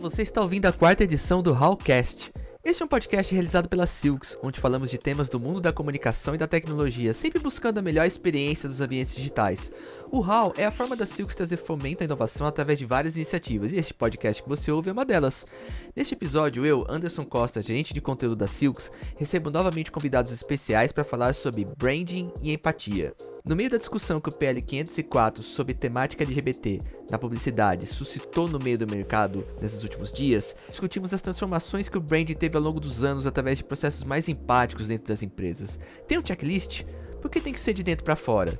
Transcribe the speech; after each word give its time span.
você 0.00 0.22
está 0.22 0.40
ouvindo 0.40 0.64
a 0.64 0.72
quarta 0.72 1.04
edição 1.04 1.42
do 1.42 1.52
Hallcast. 1.52 2.32
Este 2.64 2.82
é 2.82 2.84
um 2.86 2.88
podcast 2.88 3.34
realizado 3.34 3.68
pela 3.68 3.86
Silks, 3.86 4.36
onde 4.42 4.58
falamos 4.58 4.90
de 4.90 4.96
temas 4.96 5.28
do 5.28 5.38
mundo 5.38 5.60
da 5.60 5.74
comunicação 5.74 6.34
e 6.34 6.38
da 6.38 6.46
tecnologia, 6.46 7.12
sempre 7.12 7.38
buscando 7.38 7.78
a 7.78 7.82
melhor 7.82 8.06
experiência 8.06 8.66
dos 8.66 8.80
ambientes 8.80 9.14
digitais. 9.14 9.70
O 10.10 10.22
HAL 10.22 10.54
é 10.56 10.64
a 10.64 10.70
forma 10.70 10.96
da 10.96 11.06
Silks 11.06 11.34
trazer 11.34 11.58
fomento 11.58 12.02
à 12.02 12.06
inovação 12.06 12.46
através 12.46 12.78
de 12.78 12.86
várias 12.86 13.14
iniciativas, 13.14 13.72
e 13.72 13.78
este 13.78 13.92
podcast 13.92 14.42
que 14.42 14.48
você 14.48 14.70
ouve 14.70 14.88
é 14.88 14.92
uma 14.92 15.04
delas. 15.04 15.46
Neste 15.94 16.14
episódio, 16.14 16.64
eu, 16.64 16.86
Anderson 16.88 17.24
Costa, 17.24 17.62
gerente 17.62 17.92
de 17.92 18.00
conteúdo 18.00 18.36
da 18.36 18.46
Silks, 18.46 18.90
recebo 19.16 19.50
novamente 19.50 19.92
convidados 19.92 20.32
especiais 20.32 20.92
para 20.92 21.04
falar 21.04 21.34
sobre 21.34 21.66
branding 21.76 22.32
e 22.40 22.52
empatia. 22.52 23.14
No 23.50 23.56
meio 23.56 23.68
da 23.68 23.78
discussão 23.78 24.20
que 24.20 24.28
o 24.28 24.32
PL 24.32 24.62
504 24.62 25.42
sobre 25.42 25.74
temática 25.74 26.22
LGBT 26.22 26.80
na 27.10 27.18
publicidade 27.18 27.84
suscitou 27.84 28.46
no 28.46 28.60
meio 28.60 28.78
do 28.78 28.86
mercado 28.86 29.44
nesses 29.60 29.82
últimos 29.82 30.12
dias, 30.12 30.54
discutimos 30.68 31.12
as 31.12 31.20
transformações 31.20 31.88
que 31.88 31.98
o 31.98 32.00
branding 32.00 32.34
teve 32.34 32.56
ao 32.56 32.62
longo 32.62 32.78
dos 32.78 33.02
anos 33.02 33.26
através 33.26 33.58
de 33.58 33.64
processos 33.64 34.04
mais 34.04 34.28
empáticos 34.28 34.86
dentro 34.86 35.08
das 35.08 35.24
empresas. 35.24 35.80
Tem 36.06 36.16
um 36.16 36.24
checklist? 36.24 36.84
Por 37.20 37.28
que 37.28 37.40
tem 37.40 37.52
que 37.52 37.58
ser 37.58 37.74
de 37.74 37.82
dentro 37.82 38.04
para 38.04 38.14
fora? 38.14 38.56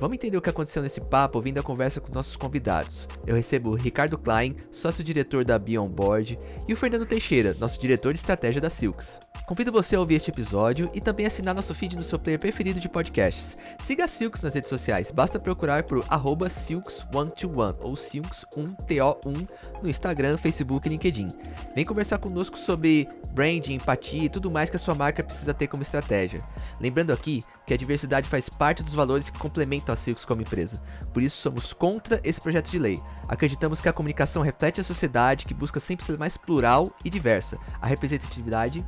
Vamos 0.00 0.14
entender 0.14 0.36
o 0.36 0.42
que 0.42 0.50
aconteceu 0.50 0.82
nesse 0.82 1.00
papo 1.00 1.38
ouvindo 1.38 1.58
a 1.58 1.62
conversa 1.62 2.00
com 2.00 2.12
nossos 2.12 2.36
convidados. 2.36 3.08
Eu 3.26 3.34
recebo 3.34 3.70
o 3.70 3.74
Ricardo 3.74 4.16
Klein, 4.16 4.56
sócio-diretor 4.70 5.44
da 5.44 5.58
Beyond 5.58 5.92
Board, 5.92 6.38
e 6.68 6.72
o 6.72 6.76
Fernando 6.76 7.06
Teixeira, 7.06 7.56
nosso 7.58 7.80
diretor 7.80 8.12
de 8.12 8.18
estratégia 8.18 8.60
da 8.60 8.70
Silks. 8.70 9.18
Convido 9.48 9.72
você 9.72 9.96
a 9.96 10.00
ouvir 10.00 10.16
este 10.16 10.30
episódio 10.30 10.90
e 10.92 11.00
também 11.00 11.24
assinar 11.24 11.54
nosso 11.54 11.74
feed 11.74 11.96
no 11.96 12.04
seu 12.04 12.18
player 12.18 12.38
preferido 12.38 12.78
de 12.78 12.88
podcasts. 12.88 13.56
Siga 13.80 14.04
a 14.04 14.08
Silks 14.08 14.42
nas 14.42 14.54
redes 14.54 14.68
sociais, 14.68 15.10
basta 15.10 15.40
procurar 15.40 15.84
por 15.84 16.04
Silks121 16.04 17.76
ou 17.80 17.94
Silks1TO1 17.94 19.48
no 19.82 19.88
Instagram, 19.88 20.36
Facebook 20.36 20.86
e 20.86 20.90
LinkedIn. 20.90 21.30
Vem 21.74 21.86
conversar 21.86 22.18
conosco 22.18 22.58
sobre 22.58 23.08
branding, 23.32 23.76
empatia 23.76 24.24
e 24.24 24.28
tudo 24.28 24.50
mais 24.50 24.68
que 24.68 24.76
a 24.76 24.78
sua 24.78 24.94
marca 24.94 25.24
precisa 25.24 25.54
ter 25.54 25.66
como 25.66 25.82
estratégia. 25.82 26.44
Lembrando 26.78 27.10
aqui 27.12 27.42
que 27.68 27.74
a 27.74 27.76
diversidade 27.76 28.26
faz 28.26 28.48
parte 28.48 28.82
dos 28.82 28.94
valores 28.94 29.28
que 29.28 29.38
complementam 29.38 29.92
a 29.92 29.96
Silks 29.96 30.24
como 30.24 30.40
empresa. 30.40 30.82
Por 31.12 31.22
isso 31.22 31.36
somos 31.36 31.74
contra 31.74 32.18
esse 32.24 32.40
projeto 32.40 32.70
de 32.70 32.78
lei. 32.78 32.98
Acreditamos 33.28 33.78
que 33.78 33.90
a 33.90 33.92
comunicação 33.92 34.40
reflete 34.40 34.80
a 34.80 34.84
sociedade 34.84 35.44
que 35.44 35.52
busca 35.52 35.78
sempre 35.78 36.06
ser 36.06 36.16
mais 36.16 36.38
plural 36.38 36.90
e 37.04 37.10
diversa. 37.10 37.58
A 37.78 37.86
representatividade 37.86 38.82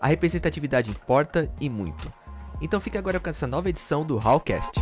a 0.00 0.08
representatividade 0.08 0.90
importa 0.90 1.48
e 1.60 1.68
muito. 1.70 2.12
Então 2.60 2.80
fique 2.80 2.98
agora 2.98 3.20
com 3.20 3.30
essa 3.30 3.46
nova 3.46 3.68
edição 3.68 4.04
do 4.04 4.16
Hallcast. 4.16 4.72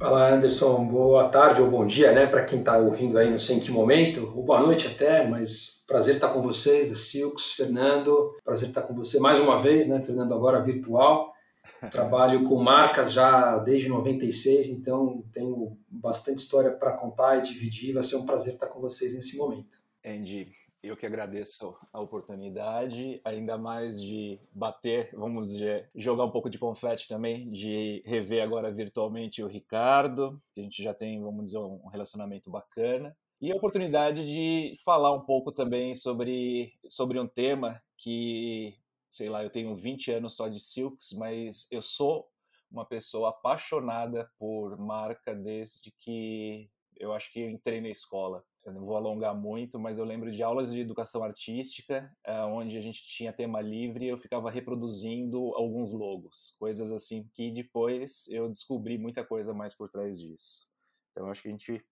Fala 0.00 0.32
Anderson, 0.32 0.86
boa 0.86 1.28
tarde 1.28 1.60
ou 1.60 1.70
bom 1.70 1.86
dia, 1.86 2.10
né, 2.10 2.24
para 2.24 2.46
quem 2.46 2.60
está 2.60 2.78
ouvindo 2.78 3.18
aí, 3.18 3.30
não 3.30 3.38
sei 3.38 3.56
em 3.56 3.60
que 3.60 3.70
momento, 3.70 4.32
ou 4.34 4.42
boa 4.42 4.58
noite 4.58 4.86
até, 4.86 5.28
mas 5.28 5.84
prazer 5.86 6.14
estar 6.14 6.32
com 6.32 6.40
vocês, 6.40 6.88
da 6.88 6.96
Silks, 6.96 7.52
Fernando, 7.52 8.34
prazer 8.42 8.70
estar 8.70 8.80
com 8.80 8.94
você 8.94 9.20
mais 9.20 9.38
uma 9.38 9.60
vez, 9.60 9.86
né, 9.86 10.00
Fernando, 10.00 10.32
agora 10.32 10.62
virtual. 10.62 11.34
Trabalho 11.92 12.48
com 12.48 12.56
marcas 12.62 13.12
já 13.12 13.58
desde 13.58 13.90
96, 13.90 14.70
então 14.70 15.22
tenho 15.34 15.76
bastante 15.86 16.38
história 16.38 16.70
para 16.70 16.96
contar 16.96 17.36
e 17.36 17.42
dividir, 17.42 17.92
vai 17.92 18.02
ser 18.02 18.16
um 18.16 18.24
prazer 18.24 18.54
estar 18.54 18.68
com 18.68 18.80
vocês 18.80 19.12
nesse 19.12 19.36
momento. 19.36 19.76
Andy, 20.02 20.50
eu 20.82 20.96
que 20.96 21.04
agradeço 21.04 21.76
a 21.92 22.00
oportunidade, 22.00 23.20
ainda 23.24 23.58
mais 23.58 24.00
de 24.00 24.40
bater, 24.52 25.10
vamos 25.14 25.50
dizer, 25.52 25.90
jogar 25.94 26.24
um 26.24 26.30
pouco 26.30 26.48
de 26.48 26.58
confete 26.58 27.06
também, 27.06 27.50
de 27.50 28.02
rever 28.06 28.42
agora 28.42 28.72
virtualmente 28.72 29.42
o 29.42 29.46
Ricardo, 29.46 30.40
que 30.54 30.60
a 30.60 30.64
gente 30.64 30.82
já 30.82 30.94
tem, 30.94 31.22
vamos 31.22 31.44
dizer, 31.44 31.58
um 31.58 31.86
relacionamento 31.88 32.50
bacana. 32.50 33.14
E 33.40 33.52
a 33.52 33.56
oportunidade 33.56 34.24
de 34.26 34.74
falar 34.82 35.12
um 35.12 35.20
pouco 35.20 35.52
também 35.52 35.94
sobre, 35.94 36.72
sobre 36.88 37.18
um 37.18 37.26
tema 37.26 37.82
que, 37.96 38.74
sei 39.10 39.28
lá, 39.28 39.42
eu 39.42 39.50
tenho 39.50 39.74
20 39.74 40.12
anos 40.12 40.34
só 40.34 40.48
de 40.48 40.60
Silks, 40.60 41.12
mas 41.12 41.66
eu 41.70 41.82
sou 41.82 42.28
uma 42.70 42.86
pessoa 42.86 43.30
apaixonada 43.30 44.30
por 44.38 44.78
marca 44.78 45.34
desde 45.34 45.90
que 45.90 46.70
eu 46.96 47.12
acho 47.12 47.32
que 47.32 47.40
eu 47.40 47.50
entrei 47.50 47.80
na 47.80 47.88
escola 47.88 48.44
eu 48.64 48.72
não 48.72 48.84
vou 48.84 48.96
alongar 48.96 49.34
muito, 49.34 49.78
mas 49.78 49.96
eu 49.96 50.04
lembro 50.04 50.30
de 50.30 50.42
aulas 50.42 50.72
de 50.72 50.80
educação 50.80 51.22
artística, 51.22 52.10
eh, 52.24 52.42
onde 52.44 52.76
a 52.76 52.80
gente 52.80 53.02
tinha 53.02 53.32
tema 53.32 53.60
livre 53.60 54.04
e 54.04 54.08
eu 54.08 54.18
ficava 54.18 54.50
reproduzindo 54.50 55.38
alguns 55.54 55.92
logos, 55.94 56.54
coisas 56.58 56.92
assim 56.92 57.28
que 57.32 57.50
depois 57.50 58.28
eu 58.28 58.48
descobri 58.48 58.98
muita 58.98 59.24
coisa 59.24 59.54
mais 59.54 59.74
por 59.74 59.88
trás 59.88 60.18
disso. 60.18 60.68
Então 61.10 61.30
acho 61.30 61.42
que 61.42 61.48
a 61.48 61.52
gente 61.52 61.84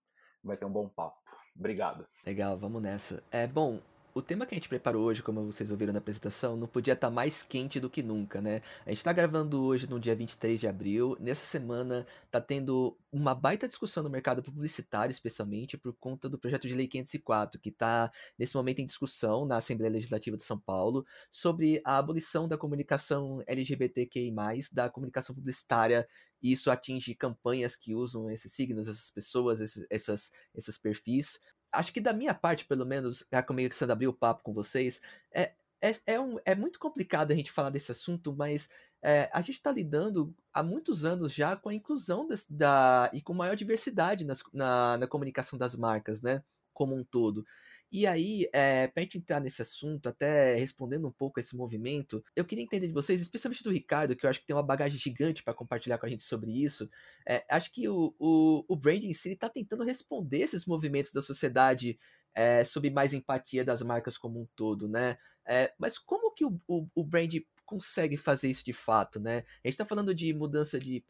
vai 0.42 0.56
ter 0.56 0.66
um 0.66 0.72
bom 0.72 0.88
papo. 0.88 1.16
Obrigado. 1.56 2.06
Legal, 2.24 2.56
vamos 2.58 2.80
nessa. 2.82 3.22
É 3.30 3.46
bom, 3.46 3.80
o 4.18 4.22
tema 4.22 4.44
que 4.44 4.52
a 4.52 4.56
gente 4.58 4.68
preparou 4.68 5.04
hoje, 5.04 5.22
como 5.22 5.44
vocês 5.44 5.70
ouviram 5.70 5.92
na 5.92 6.00
apresentação, 6.00 6.56
não 6.56 6.66
podia 6.66 6.94
estar 6.94 7.06
tá 7.06 7.14
mais 7.14 7.40
quente 7.40 7.78
do 7.78 7.88
que 7.88 8.02
nunca, 8.02 8.40
né? 8.40 8.60
A 8.84 8.88
gente 8.88 8.98
está 8.98 9.12
gravando 9.12 9.62
hoje 9.62 9.88
no 9.88 10.00
dia 10.00 10.14
23 10.16 10.58
de 10.58 10.66
abril. 10.66 11.16
Nessa 11.20 11.46
semana 11.46 12.04
tá 12.28 12.40
tendo 12.40 12.98
uma 13.12 13.32
baita 13.32 13.68
discussão 13.68 14.02
no 14.02 14.10
mercado 14.10 14.42
publicitário, 14.42 15.12
especialmente 15.12 15.78
por 15.78 15.92
conta 15.94 16.28
do 16.28 16.36
projeto 16.36 16.66
de 16.66 16.74
lei 16.74 16.88
504, 16.88 17.60
que 17.60 17.68
está 17.68 18.10
nesse 18.36 18.56
momento 18.56 18.80
em 18.80 18.86
discussão 18.86 19.46
na 19.46 19.56
Assembleia 19.56 19.92
Legislativa 19.92 20.36
de 20.36 20.42
São 20.42 20.58
Paulo, 20.58 21.06
sobre 21.30 21.80
a 21.84 21.96
abolição 21.96 22.48
da 22.48 22.58
comunicação 22.58 23.40
LGBTQI, 23.46 24.32
da 24.72 24.90
comunicação 24.90 25.32
publicitária 25.32 26.08
isso 26.40 26.70
atinge 26.70 27.16
campanhas 27.16 27.74
que 27.74 27.94
usam 27.94 28.30
esses 28.30 28.52
signos, 28.52 28.86
essas 28.86 29.10
pessoas, 29.10 29.58
esses, 29.58 29.84
essas, 29.90 30.30
esses 30.54 30.78
perfis 30.78 31.40
acho 31.72 31.92
que 31.92 32.00
da 32.00 32.12
minha 32.12 32.34
parte, 32.34 32.64
pelo 32.64 32.86
menos, 32.86 33.24
já 33.30 33.42
começando 33.42 33.90
a 33.90 33.92
abrir 33.92 34.08
o 34.08 34.12
papo 34.12 34.42
com 34.42 34.52
vocês, 34.52 35.00
é, 35.32 35.52
é, 35.80 35.94
é, 36.06 36.20
um, 36.20 36.38
é 36.44 36.54
muito 36.54 36.78
complicado 36.78 37.32
a 37.32 37.34
gente 37.34 37.52
falar 37.52 37.70
desse 37.70 37.92
assunto, 37.92 38.34
mas 38.34 38.68
é, 39.02 39.30
a 39.32 39.40
gente 39.40 39.52
está 39.52 39.70
lidando 39.70 40.34
há 40.52 40.62
muitos 40.62 41.04
anos 41.04 41.32
já 41.32 41.56
com 41.56 41.68
a 41.68 41.74
inclusão 41.74 42.28
da, 42.50 43.10
e 43.12 43.22
com 43.22 43.32
maior 43.32 43.54
diversidade 43.54 44.24
nas, 44.24 44.42
na, 44.52 44.98
na 44.98 45.06
comunicação 45.06 45.58
das 45.58 45.76
marcas, 45.76 46.20
né? 46.20 46.42
Como 46.72 46.94
um 46.94 47.04
todo. 47.04 47.44
E 47.90 48.06
aí, 48.06 48.48
é, 48.52 48.84
eh, 48.84 48.88
para 48.88 49.00
a 49.00 49.04
gente 49.04 49.18
entrar 49.18 49.40
nesse 49.40 49.62
assunto, 49.62 50.08
até 50.08 50.54
respondendo 50.54 51.08
um 51.08 51.12
pouco 51.12 51.40
esse 51.40 51.56
movimento, 51.56 52.22
eu 52.36 52.44
queria 52.44 52.62
entender 52.62 52.86
de 52.86 52.92
vocês, 52.92 53.22
especialmente 53.22 53.62
do 53.62 53.70
Ricardo, 53.70 54.14
que 54.14 54.26
eu 54.26 54.30
acho 54.30 54.40
que 54.40 54.46
tem 54.46 54.54
uma 54.54 54.62
bagagem 54.62 54.98
gigante 54.98 55.42
para 55.42 55.54
compartilhar 55.54 55.96
com 55.96 56.04
a 56.04 56.08
gente 56.08 56.22
sobre 56.22 56.50
isso. 56.52 56.88
É, 57.26 57.44
acho 57.48 57.72
que 57.72 57.88
o, 57.88 58.14
o, 58.18 58.64
o 58.68 58.76
branding 58.76 59.08
em 59.08 59.14
si 59.14 59.30
está 59.30 59.48
tentando 59.48 59.84
responder 59.84 60.40
esses 60.40 60.66
movimentos 60.66 61.12
da 61.12 61.22
sociedade 61.22 61.98
é, 62.34 62.62
sobre 62.62 62.90
mais 62.90 63.12
empatia 63.12 63.64
das 63.64 63.82
marcas 63.82 64.18
como 64.18 64.40
um 64.40 64.46
todo, 64.54 64.86
né? 64.86 65.16
É, 65.46 65.72
mas 65.78 65.98
como 65.98 66.32
que 66.32 66.44
o, 66.44 66.60
o, 66.68 66.86
o 66.94 67.04
brand 67.04 67.34
consegue 67.68 68.16
fazer 68.16 68.48
isso 68.48 68.64
de 68.64 68.72
fato, 68.72 69.20
né? 69.20 69.44
A 69.62 69.68
gente 69.68 69.74
está 69.74 69.84
falando 69.84 70.14
de 70.14 70.32
mudança 70.32 70.80
de 70.80 71.04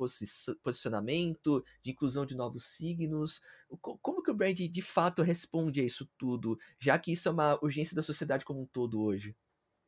posicionamento, 0.63 1.65
de 1.81 1.93
inclusão 1.93 2.27
de 2.27 2.37
novos 2.37 2.65
signos. 2.65 3.41
Como 3.81 4.23
que 4.23 4.31
o 4.33 4.35
brand 4.35 4.57
de 4.57 4.83
fato 4.83 5.23
responde 5.23 5.81
a 5.81 5.85
isso 5.85 6.11
tudo, 6.19 6.59
já 6.81 6.99
que 6.99 7.13
isso 7.13 7.29
é 7.29 7.33
uma 7.33 7.57
urgência 7.63 7.95
da 7.95 8.03
sociedade 8.03 8.45
como 8.45 8.63
um 8.63 8.67
todo 8.67 9.01
hoje? 9.01 9.37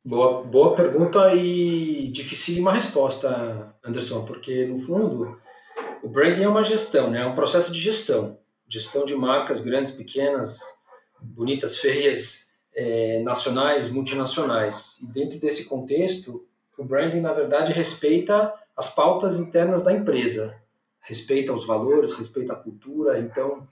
Boa, 0.03 0.43
boa 0.43 0.73
pergunta 0.73 1.35
e 1.35 2.07
dificílima 2.07 2.71
resposta, 2.71 3.75
Anderson, 3.83 4.25
porque 4.25 4.65
no 4.65 4.85
fundo 4.85 5.37
o 6.01 6.07
branding 6.07 6.43
é 6.43 6.47
uma 6.47 6.63
gestão, 6.63 7.11
né? 7.11 7.21
É 7.21 7.27
um 7.27 7.35
processo 7.35 7.71
de 7.73 7.81
gestão, 7.81 8.39
gestão 8.69 9.03
de 9.03 9.13
marcas 9.13 9.59
grandes, 9.59 9.91
pequenas, 9.91 10.61
bonitas, 11.21 11.77
feias, 11.77 12.49
é, 12.73 13.21
nacionais, 13.23 13.91
multinacionais. 13.91 14.99
E 15.01 15.07
dentro 15.11 15.37
desse 15.37 15.65
contexto, 15.65 16.47
o 16.77 16.83
branding, 16.83 17.21
na 17.21 17.33
verdade, 17.33 17.73
respeita 17.73 18.53
as 18.75 18.93
pautas 18.93 19.37
internas 19.37 19.83
da 19.83 19.93
empresa, 19.93 20.55
respeita 21.01 21.53
os 21.53 21.65
valores, 21.65 22.13
respeita 22.13 22.53
a 22.53 22.55
cultura. 22.55 23.19
Então, 23.19 23.67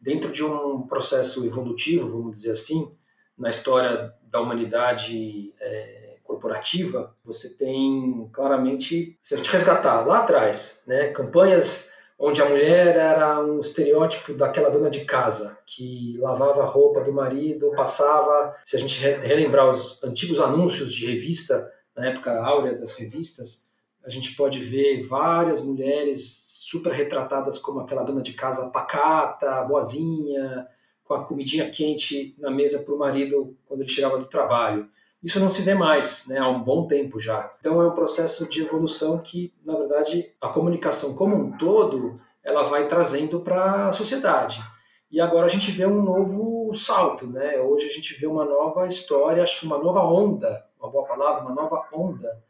dentro 0.00 0.30
de 0.32 0.44
um 0.44 0.82
processo 0.82 1.44
evolutivo, 1.44 2.10
vamos 2.10 2.36
dizer 2.36 2.52
assim, 2.52 2.94
na 3.36 3.50
história 3.50 4.14
da 4.22 4.40
humanidade 4.40 5.52
é, 5.60 6.16
corporativa, 6.22 7.14
você 7.24 7.50
tem 7.50 8.28
claramente, 8.32 9.18
se 9.22 9.34
a 9.34 9.36
gente 9.36 9.50
resgatar 9.50 10.06
lá 10.06 10.20
atrás, 10.20 10.82
né, 10.86 11.08
campanhas 11.08 11.92
onde 12.18 12.40
a 12.40 12.48
mulher 12.48 12.96
era 12.96 13.40
um 13.40 13.60
estereótipo 13.60 14.34
daquela 14.34 14.70
dona 14.70 14.88
de 14.88 15.04
casa 15.04 15.58
que 15.66 16.16
lavava 16.18 16.62
a 16.62 16.66
roupa 16.66 17.00
do 17.00 17.12
marido, 17.12 17.72
passava, 17.74 18.54
se 18.64 18.76
a 18.76 18.80
gente 18.80 18.98
relembrar 19.00 19.70
os 19.70 20.02
antigos 20.02 20.40
anúncios 20.40 20.92
de 20.92 21.06
revista 21.06 21.70
na 21.96 22.06
época 22.06 22.44
áurea 22.44 22.76
das 22.76 22.96
revistas, 22.96 23.68
a 24.04 24.10
gente 24.10 24.36
pode 24.36 24.62
ver 24.64 25.06
várias 25.06 25.62
mulheres 25.62 26.44
super 26.68 26.92
retratadas 26.92 27.58
como 27.58 27.80
aquela 27.80 28.02
dona 28.02 28.20
de 28.20 28.32
casa 28.32 28.68
pacata, 28.68 29.62
boazinha, 29.62 30.66
com 31.04 31.14
a 31.14 31.24
comidinha 31.24 31.70
quente 31.70 32.34
na 32.38 32.50
mesa 32.50 32.82
para 32.82 32.94
o 32.94 32.98
marido 32.98 33.56
quando 33.66 33.82
ele 33.82 33.90
chegava 33.90 34.18
do 34.18 34.26
trabalho. 34.26 34.88
Isso 35.22 35.40
não 35.40 35.48
se 35.48 35.62
vê 35.62 35.74
mais, 35.74 36.26
né, 36.28 36.38
há 36.38 36.48
um 36.48 36.62
bom 36.62 36.86
tempo 36.86 37.18
já. 37.18 37.50
Então 37.58 37.80
é 37.80 37.88
um 37.88 37.94
processo 37.94 38.48
de 38.48 38.62
evolução 38.62 39.18
que, 39.18 39.54
na 39.64 39.74
verdade, 39.74 40.30
a 40.38 40.48
comunicação 40.48 41.14
como 41.14 41.34
um 41.34 41.56
todo, 41.56 42.20
ela 42.42 42.68
vai 42.68 42.88
trazendo 42.88 43.40
para 43.40 43.88
a 43.88 43.92
sociedade. 43.92 44.62
e 45.10 45.20
agora 45.20 45.46
a 45.46 45.48
gente 45.48 45.70
vê 45.70 45.86
um 45.86 46.02
novo 46.02 46.74
salto, 46.74 47.26
né? 47.26 47.60
Hoje 47.60 47.88
a 47.88 47.92
gente 47.92 48.18
vê 48.18 48.26
uma 48.26 48.44
nova 48.44 48.86
história, 48.88 49.44
uma 49.62 49.78
nova 49.78 50.02
onda, 50.02 50.66
uma 50.78 50.90
boa 50.90 51.06
palavra, 51.06 51.42
uma 51.44 51.54
nova 51.54 51.86
onda 51.92 52.42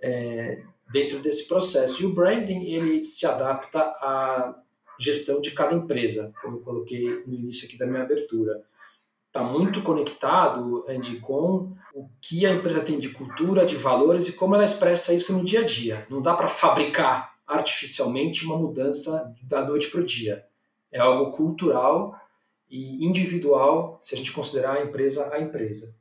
é, 0.00 0.62
dentro 0.90 1.18
desse 1.20 1.46
processo. 1.48 2.02
E 2.02 2.06
o 2.06 2.12
branding 2.12 2.64
ele 2.64 3.04
se 3.04 3.26
adapta 3.26 3.80
à 3.80 4.54
gestão 4.98 5.40
de 5.40 5.50
cada 5.50 5.74
empresa, 5.74 6.32
como 6.42 6.56
eu 6.56 6.60
coloquei 6.60 7.22
no 7.26 7.34
início 7.34 7.66
aqui 7.66 7.76
da 7.76 7.86
minha 7.86 8.02
abertura. 8.02 8.62
Está 9.26 9.42
muito 9.42 9.82
conectado, 9.82 10.84
Andy, 10.88 11.20
com 11.20 11.76
o 11.94 12.08
que 12.20 12.46
a 12.46 12.54
empresa 12.54 12.84
tem 12.84 12.98
de 12.98 13.10
cultura, 13.10 13.66
de 13.66 13.76
valores 13.76 14.28
e 14.28 14.32
como 14.32 14.54
ela 14.54 14.64
expressa 14.64 15.12
isso 15.12 15.32
no 15.32 15.44
dia 15.44 15.60
a 15.60 15.64
dia. 15.64 16.06
Não 16.08 16.22
dá 16.22 16.34
para 16.34 16.48
fabricar 16.48 17.36
artificialmente 17.46 18.44
uma 18.44 18.56
mudança 18.56 19.34
da 19.42 19.64
noite 19.64 19.90
para 19.90 20.00
o 20.00 20.06
dia. 20.06 20.44
É 20.90 20.98
algo 20.98 21.32
cultural 21.32 22.18
e 22.68 23.04
individual, 23.04 24.00
se 24.02 24.14
a 24.14 24.18
gente 24.18 24.32
considerar 24.32 24.76
a 24.76 24.82
empresa 24.82 25.32
a 25.32 25.40
empresa. 25.40 25.94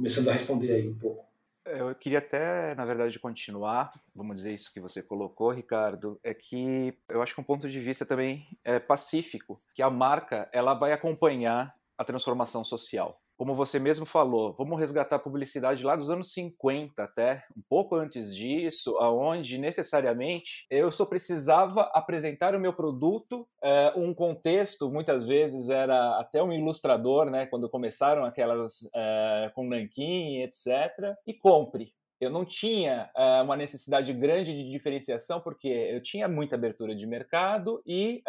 Começando 0.00 0.30
a 0.30 0.32
responder 0.32 0.72
aí 0.72 0.88
um 0.88 0.94
pouco. 0.94 1.26
Eu 1.66 1.94
queria 1.94 2.20
até, 2.20 2.74
na 2.74 2.86
verdade, 2.86 3.18
continuar, 3.18 3.90
vamos 4.14 4.36
dizer 4.36 4.54
isso 4.54 4.72
que 4.72 4.80
você 4.80 5.02
colocou, 5.02 5.50
Ricardo, 5.50 6.18
é 6.24 6.32
que 6.32 6.96
eu 7.06 7.22
acho 7.22 7.34
que 7.34 7.40
um 7.42 7.44
ponto 7.44 7.68
de 7.68 7.78
vista 7.78 8.06
também 8.06 8.48
é 8.64 8.78
pacífico, 8.78 9.60
que 9.74 9.82
a 9.82 9.90
marca 9.90 10.48
ela 10.54 10.72
vai 10.72 10.94
acompanhar 10.94 11.76
a 11.98 12.02
transformação 12.02 12.64
social 12.64 13.14
como 13.40 13.54
você 13.54 13.78
mesmo 13.78 14.04
falou, 14.04 14.52
vamos 14.52 14.78
resgatar 14.78 15.16
a 15.16 15.18
publicidade 15.18 15.82
lá 15.82 15.96
dos 15.96 16.10
anos 16.10 16.30
50 16.34 17.02
até, 17.02 17.42
um 17.56 17.62
pouco 17.70 17.96
antes 17.96 18.36
disso, 18.36 18.98
aonde 18.98 19.56
necessariamente 19.56 20.66
eu 20.68 20.90
só 20.92 21.06
precisava 21.06 21.90
apresentar 21.94 22.54
o 22.54 22.60
meu 22.60 22.74
produto, 22.74 23.48
é, 23.64 23.94
um 23.96 24.12
contexto, 24.12 24.90
muitas 24.90 25.24
vezes 25.24 25.70
era 25.70 26.20
até 26.20 26.42
um 26.42 26.52
ilustrador, 26.52 27.30
né, 27.30 27.46
quando 27.46 27.70
começaram 27.70 28.26
aquelas 28.26 28.86
é, 28.94 29.50
com 29.54 29.66
nanquim, 29.66 30.42
etc., 30.42 31.16
e 31.26 31.32
compre. 31.32 31.94
Eu 32.20 32.28
não 32.28 32.44
tinha 32.44 33.10
uh, 33.16 33.42
uma 33.42 33.56
necessidade 33.56 34.12
grande 34.12 34.54
de 34.54 34.70
diferenciação, 34.70 35.40
porque 35.40 35.68
eu 35.68 36.02
tinha 36.02 36.28
muita 36.28 36.54
abertura 36.54 36.94
de 36.94 37.06
mercado 37.06 37.82
e 37.86 38.22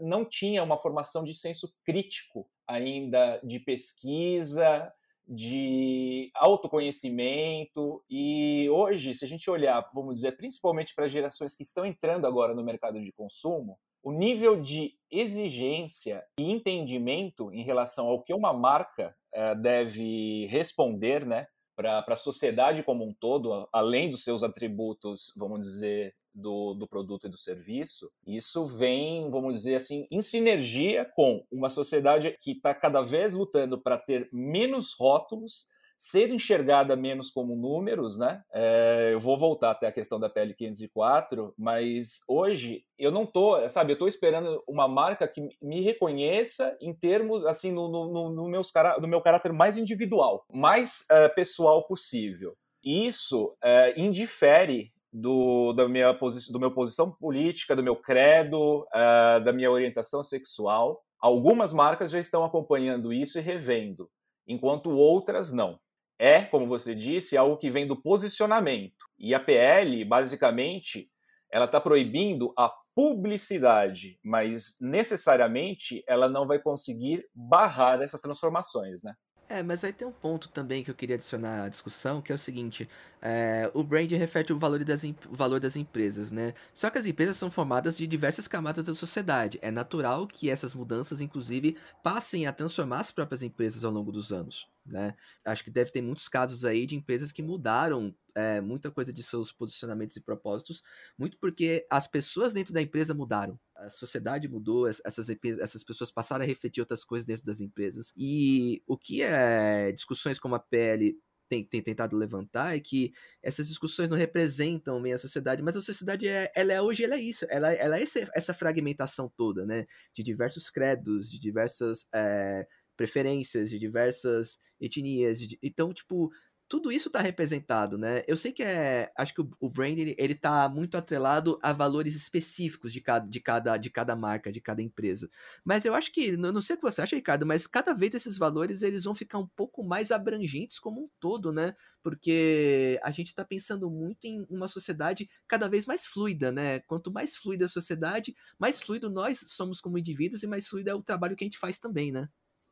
não 0.00 0.24
tinha 0.24 0.62
uma 0.62 0.78
formação 0.78 1.24
de 1.24 1.34
senso 1.34 1.74
crítico 1.84 2.46
ainda 2.68 3.40
de 3.42 3.58
pesquisa, 3.60 4.92
de 5.26 6.30
autoconhecimento. 6.34 8.04
E 8.08 8.68
hoje, 8.70 9.14
se 9.14 9.24
a 9.24 9.28
gente 9.28 9.50
olhar, 9.50 9.88
vamos 9.94 10.16
dizer, 10.16 10.36
principalmente 10.36 10.94
para 10.94 11.08
gerações 11.08 11.54
que 11.54 11.62
estão 11.62 11.86
entrando 11.86 12.26
agora 12.26 12.54
no 12.54 12.64
mercado 12.64 13.00
de 13.00 13.12
consumo, 13.12 13.78
o 14.02 14.12
nível 14.12 14.60
de 14.60 14.94
exigência 15.10 16.24
e 16.38 16.50
entendimento 16.50 17.52
em 17.52 17.62
relação 17.62 18.08
ao 18.08 18.22
que 18.22 18.34
uma 18.34 18.52
marca 18.52 19.14
uh, 19.34 19.60
deve 19.60 20.46
responder, 20.46 21.24
né? 21.24 21.46
Para 21.76 22.04
a 22.06 22.16
sociedade 22.16 22.82
como 22.82 23.04
um 23.04 23.14
todo, 23.14 23.68
além 23.72 24.10
dos 24.10 24.24
seus 24.24 24.42
atributos, 24.42 25.32
vamos 25.36 25.60
dizer, 25.60 26.14
do, 26.34 26.74
do 26.74 26.86
produto 26.86 27.26
e 27.26 27.30
do 27.30 27.36
serviço, 27.36 28.10
isso 28.26 28.64
vem, 28.64 29.30
vamos 29.30 29.54
dizer 29.54 29.76
assim, 29.76 30.06
em 30.10 30.20
sinergia 30.20 31.04
com 31.04 31.44
uma 31.50 31.70
sociedade 31.70 32.36
que 32.40 32.52
está 32.52 32.74
cada 32.74 33.00
vez 33.02 33.34
lutando 33.34 33.80
para 33.80 33.98
ter 33.98 34.28
menos 34.32 34.94
rótulos, 34.98 35.70
ser 36.02 36.30
enxergada 36.30 36.96
menos 36.96 37.30
como 37.30 37.54
números, 37.54 38.18
né? 38.18 38.42
É, 38.52 39.10
eu 39.12 39.20
vou 39.20 39.38
voltar 39.38 39.70
até 39.70 39.86
a 39.86 39.92
questão 39.92 40.18
da 40.18 40.28
PL 40.28 40.52
504, 40.52 41.54
mas 41.56 42.22
hoje 42.28 42.84
eu 42.98 43.12
não 43.12 43.24
tô, 43.24 43.68
sabe, 43.68 43.92
eu 43.92 43.98
tô 43.98 44.08
esperando 44.08 44.60
uma 44.66 44.88
marca 44.88 45.28
que 45.28 45.40
me 45.62 45.80
reconheça 45.80 46.76
em 46.80 46.92
termos, 46.92 47.46
assim, 47.46 47.70
no, 47.70 47.88
no, 47.88 48.30
no, 48.30 48.48
meus, 48.48 48.72
no 49.00 49.06
meu 49.06 49.20
caráter 49.20 49.52
mais 49.52 49.76
individual, 49.76 50.44
mais 50.52 51.04
é, 51.08 51.28
pessoal 51.28 51.86
possível. 51.86 52.56
Isso 52.82 53.56
é, 53.62 53.94
indifere 53.96 54.92
do, 55.12 55.72
da 55.74 55.88
minha 55.88 56.12
do 56.12 56.58
meu 56.58 56.70
posição 56.70 57.10
política, 57.10 57.76
do 57.76 57.82
meu 57.82 57.96
credo, 57.96 58.86
uh, 58.88 59.44
da 59.44 59.52
minha 59.52 59.70
orientação 59.70 60.22
sexual. 60.22 61.02
Algumas 61.20 61.72
marcas 61.72 62.10
já 62.10 62.18
estão 62.18 62.44
acompanhando 62.44 63.12
isso 63.12 63.38
e 63.38 63.42
revendo, 63.42 64.10
enquanto 64.46 64.90
outras 64.90 65.52
não. 65.52 65.78
É, 66.18 66.42
como 66.42 66.66
você 66.66 66.94
disse, 66.94 67.36
algo 67.36 67.56
que 67.56 67.70
vem 67.70 67.86
do 67.86 68.00
posicionamento. 68.00 69.04
E 69.18 69.34
a 69.34 69.40
PL, 69.40 70.04
basicamente, 70.04 71.10
ela 71.50 71.66
está 71.66 71.80
proibindo 71.80 72.52
a 72.56 72.72
publicidade, 72.94 74.18
mas 74.24 74.76
necessariamente 74.80 76.02
ela 76.06 76.28
não 76.28 76.46
vai 76.46 76.58
conseguir 76.58 77.26
barrar 77.34 78.00
essas 78.00 78.20
transformações, 78.20 79.02
né? 79.02 79.14
É, 79.48 79.62
mas 79.62 79.84
aí 79.84 79.92
tem 79.92 80.06
um 80.06 80.12
ponto 80.12 80.48
também 80.48 80.82
que 80.82 80.90
eu 80.90 80.94
queria 80.94 81.16
adicionar 81.16 81.64
à 81.64 81.68
discussão, 81.68 82.22
que 82.22 82.32
é 82.32 82.34
o 82.34 82.38
seguinte: 82.38 82.88
é, 83.20 83.70
o 83.74 83.84
brand 83.84 84.10
reflete 84.10 84.52
o 84.52 84.58
valor, 84.58 84.82
das, 84.82 85.04
o 85.04 85.14
valor 85.30 85.60
das 85.60 85.76
empresas, 85.76 86.30
né? 86.30 86.54
Só 86.72 86.88
que 86.88 86.98
as 86.98 87.06
empresas 87.06 87.36
são 87.36 87.50
formadas 87.50 87.96
de 87.96 88.06
diversas 88.06 88.48
camadas 88.48 88.86
da 88.86 88.94
sociedade. 88.94 89.58
É 89.60 89.70
natural 89.70 90.26
que 90.26 90.48
essas 90.48 90.74
mudanças, 90.74 91.20
inclusive, 91.20 91.76
passem 92.02 92.46
a 92.46 92.52
transformar 92.52 93.00
as 93.00 93.10
próprias 93.10 93.42
empresas 93.42 93.84
ao 93.84 93.92
longo 93.92 94.10
dos 94.10 94.32
anos. 94.32 94.66
Né? 94.84 95.14
Acho 95.44 95.62
que 95.62 95.70
deve 95.70 95.90
ter 95.92 96.02
muitos 96.02 96.28
casos 96.28 96.64
aí 96.64 96.86
de 96.86 96.96
empresas 96.96 97.30
que 97.30 97.42
mudaram 97.42 98.14
é, 98.34 98.60
muita 98.60 98.90
coisa 98.90 99.12
de 99.12 99.22
seus 99.22 99.52
posicionamentos 99.52 100.16
e 100.16 100.20
propósitos, 100.20 100.82
muito 101.18 101.38
porque 101.38 101.86
as 101.90 102.06
pessoas 102.06 102.52
dentro 102.52 102.72
da 102.72 102.82
empresa 102.82 103.14
mudaram, 103.14 103.58
a 103.76 103.90
sociedade 103.90 104.48
mudou, 104.48 104.88
essas, 104.88 105.28
essas 105.60 105.84
pessoas 105.84 106.10
passaram 106.10 106.44
a 106.44 106.46
refletir 106.46 106.80
outras 106.80 107.04
coisas 107.04 107.26
dentro 107.26 107.44
das 107.44 107.60
empresas. 107.60 108.12
E 108.16 108.82
o 108.86 108.96
que 108.96 109.22
é 109.22 109.92
discussões 109.92 110.38
como 110.38 110.54
a 110.54 110.60
PL 110.60 111.18
tem, 111.52 111.62
tem, 111.64 111.82
tentado 111.82 112.16
levantar 112.16 112.74
é 112.74 112.80
que 112.80 113.12
essas 113.42 113.68
discussões 113.68 114.08
não 114.08 114.16
representam 114.16 114.98
meio 115.00 115.16
a 115.16 115.18
sociedade, 115.18 115.62
mas 115.62 115.76
a 115.76 115.82
sociedade 115.82 116.26
é, 116.26 116.50
ela 116.56 116.72
é 116.72 116.80
hoje 116.80 117.04
ela 117.04 117.16
é 117.16 117.20
isso, 117.20 117.44
ela, 117.50 117.72
ela 117.74 117.98
é 117.98 118.02
essa, 118.02 118.30
essa 118.34 118.54
fragmentação 118.54 119.30
toda, 119.36 119.66
né? 119.66 119.86
De 120.14 120.22
diversos 120.22 120.70
credos, 120.70 121.30
de 121.30 121.38
diversas 121.38 122.08
é, 122.14 122.66
preferências, 122.96 123.68
de 123.68 123.78
diversas 123.78 124.58
etnias. 124.80 125.40
De, 125.40 125.58
então, 125.62 125.92
tipo, 125.92 126.30
tudo 126.72 126.90
isso 126.90 127.08
está 127.08 127.20
representado, 127.20 127.98
né? 127.98 128.24
Eu 128.26 128.34
sei 128.34 128.50
que 128.50 128.62
é. 128.62 129.12
Acho 129.14 129.34
que 129.34 129.42
o, 129.42 129.50
o 129.60 129.68
brand 129.68 129.98
ele, 129.98 130.16
ele 130.18 130.34
tá 130.34 130.70
muito 130.70 130.96
atrelado 130.96 131.58
a 131.62 131.70
valores 131.70 132.16
específicos 132.16 132.94
de 132.94 133.02
cada, 133.02 133.28
de, 133.28 133.40
cada, 133.40 133.76
de 133.76 133.90
cada 133.90 134.16
marca, 134.16 134.50
de 134.50 134.58
cada 134.58 134.80
empresa. 134.80 135.28
Mas 135.62 135.84
eu 135.84 135.94
acho 135.94 136.10
que, 136.10 136.34
não, 136.34 136.50
não 136.50 136.62
sei 136.62 136.72
o 136.72 136.78
que 136.78 136.82
você 136.82 137.02
acha, 137.02 137.14
Ricardo, 137.14 137.44
mas 137.44 137.66
cada 137.66 137.92
vez 137.92 138.14
esses 138.14 138.38
valores 138.38 138.80
eles 138.80 139.04
vão 139.04 139.14
ficar 139.14 139.36
um 139.36 139.46
pouco 139.48 139.84
mais 139.84 140.10
abrangentes 140.10 140.78
como 140.78 141.02
um 141.02 141.10
todo, 141.20 141.52
né? 141.52 141.76
Porque 142.02 142.98
a 143.02 143.10
gente 143.10 143.28
está 143.28 143.44
pensando 143.44 143.90
muito 143.90 144.24
em 144.24 144.46
uma 144.48 144.66
sociedade 144.66 145.28
cada 145.46 145.68
vez 145.68 145.84
mais 145.84 146.06
fluida, 146.06 146.50
né? 146.50 146.80
Quanto 146.80 147.12
mais 147.12 147.36
fluida 147.36 147.66
a 147.66 147.68
sociedade, 147.68 148.34
mais 148.58 148.80
fluido 148.80 149.10
nós 149.10 149.40
somos 149.40 149.78
como 149.78 149.98
indivíduos 149.98 150.42
e 150.42 150.46
mais 150.46 150.66
fluido 150.66 150.88
é 150.88 150.94
o 150.94 151.02
trabalho 151.02 151.36
que 151.36 151.44
a 151.44 151.46
gente 151.46 151.58
faz 151.58 151.78
também, 151.78 152.10
né? 152.10 152.30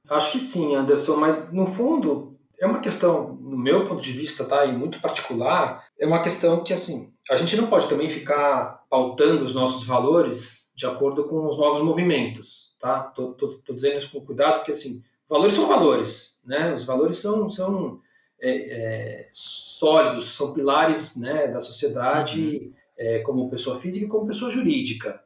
Acho 0.08 0.32
que 0.32 0.40
sim, 0.40 0.74
Anderson, 0.74 1.16
mas 1.16 1.52
no 1.52 1.74
fundo 1.74 2.39
é 2.60 2.66
uma 2.66 2.80
questão, 2.80 3.34
no 3.36 3.56
meu 3.56 3.88
ponto 3.88 4.02
de 4.02 4.12
vista, 4.12 4.44
tá, 4.44 4.66
e 4.66 4.72
muito 4.72 5.00
particular, 5.00 5.86
é 5.98 6.06
uma 6.06 6.22
questão 6.22 6.62
que, 6.62 6.74
assim, 6.74 7.12
a 7.30 7.36
gente 7.36 7.56
não 7.56 7.68
pode 7.68 7.88
também 7.88 8.10
ficar 8.10 8.84
pautando 8.90 9.44
os 9.44 9.54
nossos 9.54 9.86
valores 9.86 10.70
de 10.76 10.86
acordo 10.86 11.24
com 11.24 11.48
os 11.48 11.56
novos 11.56 11.82
movimentos, 11.82 12.74
tá? 12.78 13.00
Tô, 13.00 13.32
tô, 13.32 13.48
tô 13.64 13.72
dizendo 13.72 13.96
isso 13.96 14.12
com 14.12 14.24
cuidado, 14.24 14.56
porque, 14.56 14.72
assim, 14.72 15.02
valores 15.26 15.54
são 15.54 15.66
valores, 15.66 16.38
né? 16.44 16.74
Os 16.74 16.84
valores 16.84 17.16
são, 17.16 17.50
são 17.50 18.00
é, 18.38 18.50
é, 18.50 19.28
sólidos, 19.32 20.36
são 20.36 20.52
pilares, 20.52 21.16
né, 21.16 21.48
da 21.48 21.62
sociedade, 21.62 22.58
uhum. 22.58 22.72
é, 22.98 23.18
como 23.20 23.50
pessoa 23.50 23.80
física 23.80 24.04
e 24.04 24.08
como 24.08 24.26
pessoa 24.26 24.50
jurídica. 24.50 25.22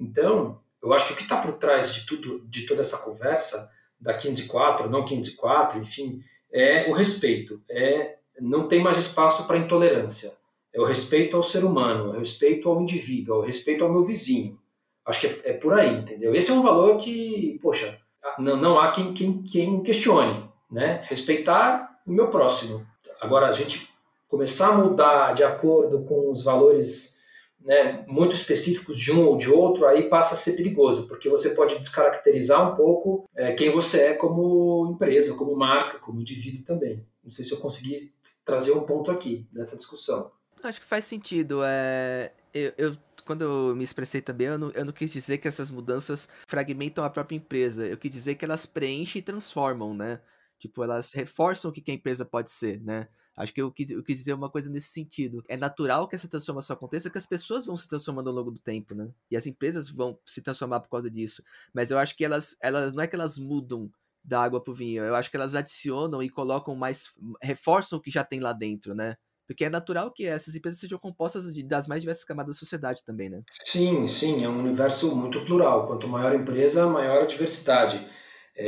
Então, 0.00 0.60
eu 0.82 0.92
acho 0.94 1.08
que 1.08 1.12
o 1.12 1.16
que 1.16 1.22
está 1.22 1.36
por 1.36 1.54
trás 1.54 1.92
de 1.94 2.06
tudo, 2.06 2.46
de 2.46 2.66
toda 2.66 2.80
essa 2.80 2.96
conversa, 2.98 3.70
da 4.00 4.14
504, 4.14 4.88
não 4.88 5.04
504, 5.04 5.82
enfim, 5.82 6.22
é 6.52 6.90
o 6.90 6.94
respeito. 6.94 7.60
É 7.68 8.18
não 8.40 8.68
tem 8.68 8.82
mais 8.82 8.98
espaço 8.98 9.46
para 9.46 9.58
intolerância. 9.58 10.32
É 10.72 10.80
o 10.80 10.84
respeito 10.84 11.36
ao 11.36 11.42
ser 11.42 11.64
humano, 11.64 12.14
é 12.14 12.16
o 12.16 12.20
respeito 12.20 12.68
ao 12.68 12.80
indivíduo, 12.80 13.36
é 13.36 13.38
o 13.38 13.46
respeito 13.46 13.84
ao 13.84 13.92
meu 13.92 14.04
vizinho. 14.04 14.58
Acho 15.04 15.22
que 15.22 15.26
é, 15.26 15.50
é 15.50 15.52
por 15.54 15.72
aí, 15.72 15.98
entendeu? 15.98 16.34
Esse 16.34 16.50
é 16.50 16.54
um 16.54 16.62
valor 16.62 16.98
que, 16.98 17.58
poxa, 17.62 17.98
não, 18.38 18.56
não 18.56 18.78
há 18.78 18.92
quem, 18.92 19.12
quem, 19.12 19.42
quem 19.42 19.82
questione, 19.82 20.44
né? 20.70 21.02
Respeitar 21.08 21.98
o 22.06 22.12
meu 22.12 22.28
próximo. 22.28 22.86
Agora, 23.20 23.48
a 23.48 23.52
gente 23.52 23.88
começar 24.28 24.68
a 24.68 24.78
mudar 24.78 25.34
de 25.34 25.42
acordo 25.42 26.04
com 26.04 26.30
os 26.30 26.44
valores 26.44 27.17
né, 27.60 28.04
muito 28.06 28.34
específicos 28.34 28.98
de 28.98 29.12
um 29.12 29.26
ou 29.26 29.36
de 29.36 29.50
outro, 29.50 29.86
aí 29.86 30.08
passa 30.08 30.34
a 30.34 30.38
ser 30.38 30.52
perigoso, 30.52 31.06
porque 31.06 31.28
você 31.28 31.50
pode 31.50 31.78
descaracterizar 31.78 32.72
um 32.72 32.76
pouco 32.76 33.28
é, 33.34 33.52
quem 33.54 33.72
você 33.72 34.00
é 34.00 34.14
como 34.14 34.92
empresa, 34.92 35.34
como 35.34 35.56
marca, 35.56 35.98
como 35.98 36.20
indivíduo 36.20 36.64
também. 36.64 37.04
Não 37.22 37.30
sei 37.32 37.44
se 37.44 37.52
eu 37.52 37.58
consegui 37.58 38.12
trazer 38.44 38.72
um 38.72 38.84
ponto 38.84 39.10
aqui 39.10 39.46
nessa 39.52 39.76
discussão. 39.76 40.30
Acho 40.62 40.80
que 40.80 40.86
faz 40.86 41.04
sentido. 41.04 41.60
É, 41.64 42.32
eu, 42.54 42.72
eu 42.78 42.96
quando 43.28 43.42
eu 43.42 43.76
me 43.76 43.84
expressei 43.84 44.22
também, 44.22 44.46
eu 44.46 44.58
não, 44.58 44.70
eu 44.70 44.86
não 44.86 44.92
quis 44.92 45.12
dizer 45.12 45.36
que 45.36 45.46
essas 45.46 45.70
mudanças 45.70 46.26
fragmentam 46.46 47.04
a 47.04 47.10
própria 47.10 47.36
empresa. 47.36 47.86
Eu 47.86 47.98
quis 47.98 48.10
dizer 48.10 48.36
que 48.36 48.44
elas 48.44 48.64
preenchem 48.64 49.20
e 49.20 49.22
transformam, 49.22 49.92
né? 49.92 50.18
Tipo, 50.58 50.82
elas 50.82 51.12
reforçam 51.12 51.70
o 51.70 51.74
que 51.74 51.90
a 51.90 51.94
empresa 51.94 52.24
pode 52.24 52.50
ser, 52.50 52.80
né? 52.80 53.06
Acho 53.38 53.54
que 53.54 53.62
eu 53.62 53.70
quis, 53.70 53.88
eu 53.90 54.02
quis 54.02 54.16
dizer 54.16 54.32
uma 54.32 54.50
coisa 54.50 54.68
nesse 54.68 54.88
sentido. 54.88 55.44
É 55.48 55.56
natural 55.56 56.08
que 56.08 56.16
essa 56.16 56.28
transformação 56.28 56.74
aconteça, 56.74 57.08
que 57.08 57.18
as 57.18 57.24
pessoas 57.24 57.64
vão 57.64 57.76
se 57.76 57.88
transformando 57.88 58.28
ao 58.28 58.34
longo 58.34 58.50
do 58.50 58.58
tempo, 58.58 58.96
né? 58.96 59.08
E 59.30 59.36
as 59.36 59.46
empresas 59.46 59.88
vão 59.88 60.18
se 60.26 60.42
transformar 60.42 60.80
por 60.80 60.88
causa 60.90 61.08
disso. 61.08 61.42
Mas 61.72 61.92
eu 61.92 61.98
acho 61.98 62.16
que 62.16 62.24
elas, 62.24 62.56
elas 62.60 62.92
não 62.92 63.02
é 63.02 63.06
que 63.06 63.14
elas 63.14 63.38
mudam 63.38 63.88
da 64.24 64.42
água 64.42 64.62
pro 64.62 64.74
vinho. 64.74 65.04
Eu 65.04 65.14
acho 65.14 65.30
que 65.30 65.36
elas 65.36 65.54
adicionam 65.54 66.20
e 66.20 66.28
colocam 66.28 66.74
mais. 66.74 67.12
reforçam 67.40 67.98
o 67.98 68.02
que 68.02 68.10
já 68.10 68.24
tem 68.24 68.40
lá 68.40 68.52
dentro, 68.52 68.92
né? 68.92 69.16
Porque 69.46 69.64
é 69.64 69.70
natural 69.70 70.10
que 70.10 70.26
essas 70.26 70.54
empresas 70.56 70.80
sejam 70.80 70.98
compostas 70.98 71.54
de, 71.54 71.62
das 71.62 71.86
mais 71.86 72.02
diversas 72.02 72.24
camadas 72.24 72.56
da 72.56 72.58
sociedade 72.58 73.04
também, 73.04 73.30
né? 73.30 73.42
Sim, 73.64 74.06
sim, 74.08 74.44
é 74.44 74.48
um 74.48 74.58
universo 74.58 75.14
muito 75.14 75.42
plural. 75.46 75.86
Quanto 75.86 76.08
maior 76.08 76.32
a 76.32 76.36
empresa, 76.36 76.86
maior 76.86 77.22
a 77.22 77.26
diversidade 77.26 78.06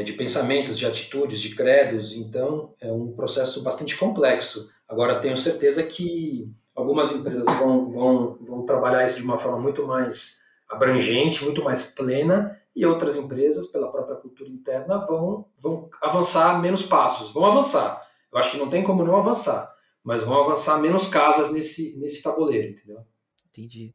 de 0.05 0.13
pensamentos, 0.13 0.79
de 0.79 0.87
atitudes, 0.87 1.41
de 1.41 1.55
credos. 1.55 2.13
Então, 2.13 2.75
é 2.81 2.91
um 2.93 3.13
processo 3.13 3.63
bastante 3.63 3.97
complexo. 3.97 4.71
Agora, 4.89 5.21
tenho 5.21 5.37
certeza 5.37 5.83
que 5.83 6.51
algumas 6.75 7.13
empresas 7.13 7.45
vão, 7.45 7.91
vão, 7.91 8.39
vão 8.41 8.67
trabalhar 8.67 9.07
isso 9.07 9.17
de 9.17 9.23
uma 9.23 9.39
forma 9.39 9.59
muito 9.59 9.87
mais 9.87 10.41
abrangente, 10.69 11.45
muito 11.45 11.63
mais 11.63 11.87
plena, 11.87 12.57
e 12.75 12.87
outras 12.87 13.17
empresas, 13.17 13.67
pela 13.67 13.91
própria 13.91 14.17
cultura 14.17 14.49
interna, 14.49 14.99
vão, 14.99 15.47
vão 15.59 15.91
avançar 16.01 16.61
menos 16.61 16.83
passos. 16.83 17.33
Vão 17.33 17.45
avançar. 17.45 18.09
Eu 18.33 18.39
acho 18.39 18.53
que 18.53 18.59
não 18.59 18.71
tem 18.71 18.85
como 18.85 19.05
não 19.05 19.17
avançar, 19.17 19.75
mas 20.05 20.23
vão 20.23 20.45
avançar 20.45 20.79
menos 20.81 21.09
casas 21.09 21.51
nesse, 21.51 21.97
nesse 21.99 22.23
tabuleiro, 22.23 22.71
entendeu? 22.71 23.05
Entendi. 23.49 23.93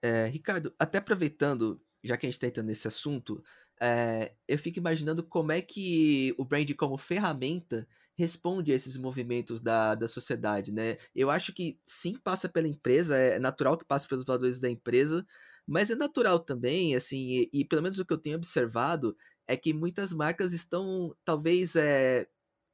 É, 0.00 0.26
Ricardo, 0.26 0.72
até 0.78 0.98
aproveitando, 0.98 1.80
já 2.06 2.16
que 2.16 2.26
a 2.26 2.28
gente 2.28 2.36
está 2.36 2.46
entrando 2.46 2.68
nesse 2.68 2.88
assunto, 2.88 3.42
é, 3.80 4.34
eu 4.48 4.58
fico 4.58 4.78
imaginando 4.78 5.22
como 5.22 5.52
é 5.52 5.60
que 5.60 6.34
o 6.38 6.44
brand 6.44 6.70
como 6.76 6.96
ferramenta 6.96 7.86
responde 8.16 8.72
a 8.72 8.74
esses 8.74 8.96
movimentos 8.96 9.60
da, 9.60 9.94
da 9.94 10.08
sociedade, 10.08 10.72
né? 10.72 10.96
Eu 11.14 11.30
acho 11.30 11.52
que 11.52 11.78
sim 11.86 12.14
passa 12.16 12.48
pela 12.48 12.66
empresa, 12.68 13.16
é 13.16 13.38
natural 13.38 13.76
que 13.76 13.84
passe 13.84 14.08
pelos 14.08 14.24
valores 14.24 14.58
da 14.58 14.70
empresa, 14.70 15.26
mas 15.66 15.90
é 15.90 15.94
natural 15.94 16.40
também, 16.40 16.94
assim, 16.96 17.48
e, 17.52 17.60
e 17.60 17.64
pelo 17.64 17.82
menos 17.82 17.98
o 17.98 18.06
que 18.06 18.12
eu 18.12 18.18
tenho 18.18 18.36
observado 18.36 19.16
é 19.46 19.56
que 19.56 19.74
muitas 19.74 20.12
marcas 20.12 20.52
estão 20.52 21.14
talvez 21.24 21.76
é, 21.76 22.26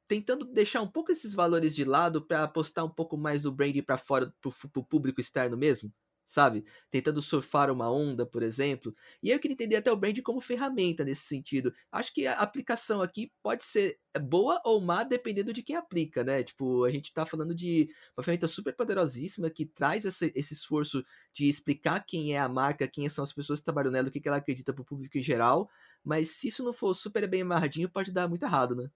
tentando 0.07 0.45
deixar 0.45 0.81
um 0.81 0.87
pouco 0.87 1.11
esses 1.11 1.33
valores 1.33 1.75
de 1.75 1.83
lado 1.83 2.21
para 2.25 2.43
apostar 2.43 2.85
um 2.85 2.89
pouco 2.89 3.17
mais 3.17 3.41
do 3.41 3.51
brand 3.51 3.75
para 3.85 3.97
fora, 3.97 4.33
para 4.41 4.51
o 4.79 4.83
público 4.85 5.19
externo 5.19 5.57
mesmo 5.57 5.91
sabe? 6.25 6.65
Tentando 6.89 7.21
surfar 7.21 7.69
uma 7.71 7.91
onda, 7.91 8.25
por 8.25 8.43
exemplo. 8.43 8.95
E 9.21 9.29
eu 9.29 9.39
queria 9.39 9.53
entender 9.53 9.75
até 9.75 9.91
o 9.91 9.97
brand 9.97 10.17
como 10.21 10.39
ferramenta 10.41 11.03
nesse 11.03 11.23
sentido. 11.23 11.73
Acho 11.91 12.13
que 12.13 12.25
a 12.27 12.33
aplicação 12.33 13.01
aqui 13.01 13.31
pode 13.41 13.63
ser 13.63 13.99
boa 14.21 14.61
ou 14.63 14.79
má 14.79 15.03
dependendo 15.03 15.51
de 15.51 15.63
quem 15.63 15.75
aplica, 15.75 16.23
né? 16.23 16.43
Tipo, 16.43 16.83
a 16.85 16.91
gente 16.91 17.13
tá 17.13 17.25
falando 17.25 17.53
de 17.53 17.89
uma 18.15 18.23
ferramenta 18.23 18.47
super 18.47 18.75
poderosíssima 18.75 19.49
que 19.49 19.65
traz 19.65 20.05
esse, 20.05 20.31
esse 20.35 20.53
esforço 20.53 21.03
de 21.33 21.49
explicar 21.49 22.03
quem 22.05 22.35
é 22.35 22.39
a 22.39 22.47
marca, 22.47 22.87
quem 22.87 23.07
são 23.09 23.23
as 23.23 23.33
pessoas 23.33 23.59
que 23.59 23.65
trabalham 23.65 23.91
nela, 23.91 24.07
o 24.07 24.11
que, 24.11 24.19
que 24.19 24.27
ela 24.27 24.37
acredita 24.37 24.73
pro 24.73 24.85
público 24.85 25.17
em 25.17 25.21
geral. 25.21 25.69
Mas 26.03 26.29
se 26.31 26.47
isso 26.47 26.63
não 26.63 26.73
for 26.73 26.93
super 26.93 27.27
bem 27.27 27.41
amarradinho, 27.41 27.89
pode 27.89 28.11
dar 28.11 28.27
muito 28.27 28.43
errado, 28.43 28.75
né? 28.75 28.89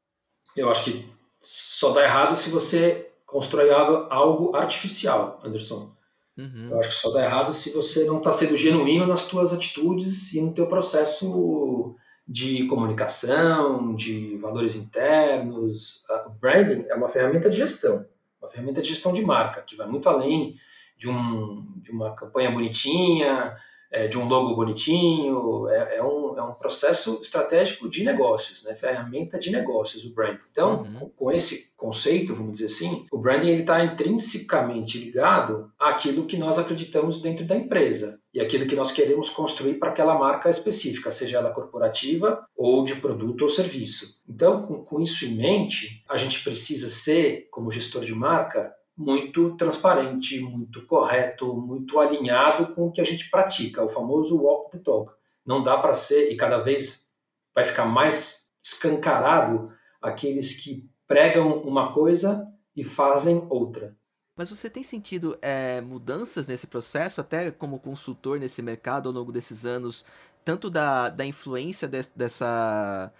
Eu 0.56 0.70
acho 0.70 0.86
que 0.86 1.10
só 1.42 1.92
dá 1.94 2.04
errado 2.04 2.38
se 2.38 2.50
você 2.50 3.12
constrói 3.26 3.70
algo, 3.70 4.12
algo 4.12 4.56
artificial, 4.56 5.40
Anderson. 5.44 5.97
Uhum. 6.38 6.70
Eu 6.70 6.80
acho 6.80 6.90
que 6.90 7.02
só 7.02 7.12
dá 7.12 7.24
errado 7.24 7.54
se 7.54 7.72
você 7.72 8.06
não 8.06 8.20
está 8.20 8.32
sendo 8.32 8.56
genuíno 8.58 9.08
nas 9.08 9.22
suas 9.22 9.54
atitudes 9.54 10.34
e 10.34 10.42
no 10.42 10.54
teu 10.54 10.68
processo 10.68 11.96
de 12.28 12.68
comunicação, 12.68 13.96
de 13.96 14.38
valores 14.38 14.76
internos. 14.76 16.04
O 16.28 16.30
branding 16.30 16.86
é 16.90 16.96
uma 16.96 17.10
ferramenta 17.10 17.50
de 17.50 17.58
gestão, 17.58 18.06
uma 18.42 18.52
ferramenta 18.52 18.82
de 18.82 18.90
gestão 18.90 19.14
de 19.14 19.22
marca, 19.22 19.62
que 19.62 19.76
vai 19.76 19.88
muito 19.88 20.08
além 20.08 20.56
de, 20.98 21.10
um, 21.10 21.66
de 21.78 21.92
uma 21.92 22.14
campanha 22.16 22.52
bonitinha, 22.52 23.58
é, 23.92 24.08
de 24.08 24.18
um 24.18 24.28
logo 24.28 24.56
bonitinho, 24.56 25.68
é, 25.70 25.98
é, 25.98 26.04
um, 26.04 26.38
é 26.38 26.44
um 26.44 26.54
processo 26.54 27.20
estratégico 27.22 27.90
de 27.90 28.04
negócios, 28.04 28.64
né? 28.64 28.76
ferramenta 28.76 29.40
de 29.40 29.52
negócios, 29.52 30.06
o 30.06 30.14
branding. 30.14 30.40
Então, 30.52 30.82
uhum. 30.82 31.12
com, 31.16 31.32
esse 31.32 31.72
conceito, 31.78 32.36
vamos 32.36 32.54
dizer 32.54 32.68
assim, 32.68 33.06
o 33.12 33.18
branding 33.18 33.56
está 33.56 33.84
intrinsecamente 33.84 34.98
ligado 34.98 35.72
àquilo 35.80 36.26
que 36.26 36.38
nós 36.38 36.58
acreditamos 36.58 37.22
dentro 37.22 37.46
da 37.46 37.56
empresa 37.56 38.20
e 38.34 38.42
aquilo 38.42 38.68
que 38.68 38.76
nós 38.76 38.92
queremos 38.92 39.30
construir 39.30 39.76
para 39.76 39.90
aquela 39.90 40.18
marca 40.18 40.50
específica, 40.50 41.12
seja 41.12 41.38
ela 41.38 41.54
corporativa 41.54 42.46
ou 42.56 42.84
de 42.84 42.96
produto 42.96 43.44
ou 43.44 43.50
serviço. 43.50 44.22
Então, 44.28 44.64
com, 44.64 44.84
com 44.84 45.02
isso 45.02 45.26
em 45.26 45.36
mente, 45.36 46.04
a 46.10 46.18
gente 46.18 46.44
precisa 46.44 46.90
ser, 46.90 47.48
como 47.52 47.72
gestor 47.72 48.04
de 48.04 48.14
marca, 48.14 48.74
muito 48.98 49.56
transparente, 49.56 50.40
muito 50.40 50.86
correto, 50.88 51.54
muito 51.54 52.00
alinhado 52.00 52.74
com 52.74 52.88
o 52.88 52.92
que 52.92 53.00
a 53.00 53.04
gente 53.04 53.30
pratica, 53.30 53.84
o 53.84 53.90
famoso 53.90 54.42
walk 54.42 54.72
the 54.72 54.80
talk. 54.84 55.14
Não 55.46 55.64
dá 55.64 55.78
para 55.78 55.94
ser, 55.94 56.32
e 56.32 56.36
cada 56.36 56.60
vez 56.60 57.08
vai 57.54 57.64
ficar 57.64 57.86
mais 57.86 58.48
escancarado 58.64 59.72
aqueles 60.02 60.60
que 60.62 60.90
pregam 61.08 61.62
uma 61.62 61.94
coisa 61.94 62.48
e 62.76 62.84
fazem 62.84 63.46
outra. 63.50 63.96
Mas 64.36 64.50
você 64.50 64.70
tem 64.70 64.84
sentido 64.84 65.38
é, 65.42 65.82
mudanças 65.82 66.48
nesse 66.48 66.68
processo, 66.68 67.22
até 67.22 67.50
como 67.52 67.80
consultor 67.80 68.40
nesse 68.40 68.62
mercado 68.62 69.10
ao 69.10 69.14
longo 69.14 69.32
desses 69.32 69.66
anos, 69.66 70.06
tanto 70.44 70.70
da, 70.70 71.10
da 71.10 71.26
influência 71.26 71.88
de, 71.88 72.04
dessa 72.16 73.12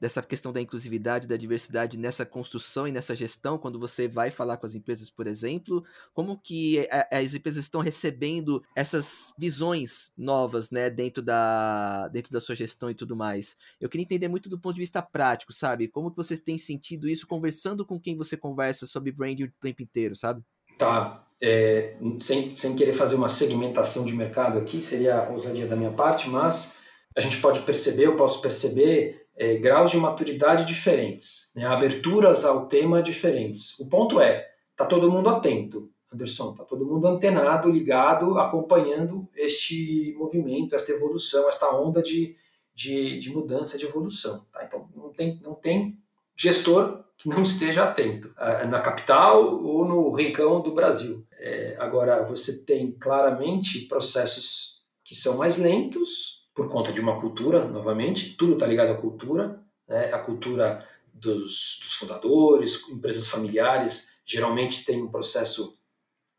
dessa 0.00 0.22
questão 0.22 0.52
da 0.52 0.60
inclusividade, 0.60 1.26
da 1.26 1.36
diversidade 1.36 1.98
nessa 1.98 2.26
construção 2.26 2.86
e 2.86 2.92
nessa 2.92 3.14
gestão, 3.14 3.58
quando 3.58 3.78
você 3.78 4.06
vai 4.06 4.30
falar 4.30 4.56
com 4.56 4.66
as 4.66 4.74
empresas, 4.74 5.10
por 5.10 5.26
exemplo, 5.26 5.84
como 6.12 6.38
que 6.38 6.86
as 7.10 7.34
empresas 7.34 7.64
estão 7.64 7.80
recebendo 7.80 8.62
essas 8.74 9.32
visões 9.38 10.12
novas, 10.16 10.70
né, 10.70 10.90
dentro 10.90 11.22
da, 11.22 12.08
dentro 12.08 12.32
da 12.32 12.40
sua 12.40 12.54
gestão 12.54 12.90
e 12.90 12.94
tudo 12.94 13.16
mais. 13.16 13.56
Eu 13.80 13.88
queria 13.88 14.04
entender 14.04 14.28
muito 14.28 14.48
do 14.48 14.58
ponto 14.58 14.74
de 14.74 14.80
vista 14.80 15.00
prático, 15.00 15.52
sabe? 15.52 15.88
Como 15.88 16.10
que 16.10 16.16
vocês 16.16 16.40
têm 16.40 16.58
sentido 16.58 17.08
isso 17.08 17.26
conversando 17.26 17.84
com 17.84 17.98
quem 17.98 18.16
você 18.16 18.36
conversa 18.36 18.86
sobre 18.86 19.12
branding 19.12 19.44
o 19.44 19.52
tempo 19.60 19.82
inteiro, 19.82 20.14
sabe? 20.14 20.42
Tá. 20.78 21.26
É, 21.40 21.96
sem, 22.18 22.56
sem 22.56 22.74
querer 22.74 22.94
fazer 22.94 23.14
uma 23.14 23.28
segmentação 23.28 24.04
de 24.04 24.12
mercado 24.14 24.58
aqui, 24.58 24.82
seria 24.82 25.28
ousadia 25.30 25.66
da 25.66 25.76
minha 25.76 25.92
parte, 25.92 26.28
mas 26.28 26.74
a 27.14 27.20
gente 27.20 27.40
pode 27.40 27.60
perceber, 27.60 28.06
eu 28.06 28.16
posso 28.16 28.40
perceber 28.40 29.25
é, 29.36 29.56
graus 29.56 29.90
de 29.90 29.98
maturidade 29.98 30.64
diferentes, 30.64 31.52
né, 31.54 31.66
aberturas 31.66 32.44
ao 32.44 32.66
tema 32.66 33.02
diferentes. 33.02 33.78
O 33.78 33.88
ponto 33.88 34.20
é, 34.20 34.48
tá 34.76 34.86
todo 34.86 35.10
mundo 35.10 35.28
atento, 35.28 35.90
Anderson, 36.12 36.54
tá 36.54 36.64
todo 36.64 36.86
mundo 36.86 37.06
antenado, 37.06 37.70
ligado, 37.70 38.38
acompanhando 38.38 39.28
este 39.34 40.14
movimento, 40.16 40.74
esta 40.74 40.92
evolução, 40.92 41.48
esta 41.48 41.70
onda 41.74 42.02
de, 42.02 42.36
de, 42.74 43.20
de 43.20 43.30
mudança, 43.30 43.76
de 43.76 43.84
evolução. 43.84 44.46
Tá? 44.52 44.64
Então, 44.64 44.88
não 44.94 45.12
tem, 45.12 45.38
não 45.42 45.54
tem 45.54 45.98
gestor 46.34 47.04
que 47.18 47.28
não 47.28 47.42
esteja 47.42 47.84
atento, 47.84 48.34
na 48.68 48.80
capital 48.80 49.62
ou 49.64 49.86
no 49.86 50.12
rincão 50.12 50.60
do 50.60 50.74
Brasil. 50.74 51.26
É, 51.38 51.76
agora, 51.78 52.22
você 52.24 52.64
tem 52.64 52.92
claramente 52.92 53.80
processos 53.86 54.82
que 55.02 55.14
são 55.14 55.36
mais 55.36 55.56
lentos, 55.56 56.35
por 56.56 56.70
conta 56.70 56.90
de 56.90 57.00
uma 57.02 57.20
cultura, 57.20 57.68
novamente, 57.68 58.34
tudo 58.34 58.54
está 58.54 58.66
ligado 58.66 58.90
à 58.90 58.96
cultura, 58.96 59.62
né? 59.86 60.10
a 60.12 60.18
cultura 60.18 60.88
dos, 61.12 61.78
dos, 61.82 61.92
fundadores, 61.92 62.88
empresas 62.88 63.26
familiares, 63.28 64.10
geralmente 64.24 64.82
tem 64.82 65.02
um 65.02 65.10
processo 65.10 65.78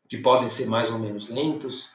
que 0.08 0.18
podem 0.18 0.48
ser 0.48 0.66
mais 0.66 0.90
ou 0.90 0.98
menos 0.98 1.28
lentos, 1.28 1.90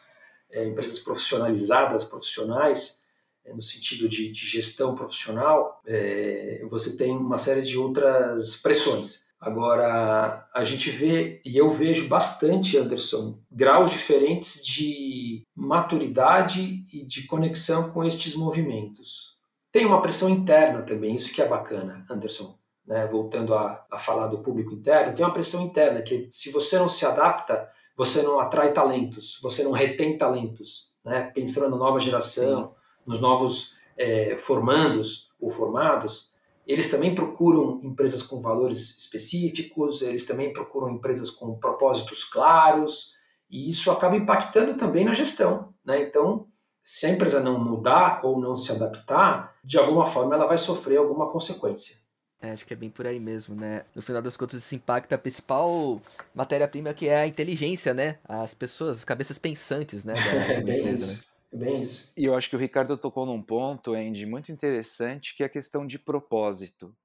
é, 0.49 0.65
empresas 0.65 0.99
profissionalizadas, 0.99 2.05
profissionais, 2.05 3.03
é, 3.43 3.53
no 3.53 3.61
sentido 3.61 4.07
de, 4.07 4.31
de 4.31 4.47
gestão 4.47 4.95
profissional, 4.95 5.81
é, 5.85 6.65
você 6.69 6.95
tem 6.95 7.11
uma 7.11 7.37
série 7.37 7.63
de 7.63 7.77
outras 7.77 8.55
pressões. 8.55 9.27
Agora, 9.43 10.47
a 10.53 10.63
gente 10.63 10.89
vê, 10.89 11.41
e 11.43 11.57
eu 11.57 11.69
vejo 11.69 12.07
bastante, 12.07 12.77
Anderson, 12.77 13.38
graus 13.51 13.91
diferentes 13.91 14.65
de 14.65 15.45
maturidade 15.53 16.85
e 16.93 17.03
de 17.05 17.27
conexão 17.27 17.91
com 17.91 18.05
estes 18.05 18.35
movimentos. 18.35 19.33
Tem 19.69 19.85
uma 19.85 20.01
pressão 20.01 20.29
interna 20.29 20.81
também, 20.83 21.17
isso 21.17 21.33
que 21.33 21.41
é 21.41 21.47
bacana, 21.47 22.05
Anderson. 22.09 22.57
Né? 22.88 23.05
Voltando 23.07 23.53
a, 23.53 23.85
a 23.91 24.00
falar 24.00 24.27
do 24.27 24.39
público 24.39 24.73
interno, 24.73 25.13
tem 25.13 25.25
uma 25.25 25.33
pressão 25.33 25.62
interna 25.63 26.01
que 26.01 26.25
se 26.31 26.50
você 26.50 26.79
não 26.79 26.88
se 26.88 27.05
adapta, 27.05 27.69
você 27.97 28.21
não 28.21 28.39
atrai 28.39 28.71
talentos, 28.71 29.39
você 29.43 29.62
não 29.62 29.73
retém 29.73 30.17
talentos. 30.17 30.93
Né? 31.03 31.31
Pensando 31.35 31.69
na 31.69 31.75
nova 31.75 32.00
geração, 32.00 32.69
Sim. 32.69 32.71
nos 33.05 33.19
novos 33.19 33.75
é, 33.97 34.38
formandos 34.38 35.29
ou 35.38 35.51
formados, 35.51 36.32
eles 36.65 36.89
também 36.89 37.13
procuram 37.13 37.82
empresas 37.84 38.24
com 38.24 38.41
valores 38.41 38.98
específicos, 38.98 40.01
eles 40.01 40.25
também 40.25 40.53
procuram 40.53 40.89
empresas 40.89 41.29
com 41.29 41.58
propósitos 41.60 42.24
claros, 42.24 43.15
E 43.50 43.70
isso 43.70 43.91
acaba 43.91 44.15
impactando 44.15 44.77
também 44.77 45.05
na 45.05 45.13
gestão. 45.13 45.74
Né? 45.86 46.01
Então, 46.01 46.48
se 46.82 47.05
a 47.05 47.10
empresa 47.10 47.39
não 47.39 47.60
mudar 47.60 48.22
ou 48.25 48.39
não 48.39 48.58
se 48.58 48.72
adaptar, 48.72 49.55
de 49.63 49.77
alguma 49.77 50.08
forma 50.08 50.36
ela 50.36 50.48
vai 50.48 50.58
sofrer 50.58 50.98
alguma 50.98 51.29
consequência. 51.29 51.98
É, 52.41 52.51
acho 52.51 52.65
que 52.65 52.74
é 52.74 52.75
bem 52.75 52.89
por 52.89 53.08
aí 53.08 53.22
mesmo, 53.22 53.55
né? 53.55 53.86
No 53.96 54.01
final 54.01 54.22
das 54.22 54.36
contas, 54.36 54.62
isso 54.62 54.75
impacta 54.75 55.15
a 55.15 55.17
principal 55.17 56.01
matéria-prima 56.36 56.93
que 56.93 57.08
é 57.08 57.22
a 57.22 57.27
inteligência, 57.27 57.93
né? 57.93 58.17
As 58.27 58.53
pessoas, 58.53 58.98
as 58.98 59.05
cabeças 59.05 59.38
pensantes, 59.38 60.03
né? 60.03 60.13
Da, 60.13 60.22
é 60.55 60.62
bem 60.62 60.79
empresa. 60.79 61.08
Né? 61.08 61.20
É 61.53 61.55
bem 61.57 61.83
isso. 61.83 62.12
E 62.17 62.25
eu 62.25 62.36
acho 62.36 62.50
que 62.50 62.55
o 62.55 62.60
Ricardo 62.60 62.98
tocou 62.98 63.27
num 63.27 63.41
ponto, 63.41 63.93
Andy, 63.93 64.25
muito 64.25 64.51
interessante, 64.51 65.38
que 65.38 65.43
é 65.43 65.45
a 65.45 65.50
questão 65.50 65.86
de 65.86 66.00
propósito. 66.00 66.95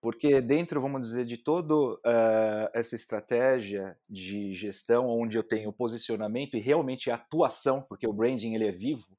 Porque 0.00 0.40
dentro, 0.40 0.80
vamos 0.80 1.02
dizer, 1.02 1.26
de 1.26 1.36
toda 1.36 1.74
uh, 1.74 2.70
essa 2.72 2.96
estratégia 2.96 3.98
de 4.08 4.54
gestão, 4.54 5.08
onde 5.08 5.36
eu 5.36 5.42
tenho 5.42 5.72
posicionamento 5.72 6.56
e 6.56 6.60
realmente 6.60 7.10
atuação, 7.10 7.82
porque 7.82 8.06
o 8.06 8.12
branding 8.12 8.54
ele 8.54 8.66
é 8.66 8.72
vivo, 8.72 9.18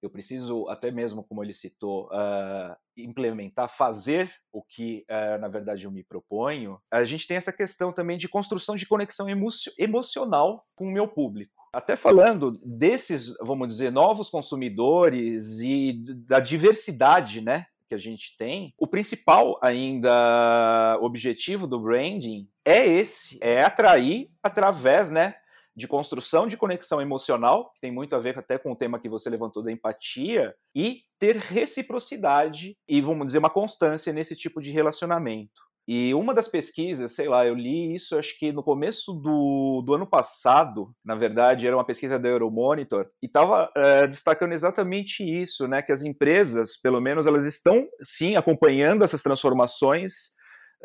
eu 0.00 0.08
preciso 0.08 0.68
até 0.68 0.92
mesmo, 0.92 1.24
como 1.24 1.42
ele 1.42 1.52
citou, 1.52 2.06
uh, 2.06 2.76
implementar, 2.96 3.68
fazer 3.68 4.30
o 4.52 4.62
que, 4.62 5.04
uh, 5.10 5.40
na 5.40 5.48
verdade, 5.48 5.86
eu 5.86 5.90
me 5.90 6.04
proponho. 6.04 6.80
A 6.92 7.02
gente 7.02 7.26
tem 7.26 7.36
essa 7.36 7.52
questão 7.52 7.92
também 7.92 8.16
de 8.16 8.28
construção 8.28 8.76
de 8.76 8.86
conexão 8.86 9.28
emo 9.28 9.48
emocional 9.76 10.64
com 10.76 10.86
o 10.86 10.92
meu 10.92 11.08
público. 11.08 11.67
Até 11.78 11.94
falando 11.94 12.58
desses, 12.64 13.36
vamos 13.40 13.68
dizer, 13.68 13.92
novos 13.92 14.28
consumidores 14.28 15.60
e 15.60 15.92
da 16.26 16.40
diversidade, 16.40 17.40
né, 17.40 17.66
que 17.88 17.94
a 17.94 17.98
gente 17.98 18.36
tem, 18.36 18.74
o 18.76 18.84
principal 18.84 19.56
ainda 19.62 20.98
objetivo 21.00 21.68
do 21.68 21.78
branding 21.78 22.48
é 22.64 22.84
esse, 22.84 23.38
é 23.40 23.62
atrair 23.62 24.28
através, 24.42 25.12
né, 25.12 25.36
de 25.76 25.86
construção 25.86 26.48
de 26.48 26.56
conexão 26.56 27.00
emocional, 27.00 27.70
que 27.70 27.80
tem 27.80 27.92
muito 27.92 28.16
a 28.16 28.18
ver 28.18 28.36
até 28.36 28.58
com 28.58 28.72
o 28.72 28.76
tema 28.76 28.98
que 28.98 29.08
você 29.08 29.30
levantou 29.30 29.62
da 29.62 29.70
empatia, 29.70 30.56
e 30.74 31.02
ter 31.16 31.36
reciprocidade 31.36 32.76
e, 32.88 33.00
vamos 33.00 33.26
dizer, 33.26 33.38
uma 33.38 33.50
constância 33.50 34.12
nesse 34.12 34.34
tipo 34.34 34.60
de 34.60 34.72
relacionamento. 34.72 35.67
E 35.90 36.12
uma 36.12 36.34
das 36.34 36.46
pesquisas, 36.46 37.12
sei 37.12 37.30
lá, 37.30 37.46
eu 37.46 37.54
li 37.54 37.94
isso 37.94 38.18
acho 38.18 38.38
que 38.38 38.52
no 38.52 38.62
começo 38.62 39.14
do, 39.14 39.80
do 39.80 39.94
ano 39.94 40.06
passado, 40.06 40.94
na 41.02 41.14
verdade, 41.14 41.66
era 41.66 41.74
uma 41.74 41.86
pesquisa 41.86 42.18
da 42.18 42.28
Euromonitor, 42.28 43.06
e 43.22 43.26
estava 43.26 43.72
é, 43.74 44.06
destacando 44.06 44.52
exatamente 44.52 45.24
isso, 45.24 45.66
né? 45.66 45.80
Que 45.80 45.90
as 45.90 46.04
empresas, 46.04 46.76
pelo 46.76 47.00
menos, 47.00 47.26
elas 47.26 47.46
estão 47.46 47.88
sim 48.02 48.36
acompanhando 48.36 49.02
essas 49.02 49.22
transformações 49.22 50.12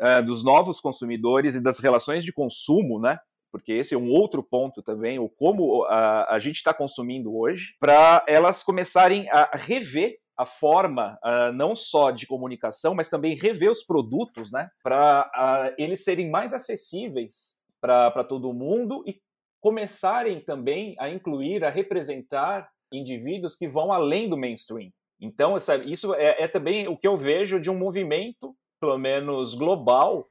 é, 0.00 0.22
dos 0.22 0.42
novos 0.42 0.80
consumidores 0.80 1.54
e 1.54 1.60
das 1.60 1.78
relações 1.78 2.24
de 2.24 2.32
consumo, 2.32 2.98
né? 2.98 3.18
porque 3.52 3.72
esse 3.72 3.94
é 3.94 3.96
um 3.96 4.10
outro 4.10 4.42
ponto 4.42 4.82
também, 4.82 5.20
o 5.20 5.28
como 5.28 5.84
a, 5.84 6.34
a 6.34 6.40
gente 6.40 6.56
está 6.56 6.74
consumindo 6.74 7.38
hoje, 7.38 7.76
para 7.78 8.24
elas 8.26 8.64
começarem 8.64 9.30
a 9.30 9.48
rever 9.54 10.16
a 10.36 10.44
forma 10.44 11.18
uh, 11.24 11.52
não 11.52 11.76
só 11.76 12.10
de 12.10 12.26
comunicação, 12.26 12.94
mas 12.94 13.08
também 13.08 13.36
rever 13.36 13.70
os 13.70 13.84
produtos, 13.84 14.50
né, 14.50 14.68
para 14.82 15.30
uh, 15.34 15.74
eles 15.78 16.04
serem 16.04 16.30
mais 16.30 16.52
acessíveis 16.52 17.62
para 17.80 18.24
todo 18.24 18.52
mundo 18.52 19.04
e 19.06 19.20
começarem 19.60 20.40
também 20.40 20.94
a 20.98 21.08
incluir, 21.08 21.64
a 21.64 21.70
representar 21.70 22.68
indivíduos 22.92 23.54
que 23.54 23.68
vão 23.68 23.92
além 23.92 24.28
do 24.28 24.36
mainstream. 24.36 24.90
Então, 25.20 25.58
sabe, 25.58 25.90
isso 25.90 26.14
é, 26.14 26.42
é 26.42 26.48
também 26.48 26.88
o 26.88 26.96
que 26.96 27.06
eu 27.06 27.16
vejo 27.16 27.60
de 27.60 27.70
um 27.70 27.78
movimento, 27.78 28.54
pelo 28.80 28.98
menos 28.98 29.54
global, 29.54 30.28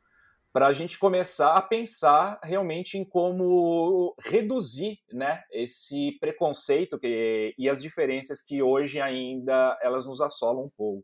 para 0.53 0.67
a 0.67 0.71
gente 0.71 0.99
começar 0.99 1.55
a 1.55 1.61
pensar 1.61 2.39
realmente 2.43 2.95
em 2.95 3.03
como 3.03 4.15
reduzir 4.23 4.99
né, 5.11 5.41
esse 5.51 6.15
preconceito 6.21 6.99
que, 6.99 7.55
e 7.57 7.67
as 7.67 7.81
diferenças 7.81 8.39
que 8.39 8.61
hoje 8.61 9.01
ainda 9.01 9.77
elas 9.81 10.05
nos 10.05 10.21
assolam 10.21 10.65
um 10.65 10.71
pouco. 10.77 11.03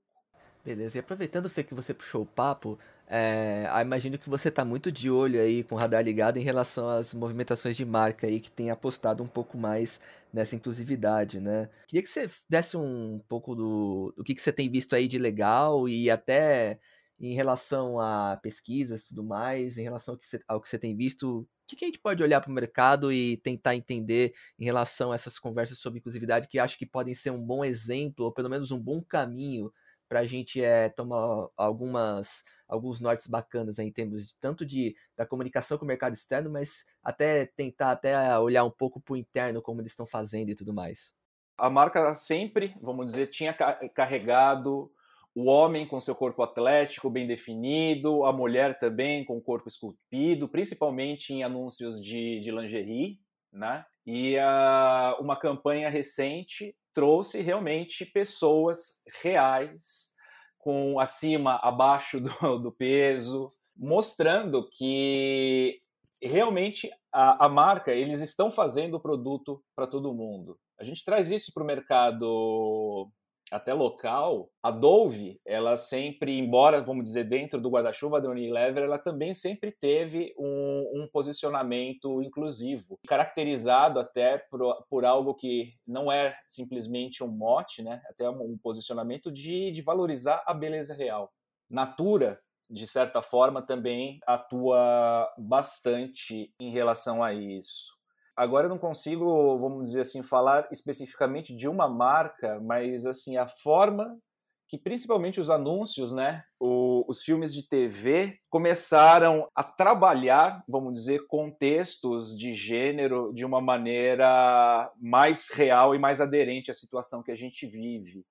Beleza, 0.63 0.97
e 0.97 1.00
aproveitando, 1.00 1.50
Fê, 1.50 1.63
que 1.63 1.74
você 1.74 1.93
puxou 1.93 2.21
o 2.21 2.26
papo, 2.26 2.78
é, 3.08 3.65
imagino 3.82 4.19
que 4.19 4.30
você 4.30 4.50
está 4.50 4.63
muito 4.63 4.91
de 4.91 5.10
olho 5.10 5.41
aí 5.41 5.63
com 5.63 5.74
o 5.74 5.78
radar 5.78 6.04
ligado 6.04 6.38
em 6.38 6.43
relação 6.43 6.88
às 6.88 7.12
movimentações 7.12 7.76
de 7.76 7.84
marca 7.84 8.28
aí 8.28 8.39
que 8.39 8.52
tem 8.52 8.69
apostado 8.69 9.24
um 9.24 9.28
pouco 9.28 9.58
mais 9.58 10.00
nessa 10.32 10.56
inclusividade, 10.56 11.39
né? 11.39 11.69
Queria 11.88 12.04
que 12.04 12.10
você 12.10 12.30
desse 12.47 12.78
um 12.78 13.19
pouco 13.28 13.56
do, 13.56 14.13
do 14.15 14.24
que, 14.24 14.36
que 14.36 14.41
você 14.41 14.52
tem 14.52 14.69
visto 14.69 14.95
aí 14.95 15.08
de 15.08 15.17
legal 15.17 15.89
e 15.89 16.08
até 16.12 16.80
em 17.19 17.34
relação 17.34 17.99
a 17.99 18.38
pesquisas 18.41 19.01
e 19.01 19.08
tudo 19.10 19.23
mais, 19.23 19.77
em 19.77 19.84
relação 19.84 20.17
ao 20.47 20.60
que 20.62 20.67
você, 20.69 20.79
tem 20.79 20.95
visto, 20.95 21.41
o 21.41 21.47
que, 21.67 21.75
que 21.75 21.86
a 21.86 21.88
gente 21.88 21.99
pode 21.99 22.23
olhar 22.23 22.39
para 22.39 22.49
o 22.49 22.53
mercado 22.53 23.12
e 23.12 23.38
tentar 23.38 23.75
entender 23.75 24.34
em 24.58 24.63
relação 24.63 25.12
a 25.12 25.15
essas 25.15 25.38
conversas 25.38 25.79
sobre 25.79 25.99
inclusividade 25.99 26.47
que 26.47 26.58
acho 26.58 26.77
que 26.77 26.86
podem 26.86 27.13
ser 27.13 27.32
um 27.32 27.41
bom 27.41 27.65
exemplo, 27.65 28.25
ou 28.25 28.32
pelo 28.32 28.49
menos 28.49 28.71
um 28.71 28.79
bom 28.79 29.01
caminho 29.01 29.71
para 30.08 30.21
a 30.21 30.25
gente 30.25 30.62
é, 30.62 30.89
tomar 30.89 31.47
algumas 31.55 32.43
alguns 32.67 32.99
nortes 33.01 33.25
bacanas 33.25 33.79
em 33.79 33.91
termos 33.91 34.27
de, 34.27 34.36
tanto 34.39 34.63
de 34.63 34.95
da 35.17 35.25
comunicação 35.25 35.77
com 35.77 35.86
o 35.86 35.88
mercado 35.88 36.13
externo, 36.13 36.51
mas 36.51 36.86
até 37.03 37.45
tentar 37.45 37.91
até 37.91 38.38
olhar 38.38 38.63
um 38.63 38.71
pouco 38.71 39.01
para 39.01 39.13
o 39.13 39.17
interno 39.17 39.62
como 39.62 39.82
eles 39.82 39.91
estão 39.91 40.05
fazendo 40.05 40.49
e 40.49 40.55
tudo 40.55 40.73
mais. 40.73 41.12
A 41.58 41.69
marca 41.69 42.13
sempre, 42.15 42.75
vamos 42.82 43.08
dizer, 43.08 43.27
tinha 43.27 43.53
carregado 43.93 44.91
o 45.36 45.46
homem 45.46 45.88
com 45.88 46.00
seu 46.00 46.15
corpo 46.15 46.42
atlético 46.42 47.10
bem 47.10 47.28
definido, 47.28 48.26
a 48.26 48.34
mulher 48.34 48.80
também 48.80 49.24
com 49.24 49.38
o 49.38 49.42
corpo 49.42 49.68
esculpido, 49.68 50.50
principalmente 50.50 51.34
em 51.34 51.44
anúncios 51.44 52.02
de, 52.02 52.39
de 52.39 52.52
lingerie, 52.52 53.20
né? 53.52 53.86
E 54.06 54.36
uh, 54.38 55.22
uma 55.22 55.38
campanha 55.38 55.89
recente 55.89 56.76
trouxe 56.94 57.42
realmente 57.42 58.06
pessoas 58.06 59.02
reais, 59.22 60.15
com 60.58 61.00
acima, 61.00 61.60
abaixo 61.62 62.20
do, 62.20 62.60
do 62.60 62.72
peso, 62.72 63.54
mostrando 63.78 64.68
que 64.70 65.76
realmente 66.22 66.89
a, 67.13 67.46
a 67.46 67.50
marca, 67.50 67.94
eles 67.94 68.22
estão 68.22 68.52
fazendo 68.52 68.96
o 68.96 69.00
produto 69.00 69.63
para 69.76 69.88
todo 69.88 70.13
mundo. 70.13 70.60
A 70.80 70.84
gente 70.84 71.04
traz 71.04 71.32
isso 71.32 71.54
para 71.54 71.63
o 71.63 71.65
mercado 71.65 73.10
até 73.52 73.74
local, 73.74 74.50
a 74.62 74.72
Dove, 74.72 75.40
ela 75.46 75.78
sempre, 75.78 76.38
embora, 76.38 76.82
vamos 76.82 77.04
dizer, 77.04 77.24
dentro 77.26 77.60
do 77.60 77.70
guarda-chuva 77.70 78.22
da 78.22 78.30
Unilever, 78.30 78.84
ela 78.84 78.98
também 79.00 79.34
sempre 79.34 79.72
teve 79.72 80.34
um, 80.38 81.04
um, 81.04 81.10
posicionamento 81.12 82.22
inclusivo, 82.22 83.00
caracterizado 83.08 84.00
até 84.00 84.38
por, 84.38 84.86
por, 84.90 85.06
algo 85.06 85.34
que 85.34 85.74
não 85.88 86.12
é 86.12 86.38
simplesmente 86.46 87.24
um 87.24 87.28
mote, 87.28 87.82
né? 87.82 88.02
até 88.10 88.30
um 88.30 88.58
posicionamento 88.58 89.32
de, 89.32 89.72
de 89.72 89.82
valorizar 89.82 90.44
a 90.46 90.54
beleza 90.54 90.94
real. 90.94 91.32
Natura, 91.70 92.40
de 92.70 92.86
certa 92.86 93.22
forma, 93.22 93.62
também 93.62 94.20
atua 94.28 95.32
bastante 95.38 96.54
em 96.60 96.70
relação 96.70 97.24
a 97.24 97.34
isso. 97.34 97.99
Agora 98.39 98.67
eu 98.67 98.69
não 98.69 98.78
consigo, 98.78 99.60
vamos 99.60 99.89
dizer 99.89 99.99
assim, 99.99 100.23
falar 100.23 100.65
especificamente 100.71 101.54
de 101.54 101.67
uma 101.67 101.89
marca, 101.89 102.58
mas 102.62 103.06
assim 103.06 103.36
a 103.36 103.45
forma 103.45 104.17
que 104.65 104.78
principalmente 104.78 105.41
os 105.41 105.49
anúncios, 105.49 106.13
né, 106.13 106.41
o, 106.58 107.04
os 107.06 107.21
filmes 107.21 107.54
de 107.54 107.67
TV 107.67 108.39
começaram 108.49 109.49
a 109.54 109.62
trabalhar, 109.62 110.63
vamos 110.69 110.93
dizer, 110.93 111.28
contextos 111.28 112.38
de 112.38 112.54
gênero 112.54 113.34
de 113.34 113.43
uma 113.43 113.60
maneira 113.60 114.89
mais 115.02 115.49
real 115.49 115.93
e 115.93 115.99
mais 115.99 116.21
aderente 116.21 116.71
à 116.71 116.73
situação 116.73 117.21
que 117.21 117.34
a 117.34 117.36
gente 117.36 117.67
vive. 117.67 118.23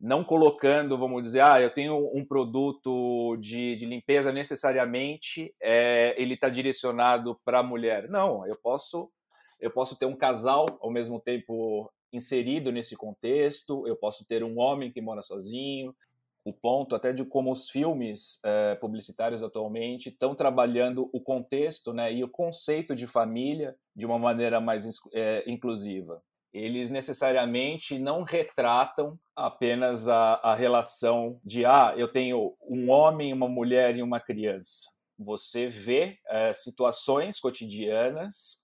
Não 0.00 0.22
colocando, 0.22 0.96
vamos 0.96 1.24
dizer, 1.24 1.40
ah, 1.40 1.60
eu 1.60 1.74
tenho 1.74 2.08
um 2.14 2.24
produto 2.24 3.36
de, 3.40 3.74
de 3.74 3.84
limpeza 3.84 4.30
necessariamente, 4.30 5.52
é, 5.60 6.14
ele 6.16 6.34
está 6.34 6.48
direcionado 6.48 7.36
para 7.44 7.58
a 7.58 7.64
mulher. 7.64 8.08
Não, 8.08 8.46
eu 8.46 8.56
posso 8.62 9.10
eu 9.60 9.70
posso 9.70 9.96
ter 9.96 10.06
um 10.06 10.16
casal 10.16 10.66
ao 10.80 10.90
mesmo 10.90 11.20
tempo 11.20 11.90
inserido 12.12 12.72
nesse 12.72 12.96
contexto, 12.96 13.86
eu 13.86 13.96
posso 13.96 14.24
ter 14.24 14.42
um 14.42 14.58
homem 14.58 14.90
que 14.90 15.00
mora 15.00 15.22
sozinho. 15.22 15.94
O 16.42 16.52
ponto 16.52 16.96
até 16.96 17.12
de 17.12 17.24
como 17.24 17.52
os 17.52 17.68
filmes 17.68 18.40
é, 18.42 18.74
publicitários 18.76 19.42
atualmente 19.42 20.08
estão 20.08 20.34
trabalhando 20.34 21.10
o 21.12 21.20
contexto 21.20 21.92
né, 21.92 22.12
e 22.12 22.24
o 22.24 22.28
conceito 22.28 22.94
de 22.94 23.06
família 23.06 23.76
de 23.94 24.06
uma 24.06 24.18
maneira 24.18 24.58
mais 24.58 24.86
é, 25.12 25.44
inclusiva. 25.46 26.22
Eles 26.52 26.90
necessariamente 26.90 27.98
não 27.98 28.22
retratam 28.22 29.18
apenas 29.36 30.08
a, 30.08 30.34
a 30.36 30.54
relação 30.54 31.38
de 31.44 31.64
ah, 31.64 31.94
eu 31.96 32.08
tenho 32.10 32.56
um 32.62 32.90
homem, 32.90 33.32
uma 33.32 33.48
mulher 33.48 33.94
e 33.96 34.02
uma 34.02 34.18
criança. 34.18 34.88
Você 35.18 35.68
vê 35.68 36.18
é, 36.26 36.52
situações 36.54 37.38
cotidianas 37.38 38.62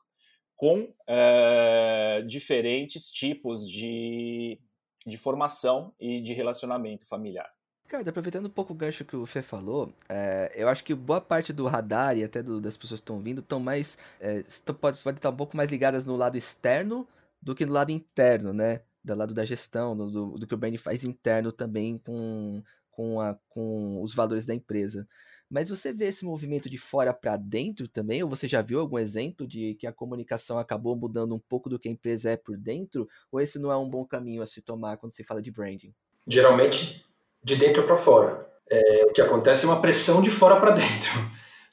com 0.57 0.93
é, 1.07 2.23
diferentes 2.27 3.11
tipos 3.11 3.69
de, 3.69 4.59
de 5.07 5.17
formação 5.17 5.95
e 6.01 6.21
de 6.21 6.33
relacionamento 6.33 7.07
familiar. 7.07 7.49
Cara, 7.89 8.09
aproveitando 8.09 8.47
um 8.47 8.51
pouco 8.51 8.73
o 8.73 8.77
gancho 8.77 9.05
que 9.05 9.15
o 9.15 9.27
Fê 9.27 9.43
falou, 9.43 9.93
é, 10.09 10.53
eu 10.57 10.69
acho 10.69 10.83
que 10.83 10.93
boa 10.93 11.21
parte 11.21 11.53
do 11.53 11.67
radar 11.69 12.17
e 12.17 12.25
até 12.25 12.43
do, 12.43 12.61
das 12.61 12.77
pessoas 12.77 12.99
que 12.99 13.05
estão 13.05 13.21
vindo 13.21 13.41
estão 13.41 13.61
mais. 13.61 13.97
É, 14.19 14.39
estão, 14.39 14.75
pode, 14.75 14.99
pode 14.99 15.19
estar 15.19 15.31
um 15.31 15.37
pouco 15.37 15.57
mais 15.57 15.71
ligadas 15.71 16.05
no 16.05 16.17
lado 16.17 16.37
externo 16.37 17.07
do 17.41 17.55
que 17.55 17.65
no 17.65 17.73
lado 17.73 17.93
interno, 17.93 18.53
né? 18.53 18.81
Do 19.05 19.15
lado 19.15 19.33
da 19.33 19.45
gestão, 19.45 19.97
do, 19.97 20.37
do 20.37 20.47
que 20.49 20.55
o 20.55 20.57
brand 20.57 20.77
faz 20.79 21.05
interno 21.05 21.53
também 21.53 21.97
com, 21.99 22.61
com, 22.91 23.21
a, 23.21 23.39
com 23.49 24.03
os 24.03 24.13
valores 24.13 24.45
da 24.45 24.55
empresa. 24.55 25.07
Mas 25.49 25.71
você 25.71 25.93
vê 25.93 26.07
esse 26.07 26.25
movimento 26.25 26.69
de 26.69 26.77
fora 26.77 27.15
para 27.15 27.37
dentro 27.37 27.87
também? 27.87 28.23
Ou 28.23 28.29
você 28.29 28.49
já 28.49 28.61
viu 28.61 28.81
algum 28.81 28.99
exemplo 28.99 29.47
de 29.47 29.75
que 29.75 29.87
a 29.87 29.93
comunicação 29.93 30.59
acabou 30.59 30.97
mudando 30.97 31.35
um 31.35 31.39
pouco 31.39 31.69
do 31.69 31.79
que 31.79 31.89
a 31.89 31.93
empresa 31.93 32.31
é 32.31 32.37
por 32.37 32.57
dentro? 32.57 33.09
Ou 33.31 33.41
esse 33.41 33.59
não 33.59 33.71
é 33.71 33.77
um 33.77 33.89
bom 33.89 34.05
caminho 34.05 34.43
a 34.43 34.47
se 34.47 34.61
tomar 34.61 34.97
quando 34.97 35.13
se 35.13 35.23
fala 35.23 35.41
de 35.41 35.51
branding? 35.51 35.95
Geralmente 36.27 37.05
de 37.43 37.55
dentro 37.55 37.85
para 37.85 37.97
fora. 37.97 38.45
É, 38.69 39.07
o 39.07 39.13
que 39.13 39.23
acontece 39.23 39.65
é 39.65 39.69
uma 39.69 39.81
pressão 39.81 40.21
de 40.21 40.31
fora 40.31 40.59
para 40.59 40.73
dentro. 40.73 41.11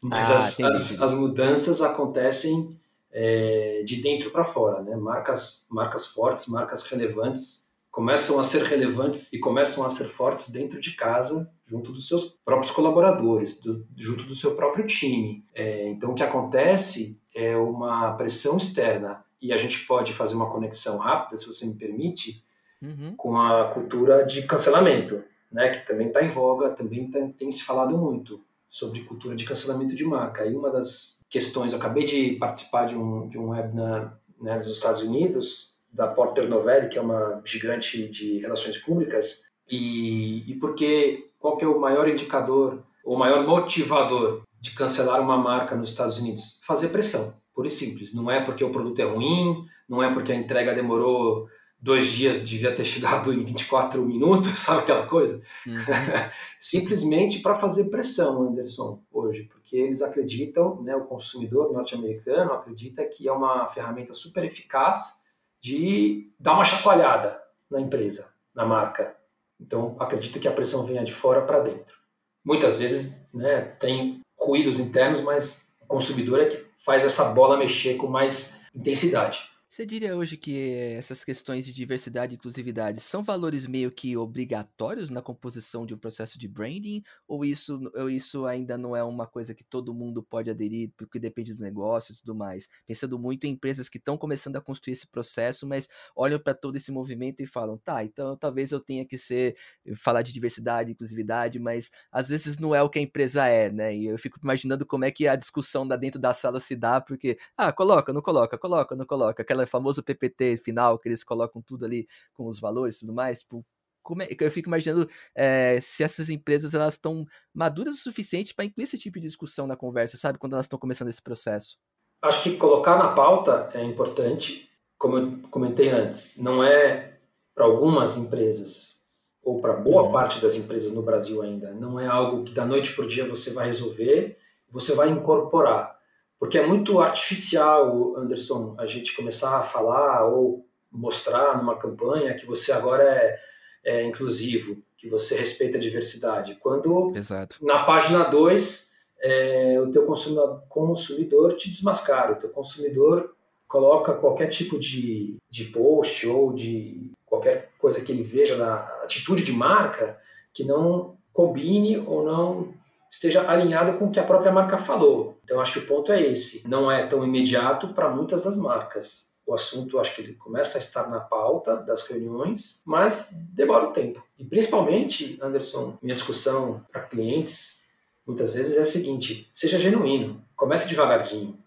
Mas 0.04 0.30
ah, 0.30 0.36
as, 0.36 0.60
as, 0.60 1.02
as, 1.02 1.14
mudanças 1.14 1.82
acontecem 1.82 2.80
é, 3.12 3.82
de 3.84 4.02
dentro 4.02 4.30
para 4.30 4.46
fora. 4.46 4.84
Né? 4.84 4.96
Marcas, 4.96 5.66
marcas 5.72 6.06
fortes, 6.06 6.48
marcas 6.48 6.84
relevantes 6.84 7.64
começam 7.94 8.40
a 8.40 8.44
ser 8.44 8.64
relevantes 8.64 9.32
e 9.32 9.40
começam 9.40 9.86
a 9.86 9.90
ser 9.92 10.06
fortes 10.06 10.50
dentro 10.50 10.82
de 10.82 10.96
casa, 10.96 11.48
junto 11.68 11.92
dos 11.92 12.08
seus 12.08 12.36
próprios 12.44 12.72
colaboradores, 12.72 13.62
do, 13.62 13.86
junto 13.96 14.24
do 14.24 14.36
seu 14.36 14.56
próprio 14.56 14.88
time. 14.88 15.46
É, 15.54 15.90
então, 15.90 16.12
o 16.12 16.16
que 16.16 16.24
acontece 16.24 17.22
é 17.36 17.56
uma 17.56 18.14
pressão 18.14 18.58
externa 18.58 19.24
e 19.40 19.54
a 19.54 19.58
gente 19.58 19.86
pode 19.86 20.12
fazer 20.12 20.34
uma 20.34 20.50
conexão 20.50 20.98
rápida, 20.98 21.38
se 21.38 21.48
você 21.48 21.68
me 21.68 21.76
permite, 21.76 22.44
uhum. 22.82 23.14
com 23.16 23.38
a 23.38 23.72
cultura 23.74 24.26
de 24.26 24.42
cancelamento 24.42 25.24
né, 25.52 25.70
que 25.70 25.88
também 25.88 26.08
está 26.08 26.26
em 26.26 26.32
voga, 26.32 26.72
também 26.72 27.12
tá, 27.12 27.20
tem 27.38 27.52
se 27.52 27.64
falado 27.64 27.96
muito 27.96 28.44
sobre 28.72 29.04
cultura 29.04 29.36
de 29.36 29.46
cancelamento 29.46 29.96
de 29.96 30.04
marca. 30.04 30.48
E 30.48 30.56
uma 30.56 30.72
das 30.72 31.24
questões, 31.30 31.74
eu 31.74 31.80
acabei 31.80 32.08
de 32.08 32.38
participar 32.38 32.88
de 32.88 32.96
um, 32.96 33.30
de 33.30 33.38
um 33.38 33.50
webinar 33.50 34.20
né, 34.42 34.58
nos 34.58 34.72
Estados 34.72 35.04
Unidos, 35.04 35.73
da 35.94 36.08
Porter 36.08 36.50
Novelli, 36.50 36.90
que 36.90 36.98
é 36.98 37.02
uma 37.02 37.42
gigante 37.46 38.10
de 38.10 38.40
relações 38.40 38.78
públicas, 38.78 39.44
e, 39.70 40.52
e 40.52 40.56
porque 40.56 41.30
qual 41.40 41.58
que 41.58 41.64
é 41.64 41.68
o 41.68 41.80
maior 41.80 42.10
indicador, 42.10 42.84
o 43.06 43.16
maior 43.16 43.46
motivador 43.46 44.42
de 44.60 44.72
cancelar 44.72 45.22
uma 45.22 45.38
marca 45.38 45.76
nos 45.76 45.92
Estados 45.92 46.18
Unidos? 46.18 46.62
Fazer 46.66 46.90
pressão, 46.90 47.36
pura 47.54 47.68
e 47.68 47.72
simples. 47.72 48.14
Não 48.14 48.32
é 48.32 48.44
porque 48.44 48.64
o 48.64 48.72
produto 48.72 49.00
é 49.00 49.06
ruim, 49.06 49.66
não 49.88 50.02
é 50.02 50.12
porque 50.14 50.32
a 50.32 50.36
entrega 50.36 50.74
demorou 50.74 51.48
dois 51.84 52.10
dias 52.14 52.48
devia 52.48 52.74
ter 52.74 52.86
chegado 52.86 53.34
em 53.34 53.44
24 53.44 54.02
minutos, 54.08 54.58
sabe 54.60 54.84
aquela 54.84 55.06
coisa? 55.06 55.42
Uhum. 55.68 55.76
Simplesmente 56.60 57.40
para 57.40 57.56
fazer 57.56 57.90
pressão, 57.90 58.42
Anderson, 58.42 59.04
hoje, 59.12 59.44
porque 59.44 59.76
eles 59.76 60.02
acreditam, 60.02 60.82
né, 60.82 60.96
o 60.96 61.04
consumidor 61.04 61.74
norte-americano 61.74 62.54
acredita 62.54 63.04
que 63.04 63.28
é 63.28 63.32
uma 63.32 63.68
ferramenta 63.74 64.14
super 64.14 64.46
eficaz 64.46 65.23
de 65.64 66.30
dar 66.38 66.54
uma 66.54 66.66
chacoalhada 66.66 67.42
na 67.72 67.80
empresa, 67.80 68.28
na 68.54 68.66
marca. 68.66 69.16
Então, 69.60 69.96
acredita 69.98 70.38
que 70.38 70.48
a 70.48 70.52
pressão 70.52 70.86
venha 70.86 71.06
de 71.06 71.14
fora 71.14 71.42
para 71.42 71.62
dentro. 71.62 71.96
Muitas 72.44 72.80
vezes 72.80 73.26
né, 73.34 73.62
tem 73.80 74.20
ruídos 74.38 74.80
internos, 74.80 75.22
mas 75.22 75.74
o 75.82 75.86
consumidor 75.88 76.42
é 76.42 76.46
que 76.48 76.66
faz 76.86 77.06
essa 77.06 77.30
bola 77.34 77.58
mexer 77.58 77.96
com 77.96 78.08
mais 78.08 78.60
intensidade. 78.76 79.50
Você 79.74 79.88
diria 79.88 80.16
hoje 80.16 80.38
que 80.38 80.72
essas 80.72 81.24
questões 81.24 81.66
de 81.66 81.74
diversidade 81.74 82.32
e 82.32 82.36
inclusividade 82.36 83.02
são 83.02 83.24
valores 83.24 83.66
meio 83.66 83.92
que 83.92 84.16
obrigatórios 84.16 85.10
na 85.10 85.20
composição 85.20 85.84
de 85.84 85.96
um 85.96 85.98
processo 85.98 86.38
de 86.38 86.48
branding? 86.48 87.02
Ou 87.28 87.44
isso, 87.44 87.82
ou 87.96 88.08
isso 88.08 88.46
ainda 88.46 88.78
não 88.78 88.96
é 88.96 89.04
uma 89.04 89.26
coisa 89.26 89.56
que 89.56 89.64
todo 89.64 89.92
mundo 89.92 90.22
pode 90.22 90.52
aderir, 90.52 90.92
porque 90.96 91.18
depende 91.18 91.52
dos 91.52 91.60
negócios 91.60 92.18
e 92.18 92.20
tudo 92.20 92.36
mais? 92.36 92.70
Pensando 92.86 93.18
muito 93.18 93.48
em 93.48 93.50
empresas 93.50 93.90
que 93.90 93.98
estão 93.98 94.16
começando 94.16 94.58
a 94.58 94.62
construir 94.62 94.94
esse 94.94 95.08
processo, 95.08 95.66
mas 95.66 95.90
olham 96.16 96.38
para 96.40 96.54
todo 96.54 96.76
esse 96.76 96.92
movimento 96.92 97.42
e 97.42 97.48
falam, 97.48 97.76
tá, 97.76 98.04
então 98.04 98.38
talvez 98.38 98.72
eu 98.72 98.80
tenha 98.80 99.04
que 99.04 99.18
ser, 99.18 99.58
falar 99.96 100.22
de 100.22 100.32
diversidade 100.32 100.92
e 100.92 100.94
inclusividade, 100.94 101.58
mas 101.58 101.90
às 102.12 102.30
vezes 102.30 102.60
não 102.60 102.76
é 102.76 102.84
o 102.84 102.90
que 102.92 103.00
a 103.00 103.02
empresa 103.02 103.48
é, 103.48 103.72
né? 103.72 103.96
E 103.96 104.06
eu 104.06 104.20
fico 104.20 104.40
imaginando 104.40 104.86
como 104.86 105.04
é 105.04 105.10
que 105.10 105.28
a 105.28 105.36
discussão 105.36 105.88
da 105.88 105.96
dentro 105.96 106.22
da 106.22 106.32
sala 106.32 106.60
se 106.60 106.76
dá, 106.76 107.02
porque, 107.02 107.40
ah, 107.58 107.74
coloca, 107.74 108.14
não 108.14 108.22
coloca, 108.22 108.56
coloca, 108.56 108.96
não 108.96 109.06
coloca, 109.08 109.42
aquela 109.42 109.63
famoso 109.66 110.04
PPT 110.04 110.58
final, 110.58 111.00
que 111.00 111.08
eles 111.08 111.24
colocam 111.24 111.62
tudo 111.62 111.86
ali 111.86 112.08
com 112.34 112.48
os 112.48 112.60
valores 112.60 112.98
e 112.98 113.00
tudo 113.02 113.14
mais, 113.14 113.40
tipo, 113.40 113.66
como 114.04 114.22
é, 114.22 114.28
eu 114.40 114.52
fico 114.52 114.68
imaginando 114.68 115.10
é, 115.34 115.80
se 115.80 116.04
essas 116.04 116.30
empresas 116.30 116.74
elas 116.74 116.96
estão 116.96 117.26
maduras 117.54 117.96
o 117.96 118.00
suficiente 118.00 118.54
para 118.54 118.66
incluir 118.66 118.84
esse 118.84 118.98
tipo 118.98 119.20
de 119.20 119.28
discussão 119.28 119.66
na 119.66 119.78
conversa, 119.78 120.18
sabe, 120.18 120.38
quando 120.38 120.54
elas 120.54 120.66
estão 120.66 120.78
começando 120.78 121.08
esse 121.08 121.22
processo. 121.22 121.78
Acho 122.22 122.44
que 122.44 122.58
colocar 122.58 122.98
na 122.98 123.14
pauta 123.14 123.70
é 123.74 123.84
importante, 123.84 124.70
como 124.98 125.18
eu 125.18 125.40
comentei 125.50 125.90
antes, 125.90 126.38
não 126.38 126.64
é 126.64 127.18
para 127.56 127.66
algumas 127.66 128.18
empresas 128.18 129.02
ou 129.42 129.60
para 129.60 129.74
boa 129.74 130.04
uhum. 130.04 130.12
parte 130.12 130.42
das 130.42 130.56
empresas 130.56 130.92
no 130.92 131.02
Brasil 131.02 131.42
ainda, 131.42 131.74
não 131.74 132.00
é 132.00 132.08
algo 132.08 132.44
que 132.44 132.54
da 132.54 132.66
noite 132.66 132.96
para 132.96 133.06
o 133.06 133.08
dia 133.08 133.28
você 133.28 133.52
vai 133.52 133.68
resolver, 133.68 134.38
você 134.72 134.96
vai 134.96 135.10
incorporar. 135.10 136.00
Porque 136.44 136.58
é 136.58 136.68
muito 136.68 137.00
artificial, 137.00 138.18
Anderson, 138.18 138.76
a 138.78 138.86
gente 138.86 139.16
começar 139.16 139.60
a 139.60 139.64
falar 139.64 140.26
ou 140.26 140.68
mostrar 140.92 141.58
numa 141.58 141.78
campanha 141.78 142.34
que 142.34 142.46
você 142.46 142.74
agora 142.74 143.02
é, 143.02 143.40
é 143.86 144.04
inclusivo, 144.04 144.84
que 144.98 145.08
você 145.08 145.38
respeita 145.38 145.78
a 145.78 145.80
diversidade. 145.80 146.56
Quando 146.56 147.14
Exato. 147.16 147.66
na 147.66 147.86
página 147.86 148.26
2 148.26 148.90
é, 149.22 149.80
o 149.80 149.90
teu 149.94 150.06
consumidor, 150.06 150.64
consumidor 150.68 151.56
te 151.56 151.72
desmascara, 151.72 152.34
o 152.34 152.36
teu 152.36 152.50
consumidor 152.50 153.34
coloca 153.66 154.12
qualquer 154.12 154.50
tipo 154.50 154.78
de, 154.78 155.38
de 155.50 155.64
post 155.64 156.28
ou 156.28 156.52
de 156.52 157.10
qualquer 157.26 157.70
coisa 157.80 158.02
que 158.02 158.12
ele 158.12 158.24
veja 158.24 158.58
na 158.58 158.80
atitude 159.02 159.46
de 159.46 159.54
marca 159.54 160.20
que 160.54 160.66
não 160.66 161.16
combine 161.32 162.00
ou 162.00 162.22
não 162.22 162.74
esteja 163.10 163.50
alinhado 163.50 163.98
com 163.98 164.08
o 164.08 164.12
que 164.12 164.20
a 164.20 164.26
própria 164.26 164.52
marca 164.52 164.78
falou. 164.78 165.33
Então 165.44 165.60
acho 165.60 165.74
que 165.74 165.80
o 165.80 165.88
ponto 165.88 166.12
é 166.12 166.22
esse. 166.22 166.68
Não 166.68 166.92
é 166.92 167.08
tão 167.08 167.24
imediato 167.24 167.94
para 167.94 168.10
muitas 168.10 168.44
das 168.44 168.58
marcas. 168.58 169.34
O 169.46 169.54
assunto 169.54 170.00
acho 170.00 170.16
que 170.16 170.22
ele 170.22 170.34
começa 170.34 170.78
a 170.78 170.82
estar 170.82 171.10
na 171.10 171.20
pauta 171.20 171.76
das 171.76 172.08
reuniões, 172.08 172.82
mas 172.86 173.32
demora 173.54 173.90
um 173.90 173.94
tempo. 173.94 174.24
E 174.40 174.46
principalmente, 174.46 175.38
Anderson, 175.42 175.98
minha 176.02 176.16
discussão 176.16 176.86
para 176.92 177.02
clientes 177.02 177.86
muitas 178.26 178.54
vezes 178.54 178.78
é 178.78 178.82
a 178.82 178.86
seguinte: 178.86 179.50
seja 179.54 179.80
genuíno, 179.80 180.42
comece 180.56 180.88
devagarzinho. 180.88 181.58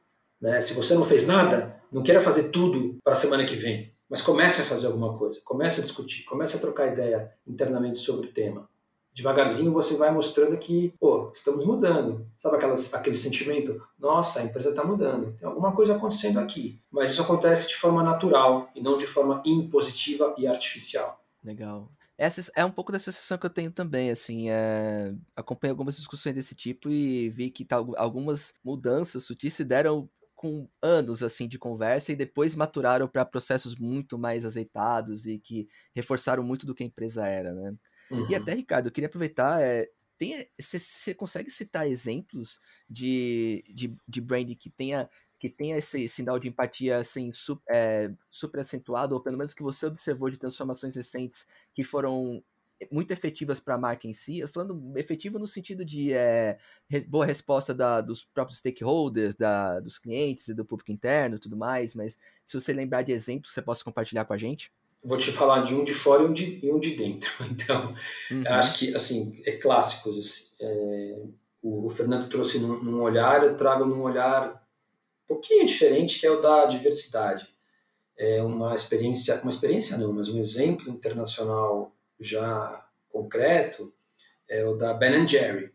Né? 0.41 0.61
Se 0.63 0.73
você 0.73 0.95
não 0.95 1.05
fez 1.05 1.27
nada, 1.27 1.77
não 1.93 2.03
queira 2.03 2.23
fazer 2.23 2.51
tudo 2.51 2.97
para 3.05 3.13
a 3.13 3.17
semana 3.17 3.45
que 3.45 3.57
vem, 3.57 3.93
mas 4.09 4.23
comece 4.23 4.63
a 4.63 4.65
fazer 4.65 4.87
alguma 4.87 5.17
coisa, 5.19 5.39
comece 5.45 5.81
a 5.81 5.85
discutir, 5.85 6.25
comece 6.25 6.57
a 6.57 6.61
trocar 6.61 6.93
ideia 6.93 7.31
internamente 7.47 7.99
sobre 7.99 8.29
o 8.29 8.33
tema 8.33 8.67
devagarzinho 9.17 9.73
você 9.73 9.97
vai 9.97 10.13
mostrando 10.13 10.59
que, 10.59 10.93
pô, 11.01 11.33
estamos 11.35 11.65
mudando. 11.65 12.31
Sabe 12.37 12.57
aquelas, 12.57 12.93
aquele 12.93 13.17
sentimento? 13.17 13.83
Nossa, 13.99 14.41
a 14.41 14.45
empresa 14.45 14.69
está 14.69 14.85
mudando. 14.85 15.35
Tem 15.39 15.49
alguma 15.49 15.75
coisa 15.75 15.97
acontecendo 15.97 16.39
aqui. 16.39 16.79
Mas 16.91 17.13
isso 17.13 17.23
acontece 17.23 17.69
de 17.69 17.77
forma 17.77 18.03
natural 18.03 18.71
e 18.75 18.83
não 18.83 18.99
de 18.99 19.07
forma 19.07 19.43
impositiva 19.47 20.35
e 20.37 20.47
artificial. 20.47 21.19
Legal. 21.43 21.91
Essa 22.19 22.51
é 22.55 22.65
um 22.65 22.71
pouco 22.71 22.93
dessa 22.93 23.11
sensação 23.11 23.39
que 23.39 23.47
eu 23.47 23.51
tenho 23.51 23.71
também, 23.71 24.11
assim, 24.11 24.51
é... 24.51 25.15
acompanhei 25.35 25.71
algumas 25.71 25.97
discussões 25.97 26.35
desse 26.35 26.55
tipo 26.55 26.89
e 26.91 27.31
vi 27.31 27.51
que 27.51 27.65
tá, 27.65 27.77
algumas 27.97 28.55
mudanças 28.63 29.25
sutis 29.25 29.55
se 29.55 29.65
deram 29.65 30.09
com 30.35 30.69
anos 30.83 31.23
assim 31.23 31.49
de 31.49 31.59
conversa 31.59 32.13
e 32.13 32.17
depois 32.17 32.55
maturaram 32.55 33.09
para 33.09 33.25
processos 33.25 33.75
muito 33.77 34.19
mais 34.19 34.45
azeitados 34.45 35.27
e 35.27 35.39
que 35.39 35.67
reforçaram 35.95 36.43
muito 36.43 36.67
do 36.67 36.75
que 36.75 36.83
a 36.83 36.87
empresa 36.87 37.27
era, 37.27 37.55
né? 37.55 37.75
Uhum. 38.11 38.27
E 38.31 38.35
até, 38.35 38.55
Ricardo, 38.55 38.87
eu 38.87 38.93
queria 38.93 39.09
aproveitar. 39.09 39.61
É, 39.61 39.91
você 40.59 41.15
consegue 41.15 41.51
citar 41.51 41.87
exemplos 41.87 42.59
de, 42.89 43.63
de, 43.69 43.95
de 44.09 44.21
brand 44.21 44.51
que 44.55 44.71
tenha 44.71 45.09
que 45.39 45.51
tenha 45.51 45.77
esse 45.77 46.09
sinal 46.09 46.39
de 46.39 46.49
empatia 46.49 46.97
assim, 46.97 47.31
super, 47.33 47.63
é, 47.71 48.11
super 48.31 48.61
acentuado, 48.61 49.15
ou 49.15 49.21
pelo 49.21 49.37
menos 49.37 49.53
que 49.53 49.63
você 49.63 49.85
observou 49.87 50.31
de 50.31 50.39
transformações 50.39 50.97
recentes 50.97 51.47
que 51.75 51.85
foram 51.85 52.43
muito 52.91 53.11
efetivas 53.11 53.59
para 53.59 53.75
a 53.75 53.79
marca 53.79 54.07
em 54.07 54.13
si, 54.13 54.41
eu 54.41 54.49
falando 54.49 54.93
efetivo 54.97 55.39
no 55.39 55.47
sentido 55.47 55.85
de 55.85 56.13
é, 56.13 56.59
boa 57.09 57.25
resposta 57.25 57.75
da, 57.75 58.01
dos 58.01 58.25
próprios 58.25 58.59
stakeholders, 58.59 59.35
da, 59.35 59.81
dos 59.81 59.99
clientes 59.99 60.49
e 60.49 60.55
do 60.55 60.65
público 60.65 60.93
interno 60.93 61.39
tudo 61.39 61.57
mais, 61.57 61.95
mas 61.95 62.19
se 62.45 62.59
você 62.59 62.73
lembrar 62.73 63.03
de 63.03 63.13
exemplos, 63.13 63.53
você 63.53 63.63
possa 63.63 63.85
compartilhar 63.85 64.25
com 64.25 64.35
a 64.35 64.39
gente? 64.39 64.73
Vou 65.03 65.19
te 65.19 65.31
falar 65.33 65.65
de 65.65 65.75
um 65.75 65.85
de 65.85 65.95
fora 65.95 66.23
e 66.23 66.27
um 66.27 66.33
de, 66.33 66.65
e 66.65 66.73
um 66.73 66.79
de 66.79 66.97
dentro. 66.97 67.31
Então, 67.51 67.95
uhum. 68.31 68.43
acho 68.47 68.79
que, 68.79 68.95
assim, 68.95 69.41
é 69.45 69.53
clássicos. 69.53 70.19
Assim, 70.19 70.51
é, 70.61 71.23
o, 71.63 71.87
o, 71.87 71.91
Fernando 71.91 72.29
trouxe 72.29 72.59
num, 72.59 72.83
num, 72.83 73.03
olhar, 73.03 73.45
eu 73.45 73.57
trago 73.57 73.85
num 73.85 74.03
olhar 74.03 74.55
um 75.25 75.29
pouquinho 75.29 75.67
diferente, 75.67 76.19
que 76.19 76.27
é 76.27 76.31
o 76.31 76.41
da 76.41 76.67
diversidade. 76.67 77.47
É 78.19 78.43
uma 78.43 78.75
experiência, 78.75 79.41
uma 79.43 79.51
experiência 79.51 79.99
não, 79.99 80.13
mas 80.13 80.29
um 80.29 80.39
exemplo 80.39 80.91
internacional 80.91 81.95
já 82.19 82.87
concreto 83.11 83.93
é 84.49 84.65
o 84.65 84.77
da 84.77 84.95
Ben 84.95 85.27
Jerry. 85.27 85.73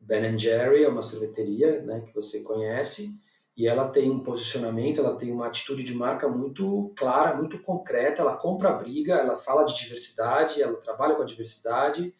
Ben 0.00 0.38
Jerry 0.38 0.84
é 0.84 0.88
uma 0.88 1.02
sorveteria 1.02 1.80
né, 1.82 2.00
que 2.00 2.14
você 2.14 2.40
conhece 2.40 3.16
e 3.56 3.66
ela 3.66 3.88
tem 3.88 4.10
um 4.10 4.20
posicionamento, 4.20 5.00
ela 5.00 5.16
tem 5.16 5.30
uma 5.30 5.46
atitude 5.46 5.82
de 5.82 5.94
marca 5.94 6.26
muito 6.26 6.92
clara, 6.96 7.36
muito 7.36 7.58
concreta. 7.58 8.22
Ela 8.22 8.36
compra 8.36 8.70
a 8.70 8.74
briga, 8.74 9.14
ela 9.14 9.36
fala 9.36 9.64
de 9.64 9.78
diversidade, 9.78 10.62
ela 10.62 10.76
trabalha 10.80 11.14
com 11.14 11.22
a 11.22 11.26
diversidade 11.26 12.14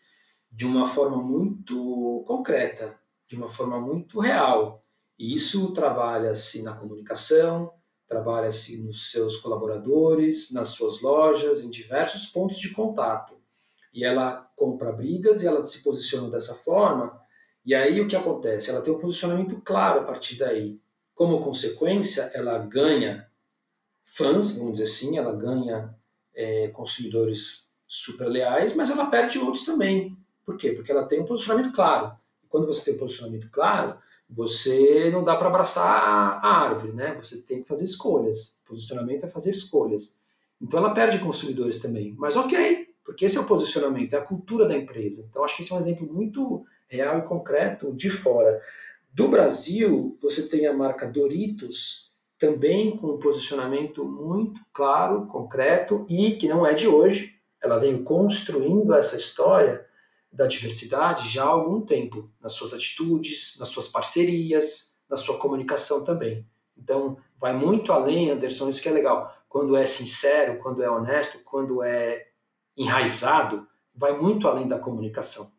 de 0.50 0.66
uma 0.66 0.86
forma 0.86 1.16
muito 1.16 2.22
concreta, 2.26 2.98
de 3.26 3.34
uma 3.34 3.48
forma 3.48 3.80
muito 3.80 4.20
real. 4.20 4.84
E 5.18 5.34
isso 5.34 5.72
trabalha-se 5.72 6.62
na 6.62 6.74
comunicação, 6.74 7.72
trabalha-se 8.06 8.76
nos 8.76 9.10
seus 9.10 9.36
colaboradores, 9.38 10.52
nas 10.52 10.70
suas 10.70 11.00
lojas, 11.00 11.64
em 11.64 11.70
diversos 11.70 12.26
pontos 12.26 12.58
de 12.58 12.70
contato. 12.70 13.40
E 13.94 14.04
ela 14.04 14.50
compra 14.54 14.92
brigas 14.92 15.42
e 15.42 15.46
ela 15.46 15.64
se 15.64 15.82
posiciona 15.82 16.28
dessa 16.28 16.54
forma. 16.56 17.18
E 17.64 17.74
aí 17.74 18.00
o 18.02 18.08
que 18.08 18.16
acontece? 18.16 18.68
Ela 18.68 18.82
tem 18.82 18.92
um 18.92 18.98
posicionamento 18.98 19.58
claro 19.62 20.00
a 20.00 20.04
partir 20.04 20.36
daí. 20.36 20.81
Como 21.14 21.42
consequência, 21.42 22.30
ela 22.34 22.58
ganha 22.58 23.26
fãs, 24.06 24.56
vamos 24.56 24.72
dizer 24.72 24.84
assim, 24.84 25.18
ela 25.18 25.34
ganha 25.34 25.94
é, 26.34 26.68
consumidores 26.68 27.70
super 27.86 28.26
leais, 28.26 28.74
mas 28.74 28.90
ela 28.90 29.06
perde 29.06 29.38
outros 29.38 29.64
também. 29.64 30.16
Por 30.44 30.56
quê? 30.56 30.72
Porque 30.72 30.90
ela 30.90 31.06
tem 31.06 31.20
um 31.20 31.26
posicionamento 31.26 31.72
claro. 31.74 32.12
E 32.42 32.46
quando 32.46 32.66
você 32.66 32.84
tem 32.84 32.94
um 32.94 32.98
posicionamento 32.98 33.48
claro, 33.50 33.96
você 34.28 35.10
não 35.10 35.22
dá 35.22 35.36
para 35.36 35.48
abraçar 35.48 35.84
a 35.84 36.64
árvore, 36.64 36.92
né? 36.92 37.14
Você 37.22 37.42
tem 37.42 37.62
que 37.62 37.68
fazer 37.68 37.84
escolhas. 37.84 38.60
Posicionamento 38.66 39.24
é 39.24 39.28
fazer 39.28 39.50
escolhas. 39.50 40.16
Então 40.60 40.78
ela 40.78 40.94
perde 40.94 41.18
consumidores 41.18 41.78
também. 41.78 42.14
Mas 42.18 42.36
ok, 42.36 42.88
porque 43.04 43.26
esse 43.26 43.36
é 43.36 43.40
o 43.40 43.46
posicionamento, 43.46 44.14
é 44.14 44.18
a 44.18 44.22
cultura 44.24 44.66
da 44.66 44.76
empresa. 44.76 45.24
Então 45.28 45.44
acho 45.44 45.56
que 45.56 45.62
esse 45.62 45.72
é 45.72 45.76
um 45.76 45.80
exemplo 45.80 46.10
muito 46.10 46.64
real 46.88 47.18
e 47.18 47.22
concreto 47.22 47.92
de 47.92 48.10
fora. 48.10 48.60
Do 49.12 49.28
Brasil, 49.28 50.16
você 50.22 50.48
tem 50.48 50.66
a 50.66 50.72
marca 50.72 51.06
Doritos, 51.06 52.10
também 52.38 52.96
com 52.96 53.08
um 53.08 53.18
posicionamento 53.18 54.06
muito 54.06 54.58
claro, 54.72 55.26
concreto 55.26 56.06
e 56.08 56.32
que 56.32 56.48
não 56.48 56.66
é 56.66 56.72
de 56.72 56.88
hoje. 56.88 57.38
Ela 57.62 57.78
vem 57.78 58.02
construindo 58.02 58.94
essa 58.94 59.18
história 59.18 59.86
da 60.32 60.46
diversidade 60.46 61.28
já 61.28 61.44
há 61.44 61.48
algum 61.48 61.82
tempo, 61.82 62.30
nas 62.40 62.54
suas 62.54 62.72
atitudes, 62.72 63.58
nas 63.60 63.68
suas 63.68 63.86
parcerias, 63.86 64.94
na 65.10 65.18
sua 65.18 65.38
comunicação 65.38 66.02
também. 66.02 66.46
Então, 66.74 67.18
vai 67.38 67.52
muito 67.52 67.92
além, 67.92 68.30
Anderson, 68.30 68.70
isso 68.70 68.80
que 68.80 68.88
é 68.88 68.92
legal. 68.92 69.36
Quando 69.46 69.76
é 69.76 69.84
sincero, 69.84 70.58
quando 70.62 70.82
é 70.82 70.90
honesto, 70.90 71.38
quando 71.44 71.82
é 71.82 72.28
enraizado, 72.74 73.68
vai 73.94 74.18
muito 74.18 74.48
além 74.48 74.66
da 74.66 74.78
comunicação. 74.78 75.52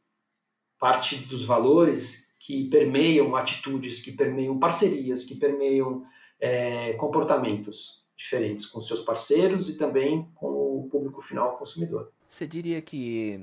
Parte 0.79 1.17
dos 1.17 1.45
valores 1.45 2.32
que 2.43 2.65
permeiam 2.65 3.35
atitudes, 3.37 4.01
que 4.01 4.11
permeiam 4.11 4.59
parcerias, 4.59 5.23
que 5.23 5.35
permeiam 5.35 6.05
é, 6.41 6.91
comportamentos 6.93 8.03
diferentes 8.17 8.65
com 8.65 8.81
seus 8.81 9.01
parceiros 9.01 9.69
e 9.69 9.77
também 9.77 10.29
com 10.35 10.47
o 10.47 10.89
público 10.91 11.21
final 11.21 11.57
consumidor. 11.57 12.11
Você 12.27 12.45
diria 12.45 12.81
que 12.81 13.39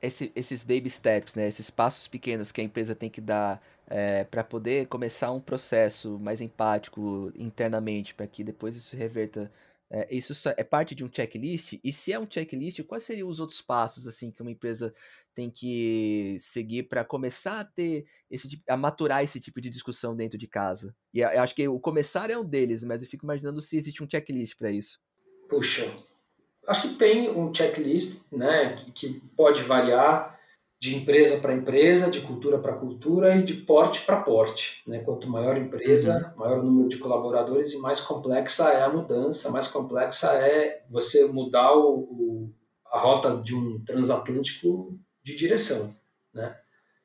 esse, 0.00 0.32
esses 0.34 0.64
baby 0.64 0.90
steps, 0.90 1.36
né, 1.36 1.46
esses 1.46 1.70
passos 1.70 2.08
pequenos 2.08 2.50
que 2.50 2.60
a 2.60 2.64
empresa 2.64 2.96
tem 2.96 3.08
que 3.08 3.20
dar 3.20 3.62
é, 3.86 4.24
para 4.24 4.42
poder 4.42 4.86
começar 4.86 5.30
um 5.30 5.40
processo 5.40 6.18
mais 6.18 6.40
empático 6.40 7.32
internamente, 7.36 8.12
para 8.12 8.26
que 8.26 8.42
depois 8.42 8.74
isso 8.74 8.96
reverta. 8.96 9.52
É, 9.88 10.08
isso 10.10 10.32
é 10.56 10.64
parte 10.64 10.96
de 10.96 11.04
um 11.04 11.10
checklist? 11.12 11.78
E 11.84 11.92
se 11.92 12.12
é 12.12 12.18
um 12.18 12.26
checklist, 12.28 12.82
quais 12.84 13.04
seriam 13.04 13.28
os 13.28 13.38
outros 13.38 13.60
passos 13.60 14.08
assim 14.08 14.30
que 14.32 14.42
uma 14.42 14.50
empresa 14.50 14.92
tem 15.34 15.50
que 15.50 16.36
seguir 16.38 16.84
para 16.84 17.04
começar 17.04 17.60
a 17.60 17.64
ter 17.64 18.04
esse 18.30 18.62
a 18.68 18.76
maturar 18.76 19.22
esse 19.22 19.40
tipo 19.40 19.60
de 19.60 19.70
discussão 19.70 20.14
dentro 20.14 20.38
de 20.38 20.46
casa? 20.46 20.94
E 21.12 21.20
eu 21.20 21.40
acho 21.40 21.54
que 21.54 21.66
o 21.68 21.80
começar 21.80 22.30
é 22.30 22.38
um 22.38 22.44
deles, 22.44 22.84
mas 22.84 23.02
eu 23.02 23.08
fico 23.08 23.24
imaginando 23.24 23.60
se 23.60 23.76
existe 23.76 24.02
um 24.02 24.08
checklist 24.08 24.56
para 24.56 24.70
isso. 24.70 25.00
Puxa, 25.48 25.92
Acho 26.66 26.90
que 26.90 26.94
tem 26.94 27.28
um 27.28 27.52
checklist, 27.52 28.20
né, 28.30 28.84
que 28.94 29.20
pode 29.36 29.62
variar 29.62 30.38
de 30.80 30.96
empresa 30.96 31.40
para 31.40 31.54
empresa, 31.54 32.10
de 32.10 32.20
cultura 32.20 32.58
para 32.58 32.74
cultura 32.74 33.36
e 33.36 33.44
de 33.44 33.54
porte 33.54 34.04
para 34.04 34.20
porte. 34.20 34.82
Né? 34.86 35.00
Quanto 35.00 35.28
maior 35.28 35.56
a 35.56 35.58
empresa, 35.58 36.32
uhum. 36.34 36.40
maior 36.40 36.58
o 36.58 36.64
número 36.64 36.88
de 36.88 36.98
colaboradores 36.98 37.72
e 37.72 37.78
mais 37.78 38.00
complexa 38.00 38.68
é 38.70 38.82
a 38.82 38.88
mudança, 38.88 39.50
mais 39.50 39.68
complexa 39.68 40.32
é 40.32 40.84
você 40.90 41.24
mudar 41.26 41.72
o, 41.76 42.00
o, 42.00 42.54
a 42.86 42.98
rota 42.98 43.40
de 43.42 43.54
um 43.54 43.82
transatlântico 43.84 44.98
de 45.22 45.34
direção. 45.36 45.94
Né? 46.32 46.58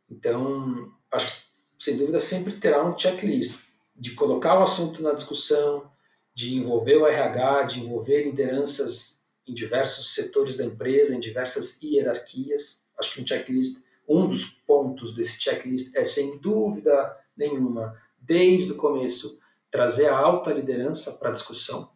Então, 0.09 0.91
acho 1.11 1.47
sem 1.79 1.97
dúvida, 1.97 2.19
sempre 2.19 2.59
terá 2.59 2.83
um 2.83 2.97
checklist 2.97 3.59
de 3.95 4.13
colocar 4.13 4.59
o 4.59 4.63
assunto 4.63 5.01
na 5.01 5.13
discussão, 5.13 5.89
de 6.33 6.55
envolver 6.55 6.97
o 6.97 7.07
RH, 7.07 7.63
de 7.63 7.81
envolver 7.81 8.23
lideranças 8.23 9.25
em 9.47 9.53
diversos 9.53 10.13
setores 10.13 10.57
da 10.57 10.65
empresa, 10.65 11.15
em 11.15 11.19
diversas 11.19 11.81
hierarquias. 11.81 12.85
Acho 12.99 13.13
que 13.13 13.21
um 13.21 13.27
checklist, 13.27 13.81
um 14.07 14.27
dos 14.27 14.45
pontos 14.45 15.15
desse 15.15 15.39
checklist 15.39 15.95
é, 15.95 16.03
sem 16.05 16.37
dúvida 16.39 17.17
nenhuma, 17.35 17.99
desde 18.19 18.71
o 18.71 18.77
começo, 18.77 19.39
trazer 19.71 20.07
a 20.07 20.17
alta 20.17 20.51
liderança 20.51 21.13
para 21.13 21.29
a 21.29 21.33
discussão, 21.33 21.91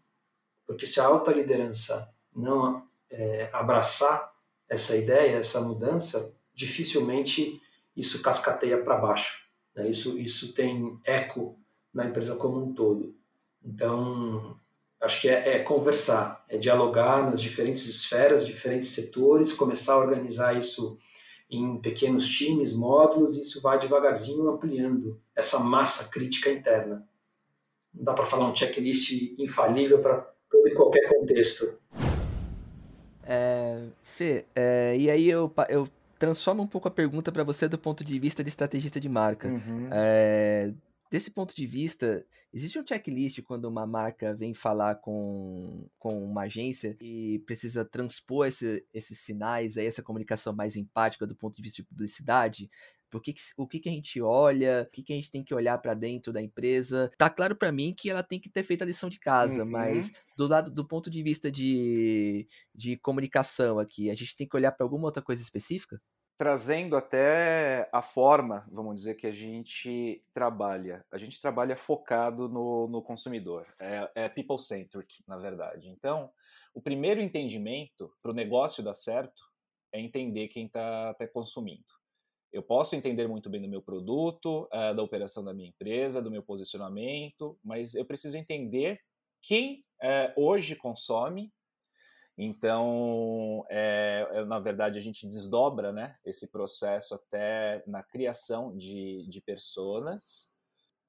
porque 0.65 0.85
se 0.85 0.99
a 0.99 1.05
alta 1.05 1.31
liderança 1.31 2.09
não 2.35 2.87
é, 3.09 3.49
abraçar 3.51 4.30
essa 4.71 4.95
ideia, 4.95 5.37
essa 5.37 5.61
mudança, 5.61 6.33
dificilmente 6.53 7.61
isso 7.95 8.21
cascateia 8.21 8.81
para 8.81 8.97
baixo. 8.97 9.45
Né? 9.75 9.89
Isso, 9.89 10.17
isso 10.17 10.53
tem 10.53 10.99
eco 11.03 11.59
na 11.93 12.05
empresa 12.05 12.35
como 12.35 12.63
um 12.63 12.73
todo. 12.73 13.15
Então, 13.63 14.57
Acho 15.01 15.21
que 15.21 15.29
é, 15.29 15.55
é, 15.55 15.59
conversar, 15.63 16.45
é 16.47 16.59
dialogar 16.59 17.27
nas 17.27 17.41
diferentes 17.41 17.87
esferas, 17.87 18.45
diferentes 18.45 18.89
setores, 18.89 19.51
começar 19.51 19.95
a 19.95 19.97
organizar 19.97 20.55
isso 20.55 20.99
em 21.49 21.81
pequenos 21.81 22.29
times, 22.29 22.71
módulos, 22.71 23.35
e 23.35 23.41
isso 23.41 23.59
vai 23.61 23.79
devagarzinho 23.79 24.47
ampliando 24.47 25.19
essa 25.35 25.59
massa 25.59 26.07
crítica 26.07 26.51
interna. 26.51 27.03
Não 27.91 28.03
dá 28.03 28.13
para 28.13 28.27
falar 28.27 28.47
um 28.47 28.55
checklist 28.55 29.11
infalível 29.39 29.99
para 30.03 30.31
todo 30.49 30.67
e 30.67 30.75
qualquer 30.75 31.09
contexto. 31.09 31.80
É, 33.33 33.87
Fê, 34.03 34.45
é, 34.53 34.97
e 34.97 35.09
aí 35.09 35.29
eu, 35.29 35.51
eu 35.69 35.87
transformo 36.19 36.61
um 36.61 36.67
pouco 36.67 36.89
a 36.89 36.91
pergunta 36.91 37.31
para 37.31 37.45
você 37.45 37.65
do 37.67 37.77
ponto 37.77 38.03
de 38.03 38.19
vista 38.19 38.43
de 38.43 38.49
estrategista 38.49 38.99
de 38.99 39.07
marca. 39.07 39.47
Uhum. 39.47 39.89
É, 39.89 40.73
desse 41.09 41.31
ponto 41.31 41.55
de 41.55 41.65
vista, 41.65 42.25
existe 42.53 42.77
um 42.77 42.85
checklist 42.85 43.41
quando 43.43 43.65
uma 43.65 43.87
marca 43.87 44.35
vem 44.35 44.53
falar 44.53 44.95
com, 44.95 45.87
com 45.97 46.25
uma 46.25 46.41
agência 46.41 46.97
e 46.99 47.39
precisa 47.45 47.85
transpor 47.85 48.47
esse, 48.47 48.85
esses 48.93 49.17
sinais, 49.19 49.77
aí, 49.77 49.85
essa 49.85 50.03
comunicação 50.03 50.53
mais 50.53 50.75
empática 50.75 51.25
do 51.25 51.35
ponto 51.35 51.55
de 51.55 51.61
vista 51.61 51.81
de 51.81 51.87
publicidade? 51.87 52.69
Por 53.11 53.21
que, 53.21 53.35
o 53.57 53.67
que, 53.67 53.79
que 53.79 53.89
a 53.89 53.91
gente 53.91 54.21
olha, 54.21 54.87
o 54.87 54.91
que, 54.91 55.03
que 55.03 55.13
a 55.13 55.15
gente 55.15 55.29
tem 55.29 55.43
que 55.43 55.53
olhar 55.53 55.77
para 55.79 55.93
dentro 55.93 56.31
da 56.31 56.41
empresa. 56.41 57.11
Tá 57.17 57.29
claro 57.29 57.55
para 57.55 57.71
mim 57.71 57.93
que 57.93 58.09
ela 58.09 58.23
tem 58.23 58.39
que 58.39 58.49
ter 58.49 58.63
feito 58.63 58.83
a 58.83 58.87
lição 58.87 59.09
de 59.09 59.19
casa, 59.19 59.63
uhum. 59.63 59.69
mas 59.69 60.13
do 60.37 60.47
lado 60.47 60.71
do 60.71 60.87
ponto 60.87 61.09
de 61.09 61.21
vista 61.21 61.51
de, 61.51 62.47
de 62.73 62.97
comunicação 62.97 63.77
aqui, 63.77 64.09
a 64.09 64.15
gente 64.15 64.35
tem 64.35 64.47
que 64.47 64.55
olhar 64.55 64.71
para 64.71 64.85
alguma 64.85 65.05
outra 65.05 65.21
coisa 65.21 65.41
específica? 65.41 66.01
trazendo 66.41 66.97
até 66.97 67.87
a 67.91 68.01
forma, 68.01 68.65
vamos 68.71 68.95
dizer, 68.95 69.13
que 69.13 69.27
a 69.27 69.31
gente 69.31 70.25
trabalha. 70.33 71.05
A 71.11 71.17
gente 71.19 71.39
trabalha 71.39 71.75
focado 71.75 72.49
no, 72.49 72.87
no 72.87 72.99
consumidor, 72.99 73.67
é, 73.77 74.09
é 74.15 74.27
people-centric, 74.27 75.23
na 75.27 75.37
verdade. 75.37 75.87
Então, 75.87 76.31
o 76.73 76.81
primeiro 76.81 77.21
entendimento 77.21 78.11
para 78.23 78.31
o 78.31 78.33
negócio 78.33 78.83
dar 78.83 78.95
certo 78.95 79.43
é 79.93 79.99
entender 79.99 80.47
quem 80.47 80.65
está 80.65 81.13
tá 81.13 81.27
consumindo. 81.27 82.00
Eu 82.51 82.61
posso 82.61 82.95
entender 82.95 83.27
muito 83.27 83.49
bem 83.49 83.61
do 83.61 83.67
meu 83.67 83.81
produto, 83.81 84.67
é, 84.71 84.93
da 84.93 85.01
operação 85.01 85.43
da 85.43 85.53
minha 85.53 85.69
empresa, 85.69 86.21
do 86.21 86.31
meu 86.31 86.43
posicionamento, 86.43 87.57
mas 87.63 87.95
eu 87.95 88.05
preciso 88.05 88.37
entender 88.37 88.99
quem 89.41 89.83
é, 90.01 90.33
hoje 90.35 90.75
consome 90.75 91.51
então, 92.37 93.65
é, 93.69 94.43
na 94.45 94.59
verdade, 94.59 94.97
a 94.97 95.01
gente 95.01 95.27
desdobra 95.27 95.91
né, 95.91 96.15
esse 96.25 96.47
processo 96.49 97.13
até 97.13 97.83
na 97.85 98.01
criação 98.01 98.75
de, 98.75 99.27
de 99.27 99.41
personas. 99.41 100.49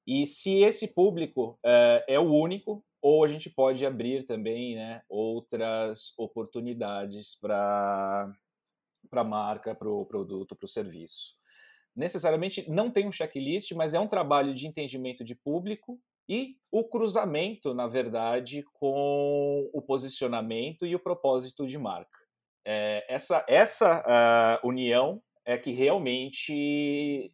E 0.05 0.27
se 0.27 0.61
esse 0.61 0.87
público 0.87 1.57
é, 1.65 2.05
é 2.07 2.19
o 2.19 2.31
único, 2.31 2.85
ou 3.01 3.23
a 3.23 3.27
gente 3.27 3.49
pode 3.49 3.85
abrir 3.85 4.27
também 4.27 4.75
né, 4.75 5.01
outras 5.09 6.13
oportunidades 6.17 7.35
para 7.39 8.31
a 9.21 9.23
marca, 9.23 9.75
para 9.75 9.89
o 9.89 10.05
produto, 10.05 10.55
para 10.55 10.65
o 10.65 10.69
serviço. 10.69 11.35
Necessariamente 11.95 12.69
não 12.69 12.89
tem 12.89 13.07
um 13.07 13.11
checklist, 13.11 13.71
mas 13.73 13.93
é 13.93 13.99
um 13.99 14.07
trabalho 14.07 14.53
de 14.53 14.67
entendimento 14.67 15.23
de 15.23 15.35
público 15.35 15.99
e 16.27 16.57
o 16.71 16.83
cruzamento, 16.83 17.73
na 17.73 17.87
verdade, 17.87 18.63
com 18.73 19.69
o 19.73 19.81
posicionamento 19.81 20.85
e 20.85 20.95
o 20.95 20.99
propósito 20.99 21.67
de 21.67 21.77
marca. 21.77 22.19
É, 22.65 23.05
essa 23.09 23.45
essa 23.47 24.01
uh, 24.63 24.67
união 24.67 25.21
é 25.45 25.57
que 25.57 25.71
realmente 25.71 27.31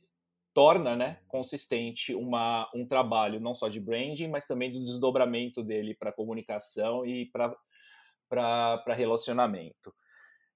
torna 0.53 0.95
né, 0.95 1.19
consistente 1.27 2.13
uma, 2.15 2.69
um 2.73 2.85
trabalho 2.85 3.39
não 3.39 3.53
só 3.53 3.69
de 3.69 3.79
branding, 3.79 4.27
mas 4.27 4.47
também 4.47 4.71
de 4.71 4.79
desdobramento 4.79 5.63
dele 5.63 5.93
para 5.93 6.11
comunicação 6.11 7.05
e 7.05 7.27
para 7.27 8.93
relacionamento. 8.93 9.93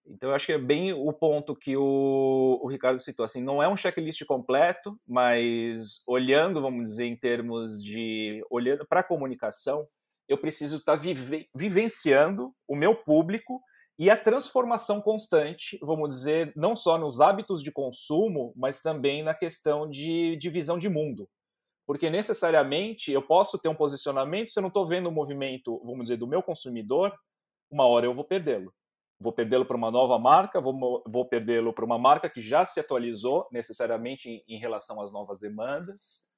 Então, 0.05 0.29
eu 0.29 0.35
acho 0.35 0.45
que 0.45 0.51
é 0.51 0.57
bem 0.57 0.91
o 0.91 1.13
ponto 1.13 1.55
que 1.55 1.77
o, 1.77 2.59
o 2.61 2.67
Ricardo 2.67 2.99
citou. 2.99 3.23
Assim, 3.23 3.41
não 3.41 3.63
é 3.63 3.67
um 3.67 3.77
checklist 3.77 4.23
completo, 4.25 4.99
mas 5.07 6.03
olhando, 6.07 6.61
vamos 6.61 6.89
dizer, 6.89 7.05
em 7.05 7.15
termos 7.15 7.81
de. 7.83 8.43
olhando 8.49 8.85
para 8.85 8.99
a 8.99 9.03
comunicação, 9.03 9.87
eu 10.27 10.37
preciso 10.37 10.77
estar 10.77 10.97
tá 10.97 11.01
vive, 11.01 11.49
vivenciando 11.55 12.53
o 12.67 12.75
meu 12.75 12.95
público 12.95 13.61
e 13.97 14.09
a 14.09 14.17
transformação 14.17 14.99
constante, 14.99 15.77
vamos 15.81 16.09
dizer, 16.15 16.51
não 16.55 16.75
só 16.75 16.97
nos 16.97 17.21
hábitos 17.21 17.61
de 17.61 17.71
consumo, 17.71 18.51
mas 18.55 18.81
também 18.81 19.23
na 19.23 19.33
questão 19.33 19.87
de, 19.87 20.35
de 20.35 20.49
visão 20.49 20.77
de 20.77 20.89
mundo. 20.89 21.29
Porque 21.85 22.09
necessariamente 22.09 23.11
eu 23.11 23.21
posso 23.21 23.59
ter 23.59 23.69
um 23.69 23.75
posicionamento, 23.75 24.49
se 24.49 24.57
eu 24.57 24.61
não 24.61 24.69
estou 24.69 24.85
vendo 24.85 25.07
o 25.07 25.11
movimento, 25.11 25.79
vamos 25.85 26.03
dizer, 26.03 26.17
do 26.17 26.27
meu 26.27 26.41
consumidor, 26.41 27.13
uma 27.69 27.85
hora 27.85 28.05
eu 28.05 28.13
vou 28.13 28.23
perdê-lo. 28.23 28.73
Vou 29.23 29.31
perdê-lo 29.31 29.65
para 29.65 29.77
uma 29.77 29.89
nova 29.89 30.19
marca, 30.19 30.59
vou, 30.59 31.03
vou 31.07 31.25
perdê-lo 31.25 31.73
para 31.73 31.85
uma 31.85 31.97
marca 31.97 32.29
que 32.29 32.41
já 32.41 32.65
se 32.65 32.79
atualizou 32.79 33.47
necessariamente 33.51 34.29
em, 34.29 34.43
em 34.55 34.59
relação 34.59 35.01
às 35.01 35.11
novas 35.11 35.39
demandas, 35.39 36.29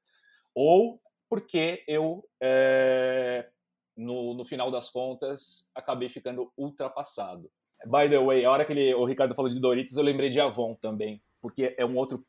ou 0.54 1.02
porque 1.28 1.84
eu 1.88 2.24
é, 2.40 3.50
no, 3.96 4.34
no 4.34 4.44
final 4.44 4.70
das 4.70 4.90
contas, 4.90 5.72
acabei 5.74 6.10
ficando 6.10 6.52
ultrapassado. 6.58 7.50
By 7.86 8.10
the 8.10 8.20
way, 8.20 8.44
a 8.46 8.52
hora 8.52 8.66
que 8.66 8.74
ele, 8.74 8.94
o 8.94 9.06
Ricardo 9.06 9.36
falou 9.36 9.50
de 9.50 9.60
Doritos, 9.60 9.96
eu 9.96 10.04
lembrei 10.04 10.30
de 10.30 10.40
Avon 10.40 10.76
também, 10.76 11.22
porque 11.42 11.76
é 11.78 11.86
um 11.86 11.96
outro 11.96 12.26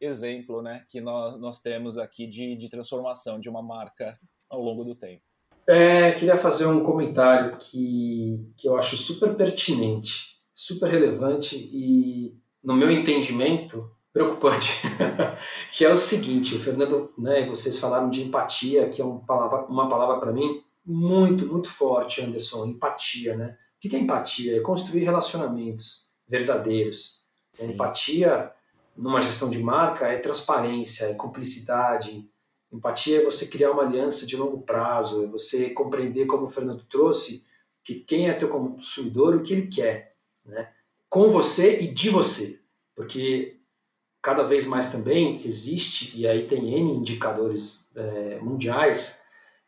exemplo 0.00 0.60
né, 0.62 0.84
que 0.88 1.00
nós, 1.00 1.38
nós 1.40 1.60
temos 1.60 1.96
aqui 1.96 2.26
de, 2.26 2.56
de 2.56 2.68
transformação 2.68 3.38
de 3.38 3.48
uma 3.48 3.62
marca 3.62 4.18
ao 4.50 4.60
longo 4.60 4.84
do 4.84 4.94
tempo. 4.94 5.22
É, 5.72 6.12
queria 6.12 6.36
fazer 6.36 6.66
um 6.66 6.84
comentário 6.84 7.56
que, 7.56 8.52
que 8.58 8.68
eu 8.68 8.76
acho 8.76 8.94
super 8.94 9.34
pertinente, 9.34 10.36
super 10.54 10.90
relevante 10.90 11.56
e, 11.56 12.36
no 12.62 12.74
meu 12.74 12.90
entendimento, 12.90 13.90
preocupante, 14.12 14.68
que 15.72 15.82
é 15.82 15.90
o 15.90 15.96
seguinte, 15.96 16.54
o 16.54 16.60
Fernando, 16.60 17.14
né, 17.16 17.46
vocês 17.46 17.78
falaram 17.78 18.10
de 18.10 18.22
empatia, 18.22 18.90
que 18.90 19.00
é 19.00 19.04
uma 19.04 19.20
palavra, 19.20 19.64
uma 19.64 19.88
palavra 19.88 20.20
para 20.20 20.30
mim 20.30 20.60
muito, 20.84 21.46
muito 21.46 21.70
forte, 21.70 22.20
Anderson, 22.20 22.66
empatia, 22.66 23.34
né? 23.34 23.56
O 23.78 23.88
que 23.88 23.96
é 23.96 23.98
empatia? 23.98 24.58
É 24.58 24.60
construir 24.60 25.04
relacionamentos 25.04 26.06
verdadeiros. 26.28 27.22
Sim. 27.50 27.72
Empatia, 27.72 28.52
numa 28.94 29.22
gestão 29.22 29.48
de 29.48 29.58
marca, 29.58 30.06
é 30.06 30.18
transparência, 30.18 31.06
é 31.06 31.14
cumplicidade. 31.14 32.28
Empatia 32.72 33.20
é 33.20 33.24
você 33.24 33.46
criar 33.46 33.70
uma 33.70 33.82
aliança 33.82 34.26
de 34.26 34.36
longo 34.36 34.62
prazo, 34.62 35.24
é 35.24 35.26
você 35.26 35.70
compreender, 35.70 36.26
como 36.26 36.46
o 36.46 36.50
Fernando 36.50 36.84
trouxe, 36.84 37.44
que 37.84 37.96
quem 37.96 38.28
é 38.28 38.34
teu 38.34 38.48
consumidor, 38.48 39.34
o 39.34 39.42
que 39.42 39.52
ele 39.52 39.66
quer, 39.66 40.14
né? 40.44 40.72
Com 41.10 41.30
você 41.30 41.80
e 41.80 41.92
de 41.92 42.08
você. 42.08 42.60
Porque 42.94 43.58
cada 44.22 44.44
vez 44.44 44.66
mais 44.66 44.90
também 44.90 45.44
existe, 45.44 46.16
e 46.18 46.26
aí 46.26 46.46
tem 46.46 46.74
N 46.74 46.92
indicadores 46.92 47.90
é, 47.94 48.38
mundiais, 48.40 49.20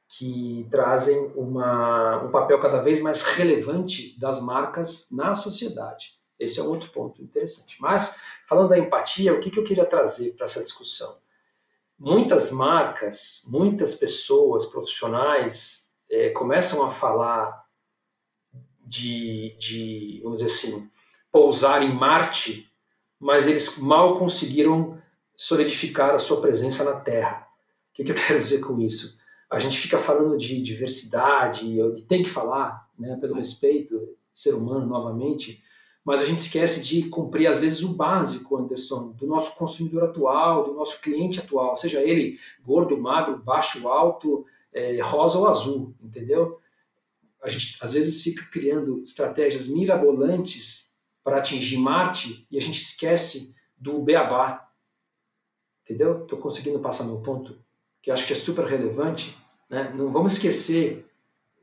que 0.08 0.66
trazem 0.70 1.32
uma, 1.34 2.22
um 2.22 2.30
papel 2.30 2.60
cada 2.60 2.80
vez 2.80 3.00
mais 3.00 3.22
relevante 3.22 4.18
das 4.18 4.40
marcas 4.40 5.08
na 5.10 5.34
sociedade. 5.34 6.12
Esse 6.38 6.60
é 6.60 6.62
um 6.62 6.68
outro 6.68 6.90
ponto 6.90 7.22
interessante. 7.22 7.76
Mas, 7.80 8.18
falando 8.48 8.68
da 8.68 8.78
empatia, 8.78 9.34
o 9.34 9.40
que, 9.40 9.50
que 9.50 9.58
eu 9.58 9.64
queria 9.64 9.84
trazer 9.84 10.34
para 10.34 10.44
essa 10.44 10.62
discussão? 10.62 11.16
Muitas 12.04 12.52
marcas, 12.52 13.46
muitas 13.48 13.94
pessoas, 13.94 14.66
profissionais, 14.66 15.92
é, 16.10 16.30
começam 16.30 16.84
a 16.84 16.92
falar 16.92 17.64
de, 18.86 19.56
de, 19.58 20.20
vamos 20.22 20.42
dizer 20.42 20.52
assim, 20.52 20.90
pousar 21.32 21.82
em 21.82 21.94
Marte, 21.94 22.70
mas 23.18 23.46
eles 23.46 23.78
mal 23.78 24.18
conseguiram 24.18 25.00
solidificar 25.34 26.14
a 26.14 26.18
sua 26.18 26.40
presença 26.40 26.84
na 26.84 27.00
Terra. 27.00 27.48
O 27.90 27.94
que, 27.94 28.04
que 28.04 28.12
eu 28.12 28.16
quero 28.26 28.38
dizer 28.38 28.60
com 28.60 28.78
isso? 28.80 29.18
a 29.54 29.58
gente 29.60 29.78
fica 29.78 29.98
falando 29.98 30.36
de 30.36 30.60
diversidade, 30.62 31.66
e 31.66 32.02
tem 32.02 32.22
que 32.22 32.30
falar, 32.30 32.88
né, 32.98 33.16
pelo 33.20 33.34
respeito 33.34 34.16
ser 34.32 34.54
humano 34.54 34.86
novamente, 34.86 35.62
mas 36.04 36.20
a 36.20 36.26
gente 36.26 36.40
esquece 36.40 36.82
de 36.82 37.08
cumprir, 37.08 37.46
às 37.46 37.58
vezes, 37.58 37.82
o 37.82 37.94
básico, 37.94 38.56
Anderson, 38.56 39.12
do 39.12 39.26
nosso 39.26 39.54
consumidor 39.56 40.04
atual, 40.04 40.64
do 40.64 40.74
nosso 40.74 41.00
cliente 41.00 41.40
atual, 41.40 41.76
seja 41.76 42.02
ele 42.02 42.38
gordo, 42.62 42.96
magro, 42.96 43.38
baixo, 43.38 43.88
alto, 43.88 44.44
é, 44.72 45.00
rosa 45.00 45.38
ou 45.38 45.48
azul, 45.48 45.94
entendeu? 46.02 46.60
A 47.42 47.48
gente, 47.48 47.76
às 47.80 47.94
vezes, 47.94 48.22
fica 48.22 48.44
criando 48.50 49.02
estratégias 49.02 49.66
mirabolantes 49.66 50.94
para 51.22 51.38
atingir 51.38 51.78
Marte 51.78 52.46
e 52.50 52.58
a 52.58 52.60
gente 52.60 52.80
esquece 52.80 53.54
do 53.76 54.00
beabá, 54.00 54.68
entendeu? 55.84 56.22
Estou 56.22 56.38
conseguindo 56.38 56.80
passar 56.80 57.04
meu 57.04 57.20
ponto? 57.20 57.56
Que 58.02 58.10
acho 58.10 58.26
que 58.26 58.34
é 58.34 58.36
super 58.36 58.66
relevante 58.66 59.34
né? 59.68 59.92
Não 59.94 60.12
vamos 60.12 60.34
esquecer 60.34 61.06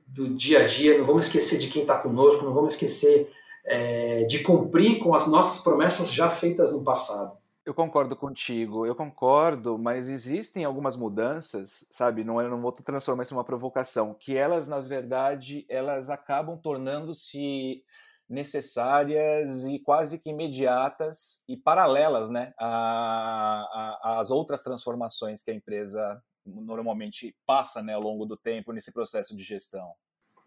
do 0.06 0.30
dia 0.30 0.60
a 0.60 0.66
dia, 0.66 0.98
não 0.98 1.06
vamos 1.06 1.26
esquecer 1.26 1.58
de 1.58 1.68
quem 1.68 1.84
está 1.84 1.98
conosco, 1.98 2.44
não 2.44 2.54
vamos 2.54 2.74
esquecer 2.74 3.32
é, 3.66 4.24
de 4.24 4.40
cumprir 4.40 5.00
com 5.00 5.14
as 5.14 5.28
nossas 5.28 5.64
promessas 5.64 6.12
já 6.12 6.30
feitas 6.30 6.72
no 6.72 6.84
passado. 6.84 7.38
Eu 7.64 7.76
concordo 7.76 8.16
contigo, 8.16 8.88
eu 8.88 8.96
concordo, 8.96 9.78
mas 9.78 10.10
existem 10.10 10.66
algumas 10.66 10.96
mudanças, 10.96 11.86
sabe? 11.92 12.24
Não, 12.24 12.42
eu 12.42 12.50
não 12.50 12.60
vou 12.60 12.72
transformar 12.72 13.22
isso 13.22 13.36
em 13.36 13.38
uma 13.38 13.44
provocação, 13.44 14.16
que 14.16 14.36
elas, 14.36 14.68
na 14.68 14.80
verdade, 14.80 15.64
elas 15.70 16.10
acabam 16.10 16.58
tornando-se 16.58 17.84
necessárias 18.28 19.66
e 19.66 19.78
quase 19.78 20.18
que 20.18 20.32
imediatas 20.32 21.44
e 21.48 21.56
paralelas, 21.56 22.30
né, 22.30 22.54
às 22.58 24.32
outras 24.32 24.64
transformações 24.64 25.44
que 25.44 25.52
a 25.52 25.54
empresa 25.54 26.20
normalmente 26.46 27.36
passa 27.46 27.84
né, 27.84 27.94
ao 27.94 28.02
longo 28.02 28.26
do 28.26 28.38
tempo 28.38 28.72
nesse 28.72 28.92
processo 28.92 29.36
de 29.36 29.44
gestão? 29.44 29.94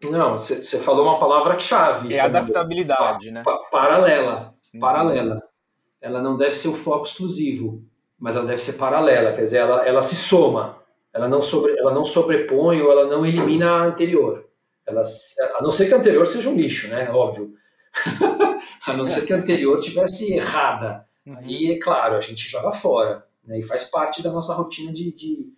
Não, 0.01 0.39
você 0.39 0.79
falou 0.79 1.05
uma 1.05 1.19
palavra-chave. 1.19 2.13
É 2.13 2.19
adaptabilidade, 2.19 3.31
né? 3.31 3.43
Paralela. 3.71 4.53
Uhum. 4.73 4.79
Paralela. 4.79 5.43
Ela 6.01 6.21
não 6.21 6.37
deve 6.37 6.55
ser 6.55 6.67
o 6.67 6.75
foco 6.75 7.05
exclusivo, 7.05 7.83
mas 8.19 8.35
ela 8.35 8.45
deve 8.45 8.61
ser 8.61 8.73
paralela, 8.73 9.33
quer 9.33 9.43
dizer, 9.43 9.57
ela, 9.57 9.87
ela 9.87 10.03
se 10.03 10.15
soma. 10.15 10.83
Ela 11.13 11.27
não, 11.29 11.41
sobre, 11.41 11.77
ela 11.79 11.93
não 11.93 12.05
sobrepõe 12.05 12.81
ou 12.81 12.91
ela 12.91 13.07
não 13.09 13.25
elimina 13.25 13.71
a 13.71 13.85
anterior. 13.85 14.45
Ela, 14.85 15.03
a 15.57 15.63
não 15.63 15.71
ser 15.71 15.87
que 15.87 15.93
a 15.93 15.97
anterior 15.97 16.27
seja 16.27 16.49
um 16.49 16.55
lixo, 16.55 16.89
né? 16.89 17.09
Óbvio. 17.09 17.53
a 18.85 18.93
não 18.93 19.07
ser 19.07 19.25
que 19.25 19.33
a 19.33 19.37
anterior 19.37 19.79
tivesse 19.79 20.33
errada. 20.33 21.07
Uhum. 21.25 21.37
Aí, 21.37 21.71
é 21.71 21.79
claro, 21.79 22.15
a 22.15 22.21
gente 22.21 22.47
joga 22.47 22.73
fora. 22.73 23.25
Né? 23.43 23.59
E 23.59 23.63
faz 23.63 23.89
parte 23.89 24.21
da 24.21 24.31
nossa 24.31 24.53
rotina 24.53 24.91
de, 24.91 25.15
de 25.15 25.53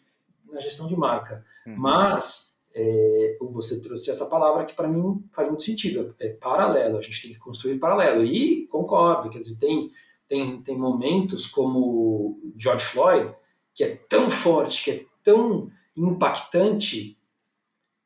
na 0.51 0.61
gestão 0.61 0.87
de 0.87 0.95
marca. 0.95 1.43
Uhum. 1.65 1.75
Mas 1.75 2.46
é, 2.79 3.37
você 3.41 3.81
trouxe 3.81 4.11
essa 4.11 4.27
palavra 4.27 4.63
que 4.63 4.75
para 4.75 4.87
mim 4.87 5.25
faz 5.31 5.47
muito 5.47 5.63
sentido, 5.63 6.13
é 6.19 6.29
paralelo, 6.29 6.99
a 6.99 7.01
gente 7.01 7.23
tem 7.23 7.33
que 7.33 7.39
construir 7.39 7.79
paralelo. 7.79 8.23
E 8.23 8.67
concordo, 8.67 9.31
quer 9.31 9.39
dizer, 9.39 9.57
tem, 9.57 9.91
tem, 10.29 10.61
tem 10.61 10.77
momentos 10.77 11.47
como 11.47 12.39
George 12.55 12.85
Floyd, 12.85 13.33
que 13.73 13.83
é 13.83 13.95
tão 14.07 14.29
forte, 14.29 14.83
que 14.83 14.91
é 14.91 15.05
tão 15.23 15.71
impactante, 15.95 17.17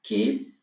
que 0.01 0.53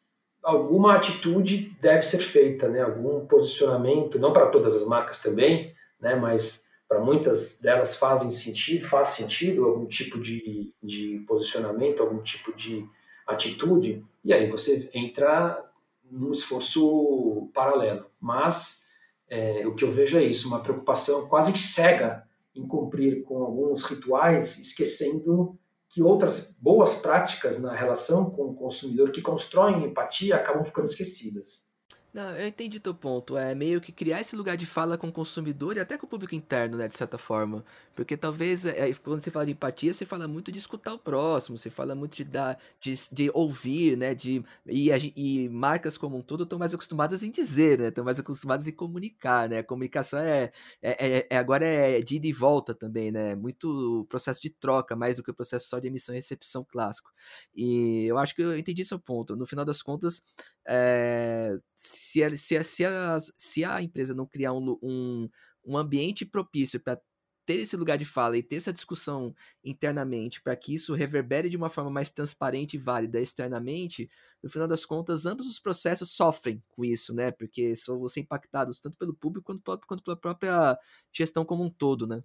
alguma 0.42 0.94
atitude 0.94 1.76
deve 1.78 2.02
ser 2.02 2.18
feita, 2.18 2.66
né? 2.66 2.80
algum 2.80 3.26
posicionamento, 3.26 4.18
não 4.18 4.32
para 4.32 4.46
todas 4.46 4.74
as 4.74 4.86
marcas 4.86 5.20
também, 5.20 5.74
né? 6.00 6.14
mas 6.14 6.66
para 6.88 6.98
muitas 6.98 7.60
delas 7.60 7.94
fazem 7.94 8.32
sentido, 8.32 8.88
faz 8.88 9.10
sentido 9.10 9.66
algum 9.66 9.84
tipo 9.84 10.18
de, 10.18 10.72
de 10.82 11.22
posicionamento, 11.28 12.02
algum 12.02 12.22
tipo 12.22 12.56
de 12.56 12.88
atitude, 13.28 14.04
e 14.24 14.32
aí 14.32 14.50
você 14.50 14.90
entra 14.92 15.64
num 16.10 16.32
esforço 16.32 17.50
paralelo. 17.54 18.06
Mas 18.20 18.82
é, 19.28 19.66
o 19.66 19.74
que 19.74 19.84
eu 19.84 19.92
vejo 19.92 20.18
é 20.18 20.24
isso, 20.24 20.48
uma 20.48 20.62
preocupação 20.62 21.28
quase 21.28 21.52
que 21.52 21.58
cega 21.58 22.26
em 22.54 22.66
cumprir 22.66 23.22
com 23.22 23.42
alguns 23.42 23.84
rituais, 23.84 24.58
esquecendo 24.58 25.56
que 25.90 26.02
outras 26.02 26.56
boas 26.60 26.94
práticas 26.94 27.60
na 27.60 27.74
relação 27.74 28.30
com 28.30 28.46
o 28.46 28.54
consumidor 28.54 29.10
que 29.12 29.22
constroem 29.22 29.84
empatia 29.84 30.36
acabam 30.36 30.64
ficando 30.64 30.86
esquecidas. 30.86 31.67
Não, 32.12 32.34
eu 32.36 32.48
entendi 32.48 32.80
teu 32.80 32.94
ponto. 32.94 33.36
É 33.36 33.54
meio 33.54 33.80
que 33.82 33.92
criar 33.92 34.20
esse 34.20 34.34
lugar 34.34 34.56
de 34.56 34.64
fala 34.64 34.96
com 34.96 35.08
o 35.08 35.12
consumidor 35.12 35.76
e 35.76 35.80
até 35.80 35.98
com 35.98 36.06
o 36.06 36.08
público 36.08 36.34
interno, 36.34 36.78
né, 36.78 36.88
de 36.88 36.96
certa 36.96 37.18
forma. 37.18 37.62
Porque 37.94 38.16
talvez, 38.16 38.64
é, 38.64 38.92
quando 38.94 39.20
você 39.20 39.30
fala 39.30 39.44
de 39.44 39.52
empatia, 39.52 39.92
você 39.92 40.06
fala 40.06 40.26
muito 40.26 40.50
de 40.50 40.58
escutar 40.58 40.94
o 40.94 40.98
próximo, 40.98 41.58
você 41.58 41.68
fala 41.68 41.94
muito 41.94 42.16
de 42.16 42.24
dar, 42.24 42.58
de, 42.80 42.98
de 43.12 43.30
ouvir, 43.34 43.96
né, 43.96 44.14
de, 44.14 44.42
e, 44.66 44.88
e 45.16 45.48
marcas 45.50 45.98
como 45.98 46.16
um 46.16 46.22
todo 46.22 46.44
estão 46.44 46.58
mais 46.58 46.72
acostumadas 46.72 47.22
em 47.22 47.30
dizer, 47.30 47.78
né, 47.78 47.88
estão 47.88 48.04
mais 48.04 48.18
acostumadas 48.18 48.66
em 48.66 48.72
comunicar, 48.72 49.48
né, 49.48 49.58
a 49.58 49.64
comunicação 49.64 50.18
é, 50.20 50.50
é, 50.80 51.18
é, 51.18 51.26
é 51.30 51.36
agora 51.36 51.64
é 51.66 52.00
de 52.00 52.16
ida 52.16 52.26
e 52.26 52.32
volta 52.32 52.74
também, 52.74 53.10
né, 53.12 53.34
muito 53.34 54.06
processo 54.08 54.40
de 54.40 54.48
troca, 54.50 54.96
mais 54.96 55.16
do 55.16 55.22
que 55.22 55.30
o 55.30 55.34
processo 55.34 55.68
só 55.68 55.78
de 55.78 55.88
emissão 55.88 56.14
e 56.14 56.18
recepção 56.18 56.64
clássico. 56.64 57.10
E 57.54 58.06
eu 58.06 58.16
acho 58.18 58.34
que 58.34 58.42
eu 58.42 58.56
entendi 58.58 58.84
seu 58.84 58.98
ponto. 58.98 59.36
No 59.36 59.46
final 59.46 59.64
das 59.64 59.82
contas, 59.82 60.22
é, 60.66 61.58
se, 61.98 62.22
a, 62.22 62.36
se, 62.36 62.62
se, 62.64 62.84
a, 62.84 63.18
se 63.36 63.64
a 63.64 63.82
empresa 63.82 64.14
não 64.14 64.26
criar 64.26 64.52
um, 64.52 64.78
um, 64.82 65.28
um 65.64 65.76
ambiente 65.76 66.24
propício 66.24 66.80
para 66.80 67.00
ter 67.48 67.54
esse 67.54 67.78
lugar 67.78 67.96
de 67.96 68.04
fala 68.04 68.36
e 68.36 68.42
ter 68.42 68.56
essa 68.56 68.72
discussão 68.72 69.34
internamente 69.64 70.42
para 70.42 70.54
que 70.54 70.74
isso 70.74 70.92
reverbere 70.92 71.48
de 71.48 71.56
uma 71.56 71.70
forma 71.70 71.90
mais 71.90 72.10
transparente 72.10 72.74
e 72.74 72.78
válida 72.78 73.18
externamente, 73.18 74.10
no 74.42 74.50
final 74.50 74.68
das 74.68 74.84
contas, 74.84 75.24
ambos 75.24 75.46
os 75.46 75.58
processos 75.58 76.10
sofrem 76.10 76.62
com 76.68 76.84
isso, 76.84 77.14
né? 77.14 77.30
Porque 77.30 77.74
são 77.74 78.06
ser 78.06 78.20
impactados 78.20 78.78
tanto 78.80 78.98
pelo 78.98 79.14
público 79.14 79.46
quanto, 79.64 79.86
quanto 79.86 80.02
pela 80.02 80.16
própria 80.16 80.78
gestão 81.10 81.42
como 81.42 81.64
um 81.64 81.70
todo, 81.70 82.06
né? 82.06 82.22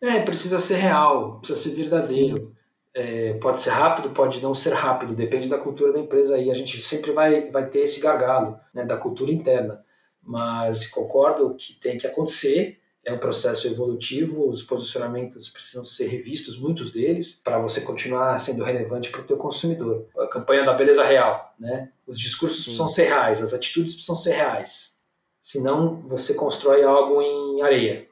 É, 0.00 0.22
precisa 0.22 0.60
ser 0.60 0.76
real, 0.76 1.40
precisa 1.40 1.58
ser 1.60 1.74
verdadeiro. 1.74 2.54
É, 2.94 3.34
pode 3.34 3.60
ser 3.60 3.70
rápido, 3.70 4.10
pode 4.10 4.42
não 4.42 4.54
ser 4.54 4.72
rápido, 4.72 5.14
depende 5.14 5.48
da 5.48 5.58
cultura 5.58 5.92
da 5.92 6.00
empresa 6.00 6.34
aí. 6.34 6.50
A 6.50 6.54
gente 6.54 6.82
sempre 6.82 7.12
vai, 7.12 7.50
vai 7.50 7.68
ter 7.68 7.80
esse 7.80 8.00
gargalo 8.00 8.58
né, 8.74 8.84
da 8.84 8.96
cultura 8.96 9.30
interna. 9.30 9.84
Mas 10.22 10.86
concordo 10.88 11.54
que 11.54 11.74
tem 11.74 11.96
que 11.96 12.06
acontecer, 12.06 12.80
é 13.04 13.12
um 13.12 13.18
processo 13.18 13.66
evolutivo, 13.66 14.48
os 14.48 14.62
posicionamentos 14.62 15.48
precisam 15.48 15.84
ser 15.84 16.08
revistos, 16.08 16.58
muitos 16.58 16.92
deles, 16.92 17.40
para 17.42 17.58
você 17.58 17.80
continuar 17.80 18.38
sendo 18.38 18.62
relevante 18.62 19.10
para 19.10 19.22
o 19.22 19.24
teu 19.24 19.36
consumidor. 19.36 20.06
A 20.18 20.26
campanha 20.26 20.64
da 20.64 20.74
beleza 20.74 21.04
real, 21.04 21.54
né? 21.58 21.90
Os 22.06 22.20
discursos 22.20 22.58
Sim. 22.58 22.64
precisam 22.64 22.88
ser 22.88 23.04
reais, 23.04 23.42
as 23.42 23.54
atitudes 23.54 23.94
precisam 23.94 24.16
ser 24.16 24.34
reais. 24.34 24.98
Senão 25.42 26.02
você 26.02 26.34
constrói 26.34 26.84
algo 26.84 27.22
em 27.22 27.62
areia. 27.62 28.06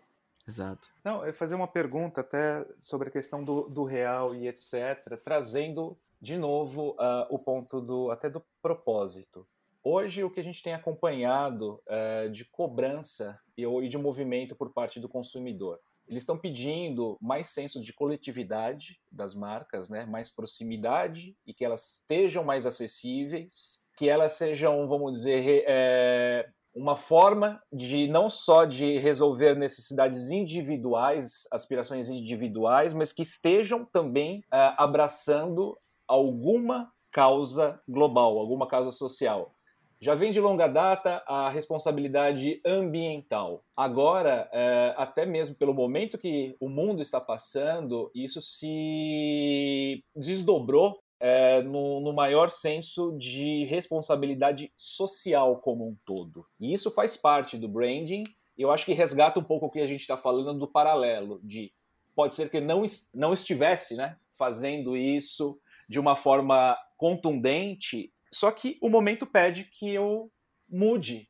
Exato. 0.49 0.89
Não, 1.05 1.27
eu 1.27 1.35
fazer 1.35 1.55
uma 1.55 1.69
pergunta 1.69 2.23
até 2.23 2.67
sobre 2.81 3.09
a 3.09 3.13
questão 3.13 3.45
do, 3.45 3.69
do 3.69 3.85
real 3.85 4.35
e 4.35 4.49
etc., 4.49 5.21
trazendo 5.23 5.99
de 6.19 6.39
novo 6.39 6.93
uh, 6.93 7.27
o 7.29 7.39
ponto 7.39 7.83
do 7.83 8.11
até 8.11 8.31
do 8.31 8.43
propósito. 8.63 9.47
Hoje, 9.85 10.25
o 10.25 10.31
que 10.31 10.41
a 10.41 10.45
gente 10.45 10.63
tem 10.63 10.73
acompanhado 10.73 11.83
uh, 11.87 12.31
de 12.31 12.47
cobrança 12.47 13.39
e, 13.57 13.63
e 13.63 13.89
de 13.89 13.99
movimento 13.99 14.57
por 14.57 14.73
parte 14.73 14.99
do 14.99 15.09
consumidor, 15.09 15.79
eles 16.09 16.23
estão 16.23 16.39
pedindo 16.39 17.19
mais 17.21 17.49
senso 17.49 17.79
de 17.81 17.93
coletividade 17.93 18.99
das 19.13 19.35
marcas, 19.35 19.91
né? 19.91 20.07
mais 20.07 20.35
proximidade 20.35 21.37
e 21.47 21.53
que 21.53 21.65
elas 21.65 21.97
estejam 21.97 22.43
mais 22.43 22.65
acessíveis, 22.65 23.85
que 23.99 24.09
elas 24.09 24.33
sejam, 24.33 24.89
vamos 24.89 25.13
dizer, 25.13 25.65
é, 25.67 26.49
uma 26.79 26.95
forma 26.95 27.61
de 27.73 28.07
não 28.07 28.31
só 28.31 28.65
de 28.65 28.99
resolver 28.99 29.57
necessidades 29.57 30.31
individuais, 30.31 31.49
aspirações 31.53 32.09
individuais, 32.09 32.93
mas 32.93 33.13
que 33.13 33.23
estejam 33.23 33.85
também 33.85 34.39
uh, 34.41 34.75
abraçando 34.79 35.77
alguma 36.07 36.93
causa 37.11 37.81
global, 37.89 38.39
alguma 38.39 38.69
causa 38.69 38.93
social. 38.93 39.53
Já 40.01 40.15
vem 40.15 40.31
de 40.31 40.41
longa 40.41 40.69
data 40.69 41.25
a 41.27 41.49
responsabilidade 41.49 42.61
ambiental. 42.65 43.65
Agora, 43.77 44.49
uh, 44.53 45.03
até 45.03 45.27
mesmo 45.27 45.57
pelo 45.57 45.75
momento 45.75 46.17
que 46.17 46.55
o 46.61 46.69
mundo 46.69 47.03
está 47.03 47.21
passando, 47.21 48.09
isso 48.15 48.41
se 48.41 50.05
desdobrou 50.15 51.01
é, 51.21 51.63
no, 51.63 52.01
no, 52.01 52.13
maior 52.13 52.49
senso 52.49 53.17
de 53.19 53.65
responsabilidade 53.65 54.73
social 54.77 55.57
como 55.57 55.89
um 55.89 55.97
todo. 56.05 56.47
E 56.61 56.73
isso 56.73 56.91
faz 56.91 57.17
parte 57.17 57.57
do 57.57 57.69
branding. 57.69 58.25
Eu 58.57 58.71
acho 58.71 58.85
que 58.85 58.93
resgata 58.93 59.41
um 59.41 59.45
pouco 59.45 59.67
o 59.67 59.71
que 59.71 59.81
a 59.81 59.87
gente 59.87 60.01
está 60.01 60.17
falando 60.17 60.59
do 60.59 60.69
paralelo, 60.69 61.41
de 61.43 61.73
pode 62.15 62.35
ser 62.35 62.51
que 62.51 62.61
não, 62.61 62.83
não 63.15 63.33
estivesse 63.33 63.97
né, 63.97 64.17
fazendo 64.37 64.97
isso 64.97 65.59
de 65.89 66.01
uma 66.01 66.17
forma 66.17 66.77
contundente, 66.97 68.13
só 68.33 68.51
que 68.51 68.77
o 68.83 68.91
momento 68.91 69.25
pede 69.25 69.65
que 69.65 69.89
eu 69.89 70.31
mude 70.69 71.29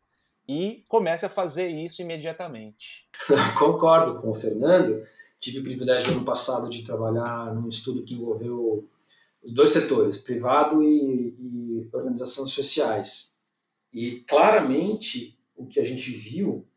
e 0.48 0.84
comece 0.88 1.26
a 1.26 1.28
fazer 1.28 1.68
isso 1.68 2.00
imediatamente. 2.00 3.06
Concordo 3.58 4.20
com 4.20 4.30
o 4.30 4.34
Fernando. 4.34 5.06
Tive 5.38 5.60
o 5.60 5.62
privilégio 5.62 6.12
ano 6.12 6.24
passado 6.24 6.68
de 6.70 6.82
trabalhar 6.82 7.54
num 7.54 7.68
estudo 7.68 8.02
que 8.02 8.14
envolveu 8.14 8.88
os 9.48 9.54
dois 9.54 9.72
setores, 9.72 10.18
privado 10.18 10.82
e, 10.82 11.34
e 11.38 11.88
organizações 11.90 12.52
sociais. 12.52 13.34
E 13.90 14.20
claramente 14.28 15.38
o 15.56 15.66
que 15.66 15.80
a 15.80 15.84
gente 15.84 16.10
viu 16.10 16.68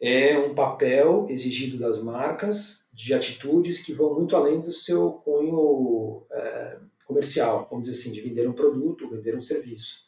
é 0.00 0.38
um 0.38 0.54
papel 0.54 1.26
exigido 1.28 1.76
das 1.76 2.00
marcas 2.00 2.88
de 2.94 3.12
atitudes 3.12 3.84
que 3.84 3.92
vão 3.92 4.14
muito 4.14 4.36
além 4.36 4.60
do 4.60 4.72
seu 4.72 5.14
cunho 5.14 6.24
é, 6.30 6.78
comercial, 7.04 7.66
vamos 7.68 7.88
dizer 7.88 8.00
assim, 8.00 8.12
de 8.12 8.20
vender 8.20 8.48
um 8.48 8.52
produto, 8.52 9.08
vender 9.10 9.36
um 9.36 9.42
serviço. 9.42 10.06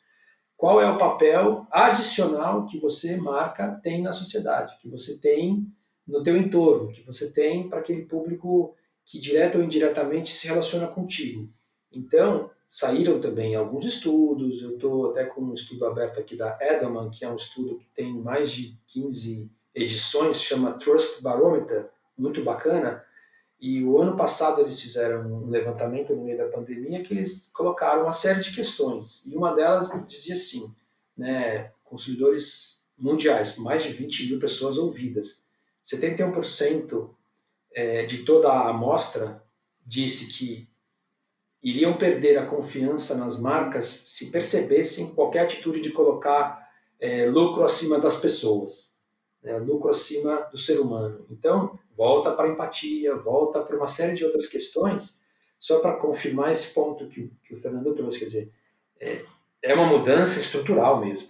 Qual 0.56 0.80
é 0.80 0.88
o 0.88 0.98
papel 0.98 1.66
adicional 1.72 2.66
que 2.66 2.78
você, 2.78 3.16
marca, 3.16 3.80
tem 3.82 4.02
na 4.02 4.12
sociedade, 4.12 4.78
que 4.80 4.88
você 4.88 5.18
tem 5.18 5.66
no 6.06 6.22
teu 6.22 6.36
entorno, 6.36 6.92
que 6.92 7.02
você 7.02 7.32
tem 7.32 7.68
para 7.68 7.80
aquele 7.80 8.02
público 8.02 8.76
que 9.04 9.18
direta 9.18 9.58
ou 9.58 9.64
indiretamente 9.64 10.32
se 10.32 10.46
relaciona 10.46 10.86
contigo. 10.86 11.52
Então, 11.92 12.50
saíram 12.68 13.20
também 13.20 13.54
alguns 13.54 13.86
estudos, 13.86 14.62
eu 14.62 14.74
estou 14.74 15.10
até 15.10 15.24
com 15.24 15.40
um 15.40 15.54
estudo 15.54 15.86
aberto 15.86 16.20
aqui 16.20 16.36
da 16.36 16.58
Edelman, 16.60 17.10
que 17.10 17.24
é 17.24 17.30
um 17.30 17.36
estudo 17.36 17.78
que 17.78 17.88
tem 17.94 18.12
mais 18.12 18.52
de 18.52 18.76
15 18.88 19.50
edições, 19.74 20.42
chama 20.42 20.74
Trust 20.74 21.22
Barometer, 21.22 21.88
muito 22.16 22.44
bacana, 22.44 23.04
e 23.60 23.82
o 23.82 24.00
ano 24.00 24.16
passado 24.16 24.60
eles 24.60 24.80
fizeram 24.80 25.26
um 25.26 25.48
levantamento 25.48 26.14
no 26.14 26.24
meio 26.24 26.38
da 26.38 26.48
pandemia 26.48 27.02
que 27.02 27.14
eles 27.14 27.50
colocaram 27.52 28.02
uma 28.02 28.12
série 28.12 28.40
de 28.40 28.54
questões, 28.54 29.24
e 29.26 29.34
uma 29.34 29.54
delas 29.54 29.90
dizia 30.06 30.34
assim, 30.34 30.72
né, 31.16 31.72
consumidores 31.84 32.84
mundiais, 32.98 33.56
mais 33.56 33.82
de 33.82 33.92
20 33.92 34.28
mil 34.28 34.40
pessoas 34.40 34.76
ouvidas, 34.76 35.42
71% 35.86 37.10
é, 37.72 38.04
de 38.06 38.24
toda 38.24 38.48
a 38.48 38.68
amostra 38.68 39.42
disse 39.86 40.28
que 40.32 40.68
iriam 41.62 41.96
perder 41.96 42.38
a 42.38 42.46
confiança 42.46 43.16
nas 43.16 43.40
marcas 43.40 43.86
se 43.86 44.30
percebessem 44.30 45.14
qualquer 45.14 45.40
atitude 45.40 45.80
de 45.80 45.90
colocar 45.90 46.68
é, 47.00 47.26
lucro 47.26 47.64
acima 47.64 47.98
das 47.98 48.20
pessoas, 48.20 48.96
né, 49.42 49.56
lucro 49.58 49.90
acima 49.90 50.48
do 50.50 50.58
ser 50.58 50.80
humano. 50.80 51.26
Então, 51.30 51.78
volta 51.96 52.32
para 52.32 52.48
a 52.48 52.52
empatia, 52.52 53.14
volta 53.16 53.60
para 53.60 53.76
uma 53.76 53.88
série 53.88 54.14
de 54.14 54.24
outras 54.24 54.46
questões, 54.46 55.20
só 55.58 55.80
para 55.80 55.96
confirmar 55.96 56.52
esse 56.52 56.72
ponto 56.72 57.08
que, 57.08 57.32
que, 57.44 57.54
o 57.54 57.60
Fernando 57.60 57.94
trouxe, 57.94 58.20
quer 58.20 58.24
dizer, 58.26 58.52
é, 59.00 59.24
é 59.62 59.74
uma 59.74 59.86
mudança 59.86 60.38
estrutural 60.38 61.04
mesmo, 61.04 61.28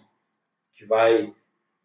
que 0.75 0.85
vai, 0.85 1.35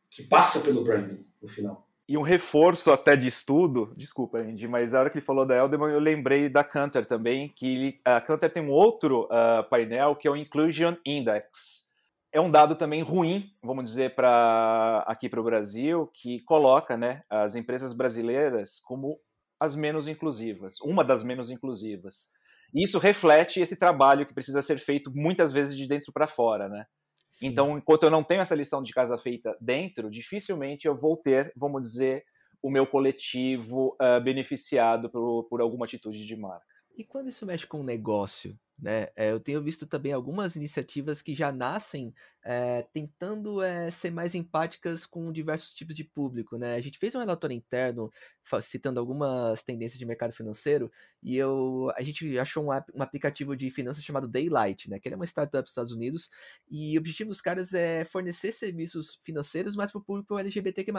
que 0.09 0.23
passa 0.23 0.59
pelo 0.59 0.83
branding 0.83 1.25
no 1.41 1.47
final. 1.47 1.87
E 2.07 2.17
um 2.17 2.21
reforço 2.21 2.91
até 2.91 3.15
de 3.15 3.27
estudo, 3.27 3.93
desculpa, 3.95 4.39
Andy, 4.39 4.67
mas 4.67 4.93
a 4.93 4.99
hora 4.99 5.09
que 5.09 5.17
ele 5.17 5.25
falou 5.25 5.45
da 5.45 5.55
Elderman, 5.55 5.93
eu 5.93 5.99
lembrei 5.99 6.49
da 6.49 6.63
Cantor 6.63 7.05
também, 7.05 7.47
que 7.55 7.97
a 8.03 8.19
Cantor 8.19 8.49
tem 8.49 8.61
um 8.61 8.71
outro 8.71 9.23
uh, 9.25 9.63
painel 9.69 10.15
que 10.15 10.27
é 10.27 10.31
o 10.31 10.35
Inclusion 10.35 10.95
Index. 11.05 11.93
É 12.33 12.41
um 12.41 12.51
dado 12.51 12.75
também 12.75 13.01
ruim, 13.01 13.49
vamos 13.63 13.85
dizer, 13.85 14.15
para 14.15 15.05
aqui 15.07 15.29
para 15.29 15.39
o 15.39 15.43
Brasil, 15.43 16.09
que 16.13 16.41
coloca 16.41 16.97
né, 16.97 17.23
as 17.29 17.55
empresas 17.55 17.93
brasileiras 17.93 18.81
como 18.81 19.17
as 19.57 19.73
menos 19.73 20.09
inclusivas, 20.09 20.81
uma 20.81 21.05
das 21.05 21.23
menos 21.23 21.49
inclusivas. 21.49 22.31
E 22.73 22.83
isso 22.83 22.99
reflete 22.99 23.61
esse 23.61 23.77
trabalho 23.77 24.25
que 24.25 24.33
precisa 24.33 24.61
ser 24.61 24.77
feito 24.77 25.09
muitas 25.15 25.53
vezes 25.53 25.77
de 25.77 25.87
dentro 25.87 26.11
para 26.11 26.27
fora, 26.27 26.67
né? 26.67 26.85
Sim. 27.33 27.47
Então, 27.47 27.77
enquanto 27.77 28.03
eu 28.03 28.11
não 28.11 28.23
tenho 28.23 28.41
essa 28.41 28.55
lição 28.55 28.83
de 28.83 28.93
casa 28.93 29.17
feita 29.17 29.57
dentro, 29.59 30.09
dificilmente 30.09 30.87
eu 30.87 30.95
vou 30.95 31.17
ter, 31.17 31.51
vamos 31.57 31.81
dizer, 31.81 32.23
o 32.61 32.69
meu 32.69 32.85
coletivo 32.85 33.97
uh, 33.99 34.23
beneficiado 34.23 35.09
por, 35.09 35.47
por 35.49 35.59
alguma 35.59 35.85
atitude 35.85 36.25
de 36.25 36.35
marca. 36.35 36.65
E 36.95 37.03
quando 37.03 37.29
isso 37.29 37.45
mexe 37.45 37.65
com 37.65 37.81
o 37.81 37.83
negócio, 37.83 38.55
Né? 38.83 39.07
É, 39.15 39.31
eu 39.31 39.39
tenho 39.39 39.63
visto 39.63 39.87
também 39.87 40.11
algumas 40.11 40.57
iniciativas 40.57 41.21
que 41.21 41.33
já 41.33 41.53
nascem 41.53 42.13
é, 42.43 42.81
tentando 42.91 43.61
é, 43.61 43.89
ser 43.89 44.11
mais 44.11 44.35
empáticas 44.35 45.05
com 45.05 45.31
diversos 45.31 45.73
tipos 45.73 45.95
de 45.95 46.03
público. 46.03 46.57
Né? 46.57 46.75
A 46.75 46.81
gente 46.81 46.99
fez 46.99 47.15
um 47.15 47.19
relatório 47.19 47.55
interno 47.55 48.11
citando 48.61 48.99
algumas 48.99 49.63
tendências 49.63 49.97
de 49.97 50.05
mercado 50.05 50.33
financeiro 50.33 50.91
e 51.21 51.37
eu, 51.37 51.89
a 51.95 52.03
gente 52.03 52.37
achou 52.37 52.65
um, 52.65 52.71
um 52.93 53.01
aplicativo 53.01 53.55
de 53.55 53.71
finanças 53.71 54.03
chamado 54.03 54.27
Daylight, 54.27 54.89
né? 54.89 54.99
que 54.99 55.07
ele 55.07 55.15
é 55.15 55.17
uma 55.17 55.25
startup 55.25 55.63
dos 55.63 55.71
Estados 55.71 55.93
Unidos 55.93 56.29
e 56.69 56.97
o 56.97 56.99
objetivo 56.99 57.29
dos 57.29 57.39
caras 57.39 57.73
é 57.73 58.03
fornecer 58.03 58.51
serviços 58.51 59.17
financeiros 59.23 59.77
mais 59.77 59.91
para 59.91 59.99
o 59.99 60.03
público 60.03 60.37
LGBTQ+. 60.37 60.91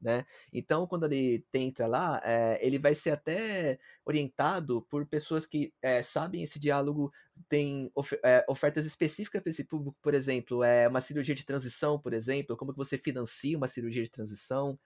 Né? 0.00 0.26
Então, 0.52 0.86
quando 0.86 1.04
ele 1.06 1.44
entra 1.54 1.86
lá, 1.86 2.20
é, 2.22 2.58
ele 2.64 2.78
vai 2.78 2.94
ser 2.94 3.10
até 3.10 3.78
orientado 4.04 4.82
por 4.82 5.06
pessoas 5.06 5.46
que 5.46 5.72
é, 5.80 6.02
sabem 6.02 6.42
esse 6.42 6.58
diálogo, 6.58 7.10
tem 7.48 7.90
of 7.94 8.18
é, 8.22 8.44
ofertas 8.48 8.84
específicas 8.84 9.40
para 9.42 9.50
esse 9.50 9.64
público, 9.64 9.96
por 10.02 10.14
exemplo, 10.14 10.62
é 10.62 10.86
uma 10.86 11.00
cirurgia 11.00 11.34
de 11.34 11.44
transição, 11.44 11.98
por 11.98 12.12
exemplo, 12.12 12.56
como 12.56 12.72
que 12.72 12.78
você 12.78 12.98
financia 12.98 13.56
uma 13.56 13.68
cirurgia 13.68 14.02
de 14.02 14.10
transição. 14.10 14.78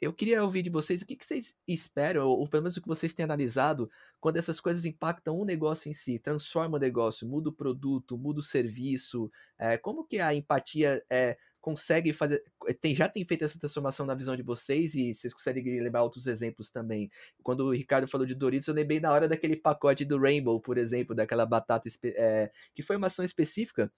Eu 0.00 0.12
queria 0.12 0.44
ouvir 0.44 0.62
de 0.62 0.70
vocês 0.70 1.02
o 1.02 1.06
que, 1.06 1.18
vocês 1.20 1.56
esperam, 1.66 2.24
ou 2.24 2.48
pelo 2.48 2.62
menos 2.62 2.76
o 2.76 2.80
que 2.80 2.86
vocês 2.86 3.12
têm 3.12 3.24
analisado, 3.24 3.90
quando 4.20 4.36
essas 4.36 4.60
coisas 4.60 4.84
impactam 4.84 5.36
o 5.36 5.44
negócio 5.44 5.90
em 5.90 5.92
si, 5.92 6.20
transforma 6.20 6.76
o 6.76 6.80
negócio, 6.80 7.26
muda 7.26 7.48
o 7.48 7.52
produto, 7.52 8.16
muda 8.16 8.38
o 8.38 8.42
serviço. 8.42 9.30
É, 9.58 9.76
como 9.76 10.04
que 10.04 10.20
a 10.20 10.32
empatia 10.32 11.04
é, 11.10 11.36
consegue 11.68 12.14
fazer. 12.14 12.42
Eh, 12.66 12.72
tem, 12.72 12.94
já 12.94 13.06
tem 13.08 13.24
feito 13.26 13.44
essa 13.44 13.58
transformação 13.58 14.06
na 14.06 14.14
visão 14.14 14.34
de 14.34 14.42
vocês 14.42 14.94
e 14.94 15.12
vocês 15.12 15.34
conseguem 15.34 15.80
lembrar 15.80 16.02
outros 16.02 16.26
exemplos 16.26 16.70
também. 16.70 17.10
Quando 17.42 17.66
o 17.66 17.72
Ricardo 17.72 18.08
falou 18.08 18.26
de 18.26 18.34
Doritos, 18.34 18.66
eu 18.66 18.74
lembrei 18.74 19.00
na 19.00 19.12
hora 19.12 19.28
daquele 19.28 19.54
pacote 19.54 20.04
do 20.06 20.18
Rainbow, 20.18 20.58
por 20.60 20.78
exemplo, 20.78 21.14
daquela 21.14 21.44
batata 21.44 21.86
é, 22.04 22.50
que 22.74 22.82
foi 22.82 22.96
uma 22.96 23.08
ação 23.08 23.22
específica, 23.22 23.92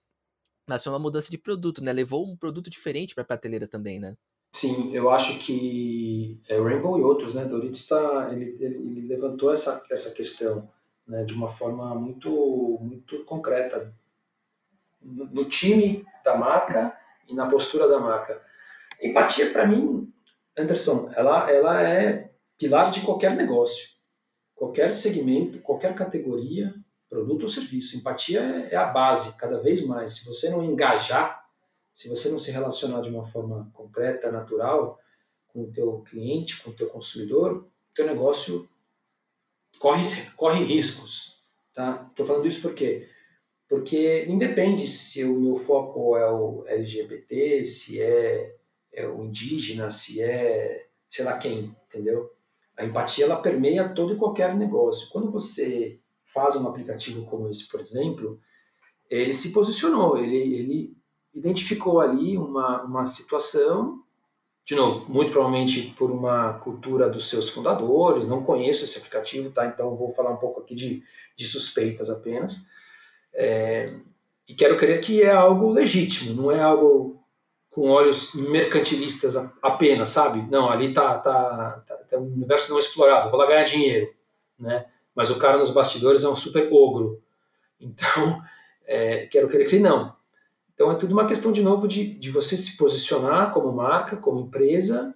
mas 0.67 0.83
foi 0.83 0.91
uma 0.91 0.99
mudança 0.99 1.31
de 1.31 1.37
produto, 1.37 1.81
né? 1.81 1.93
Levou 1.93 2.29
um 2.29 2.35
produto 2.35 2.69
diferente 2.69 3.15
para 3.15 3.23
a 3.23 3.27
prateleira 3.27 3.67
também, 3.67 3.99
né? 3.99 4.17
Sim, 4.53 4.93
eu 4.93 5.09
acho 5.09 5.39
que 5.39 6.37
é, 6.49 6.59
Rainbow 6.59 6.99
e 6.99 7.01
outros, 7.01 7.33
né? 7.33 7.45
Doritos 7.45 7.87
tá, 7.87 8.29
ele, 8.33 8.57
ele, 8.59 9.07
levantou 9.07 9.53
essa, 9.53 9.81
essa 9.89 10.11
questão 10.11 10.69
né, 11.07 11.23
de 11.23 11.33
uma 11.33 11.53
forma 11.53 11.95
muito, 11.95 12.77
muito 12.81 13.23
concreta. 13.23 13.93
No 15.01 15.45
time 15.45 16.05
da 16.23 16.35
marca 16.35 16.90
e 17.31 17.35
na 17.35 17.49
postura 17.49 17.87
da 17.87 17.99
marca. 17.99 18.41
Empatia, 19.01 19.51
para 19.51 19.65
mim, 19.65 20.11
Anderson, 20.57 21.11
ela, 21.15 21.49
ela 21.49 21.81
é 21.81 22.31
pilar 22.57 22.91
de 22.91 23.01
qualquer 23.01 23.35
negócio, 23.35 23.89
qualquer 24.53 24.95
segmento, 24.95 25.59
qualquer 25.61 25.95
categoria, 25.95 26.73
produto 27.09 27.43
ou 27.43 27.49
serviço. 27.49 27.97
Empatia 27.97 28.41
é, 28.71 28.75
a 28.75 28.85
base, 28.85 29.35
cada 29.37 29.59
vez 29.59 29.85
mais. 29.85 30.15
Se 30.15 30.25
você 30.25 30.49
não 30.49 30.63
engajar, 30.63 31.43
se 31.95 32.09
você 32.09 32.29
não 32.29 32.39
se 32.39 32.51
relacionar 32.51 33.01
de 33.01 33.09
uma 33.09 33.25
forma 33.25 33.69
concreta, 33.73 34.31
natural, 34.31 34.99
com 35.47 35.63
o 35.63 35.71
teu 35.71 36.01
cliente, 36.01 36.61
com 36.63 36.71
o 36.71 36.75
teu 36.75 36.87
consumidor, 36.87 37.67
teu 37.93 38.05
negócio 38.05 38.69
corre, 39.79 40.03
corre 40.35 40.63
riscos. 40.63 41.41
Tá? 41.73 42.07
Estou 42.09 42.25
falando 42.25 42.47
isso 42.47 42.61
porque 42.61 43.09
porque 43.71 44.25
independe 44.27 44.85
se 44.85 45.23
o 45.23 45.39
meu 45.39 45.59
foco 45.59 46.17
é 46.17 46.29
o 46.29 46.65
LGBT, 46.67 47.65
se 47.65 48.01
é, 48.01 48.53
é 48.91 49.07
o 49.07 49.23
indígena, 49.23 49.89
se 49.89 50.21
é 50.21 50.87
sei 51.09 51.23
lá 51.23 51.37
quem, 51.37 51.73
entendeu? 51.87 52.29
A 52.75 52.83
empatia 52.83 53.23
ela 53.23 53.41
permeia 53.41 53.87
todo 53.87 54.13
e 54.13 54.17
qualquer 54.17 54.53
negócio. 54.57 55.09
Quando 55.09 55.31
você 55.31 55.97
faz 56.33 56.57
um 56.57 56.67
aplicativo 56.67 57.23
como 57.23 57.49
esse, 57.49 57.69
por 57.69 57.79
exemplo, 57.79 58.41
ele 59.09 59.33
se 59.33 59.53
posicionou, 59.53 60.17
ele, 60.17 60.35
ele 60.35 60.97
identificou 61.33 62.01
ali 62.01 62.37
uma, 62.37 62.83
uma 62.83 63.07
situação, 63.07 64.03
de 64.65 64.75
novo, 64.75 65.09
muito 65.09 65.31
provavelmente 65.31 65.95
por 65.97 66.11
uma 66.11 66.55
cultura 66.55 67.09
dos 67.09 67.29
seus 67.29 67.49
fundadores, 67.49 68.27
não 68.27 68.43
conheço 68.43 68.83
esse 68.83 68.97
aplicativo, 68.97 69.49
tá? 69.49 69.65
Então 69.65 69.95
vou 69.95 70.13
falar 70.13 70.31
um 70.31 70.37
pouco 70.37 70.59
aqui 70.59 70.75
de, 70.75 71.01
de 71.37 71.47
suspeitas 71.47 72.09
apenas 72.09 72.69
é, 73.33 73.93
e 74.47 74.53
quero 74.53 74.77
crer 74.77 74.99
que 75.01 75.21
é 75.21 75.31
algo 75.31 75.71
legítimo, 75.71 76.33
não 76.33 76.51
é 76.51 76.61
algo 76.61 77.21
com 77.69 77.89
olhos 77.89 78.33
mercantilistas 78.33 79.35
apenas, 79.61 80.09
sabe? 80.09 80.45
Não, 80.51 80.69
ali 80.69 80.93
tá, 80.93 81.17
tá, 81.19 81.83
tá, 81.87 81.95
tá 81.95 82.17
um 82.17 82.33
universo 82.33 82.71
não 82.71 82.79
explorado, 82.79 83.31
vou 83.31 83.39
lá 83.39 83.47
ganhar 83.47 83.63
dinheiro, 83.63 84.13
né? 84.59 84.85
Mas 85.15 85.29
o 85.29 85.39
cara 85.39 85.57
nos 85.57 85.71
bastidores 85.71 86.23
é 86.23 86.29
um 86.29 86.35
super 86.35 86.71
ogro. 86.71 87.21
Então, 87.79 88.41
é, 88.85 89.25
quero 89.27 89.49
crer 89.49 89.67
que 89.67 89.79
não. 89.79 90.15
Então 90.73 90.91
é 90.91 90.95
tudo 90.95 91.13
uma 91.13 91.27
questão, 91.27 91.51
de 91.51 91.63
novo, 91.63 91.87
de, 91.87 92.13
de 92.15 92.29
você 92.29 92.57
se 92.57 92.77
posicionar 92.77 93.53
como 93.53 93.71
marca, 93.71 94.17
como 94.17 94.41
empresa, 94.41 95.15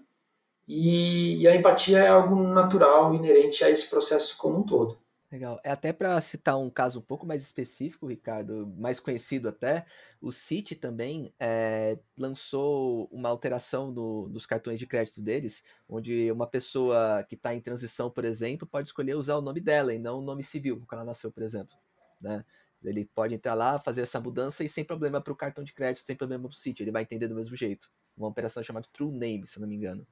e, 0.67 1.41
e 1.41 1.47
a 1.47 1.55
empatia 1.55 1.99
é 1.99 2.07
algo 2.07 2.35
natural, 2.35 3.13
inerente 3.13 3.63
a 3.63 3.69
esse 3.69 3.89
processo 3.89 4.37
como 4.37 4.59
um 4.59 4.63
todo. 4.63 4.97
Legal. 5.35 5.59
É 5.65 5.71
até 5.71 5.91
para 5.91 6.19
citar 6.21 6.57
um 6.57 6.69
caso 6.69 6.99
um 6.99 7.01
pouco 7.01 7.25
mais 7.25 7.41
específico, 7.41 8.07
Ricardo, 8.07 8.73
mais 8.77 9.01
conhecido 9.01 9.49
até, 9.49 9.85
o 10.21 10.31
Citi 10.31 10.75
também 10.75 11.33
é, 11.37 11.99
lançou 12.17 13.09
uma 13.11 13.27
alteração 13.27 13.91
no, 13.91 14.29
nos 14.29 14.45
cartões 14.45 14.79
de 14.79 14.87
crédito 14.87 15.21
deles, 15.21 15.61
onde 15.89 16.31
uma 16.31 16.47
pessoa 16.47 17.21
que 17.27 17.35
está 17.35 17.53
em 17.53 17.59
transição, 17.59 18.09
por 18.09 18.23
exemplo, 18.23 18.65
pode 18.65 18.87
escolher 18.87 19.15
usar 19.15 19.35
o 19.35 19.41
nome 19.41 19.59
dela 19.59 19.93
e 19.93 19.99
não 19.99 20.19
o 20.19 20.21
nome 20.21 20.41
civil, 20.41 20.77
porque 20.79 20.95
ela 20.95 21.03
nasceu, 21.03 21.29
por 21.29 21.43
exemplo. 21.43 21.75
Né? 22.21 22.45
Ele 22.81 23.03
pode 23.03 23.35
entrar 23.35 23.55
lá, 23.55 23.77
fazer 23.77 24.03
essa 24.03 24.21
mudança 24.21 24.63
e 24.63 24.69
sem 24.69 24.85
problema 24.85 25.19
para 25.19 25.33
o 25.33 25.35
cartão 25.35 25.65
de 25.65 25.73
crédito, 25.73 26.05
sem 26.05 26.15
problema 26.15 26.43
para 26.47 26.55
o 26.55 26.57
Citi, 26.57 26.81
ele 26.81 26.91
vai 26.91 27.01
entender 27.01 27.27
do 27.27 27.35
mesmo 27.35 27.57
jeito. 27.57 27.91
Uma 28.15 28.29
operação 28.29 28.63
chamada 28.63 28.87
True 28.93 29.11
Name, 29.11 29.45
se 29.47 29.59
não 29.59 29.67
me 29.67 29.75
engano. 29.75 30.07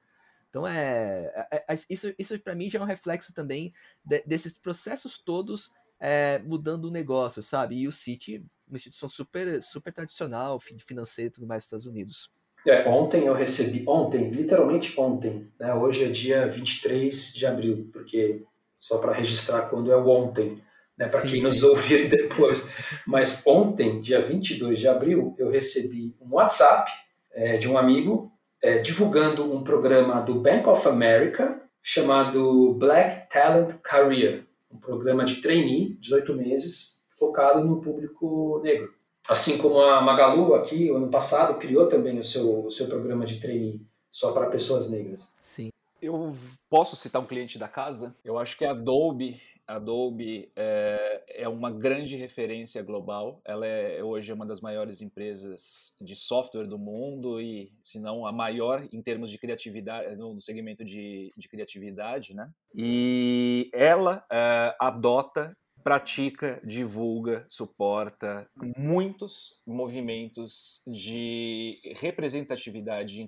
Então 0.54 0.68
é, 0.68 1.32
é, 1.52 1.66
é 1.68 1.74
isso, 1.90 2.14
isso 2.20 2.40
para 2.40 2.54
mim 2.54 2.70
já 2.70 2.78
é 2.78 2.82
um 2.84 2.86
reflexo 2.86 3.34
também 3.34 3.74
de, 4.06 4.22
desses 4.22 4.56
processos 4.56 5.18
todos 5.18 5.72
é, 6.00 6.38
mudando 6.46 6.86
o 6.86 6.92
negócio, 6.92 7.42
sabe? 7.42 7.76
E 7.76 7.88
o 7.88 7.92
City, 7.92 8.46
uma 8.68 8.78
instituição 8.78 9.10
super, 9.10 9.60
super 9.64 9.92
tradicional, 9.92 10.60
financeira 10.60 11.30
e 11.30 11.32
tudo 11.32 11.48
mais 11.48 11.64
dos 11.64 11.66
Estados 11.66 11.86
Unidos. 11.88 12.32
É, 12.68 12.88
ontem 12.88 13.26
eu 13.26 13.34
recebi, 13.34 13.84
ontem, 13.88 14.30
literalmente 14.30 14.94
ontem, 15.00 15.52
né? 15.60 15.74
hoje 15.74 16.04
é 16.04 16.10
dia 16.10 16.48
23 16.48 17.34
de 17.34 17.48
abril, 17.48 17.90
porque 17.92 18.44
só 18.80 19.00
para 19.00 19.12
registrar 19.12 19.64
quando 19.64 19.92
é 19.92 19.98
o 19.98 20.08
ontem, 20.08 20.62
né? 20.96 21.08
para 21.10 21.24
quem 21.24 21.42
sim. 21.42 21.48
nos 21.48 21.64
ouvir 21.64 22.10
depois. 22.16 22.64
Mas 23.08 23.42
ontem, 23.48 24.02
dia 24.02 24.22
22 24.24 24.80
de 24.80 24.88
abril, 24.88 25.34
eu 25.40 25.50
recebi 25.50 26.16
um 26.22 26.36
WhatsApp 26.36 26.92
é, 27.32 27.58
de 27.58 27.68
um 27.68 27.76
amigo 27.76 28.33
é, 28.64 28.78
divulgando 28.78 29.54
um 29.54 29.62
programa 29.62 30.22
do 30.22 30.36
Bank 30.36 30.66
of 30.68 30.88
America 30.88 31.62
chamado 31.82 32.74
Black 32.76 33.30
Talent 33.30 33.76
Career, 33.84 34.46
um 34.72 34.78
programa 34.78 35.26
de 35.26 35.42
trainee, 35.42 35.98
18 36.00 36.34
meses, 36.34 37.04
focado 37.20 37.62
no 37.62 37.82
público 37.82 38.62
negro. 38.64 38.94
Assim 39.28 39.58
como 39.58 39.82
a 39.82 40.02
Magalu 40.02 40.56
aqui, 40.56 40.90
ano 40.90 41.10
passado, 41.10 41.60
criou 41.60 41.88
também 41.88 42.18
o 42.18 42.24
seu, 42.24 42.66
o 42.66 42.72
seu 42.72 42.88
programa 42.88 43.26
de 43.26 43.40
trainee 43.40 43.86
só 44.10 44.32
para 44.32 44.50
pessoas 44.50 44.90
negras. 44.90 45.34
Sim. 45.42 45.70
Eu 46.02 46.34
posso 46.70 46.96
citar 46.96 47.22
um 47.22 47.26
cliente 47.26 47.58
da 47.58 47.68
casa? 47.68 48.16
Eu 48.24 48.38
acho 48.38 48.58
que 48.58 48.66
a 48.66 48.72
Adobe 48.72 49.42
Adobe 49.68 50.52
é, 50.56 51.24
é, 51.44 51.50
uma 51.50 51.72
grande 51.72 52.16
referência 52.16 52.82
global. 52.82 53.42
Ela 53.46 53.66
é 53.66 54.04
hoje 54.04 54.32
uma 54.34 54.46
das 54.46 54.62
maiores 54.62 55.02
empresas 55.02 55.96
de 56.02 56.16
software 56.16 56.68
do 56.68 56.78
mundo 56.78 57.42
e, 57.42 57.72
se 57.82 58.00
não, 58.00 58.26
a 58.26 58.32
maior 58.32 58.88
em 58.92 59.02
termos 59.02 59.30
de 59.30 59.38
criatividade, 59.38 60.16
no 60.16 60.40
segmento 60.42 60.84
de, 60.84 61.32
de 61.38 61.48
criatividade, 61.48 62.36
né? 62.36 62.50
E 62.76 63.70
ela 63.74 64.26
é, 64.32 64.76
adota 64.80 65.56
pratica, 65.84 66.62
divulga, 66.64 67.46
suporta 67.50 68.50
muitos 68.78 69.62
movimentos 69.68 70.82
de 70.88 71.80
representatividade 71.98 73.20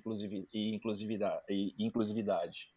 e 0.52 0.74
inclusividade. 0.74 1.44
E 1.50 2.75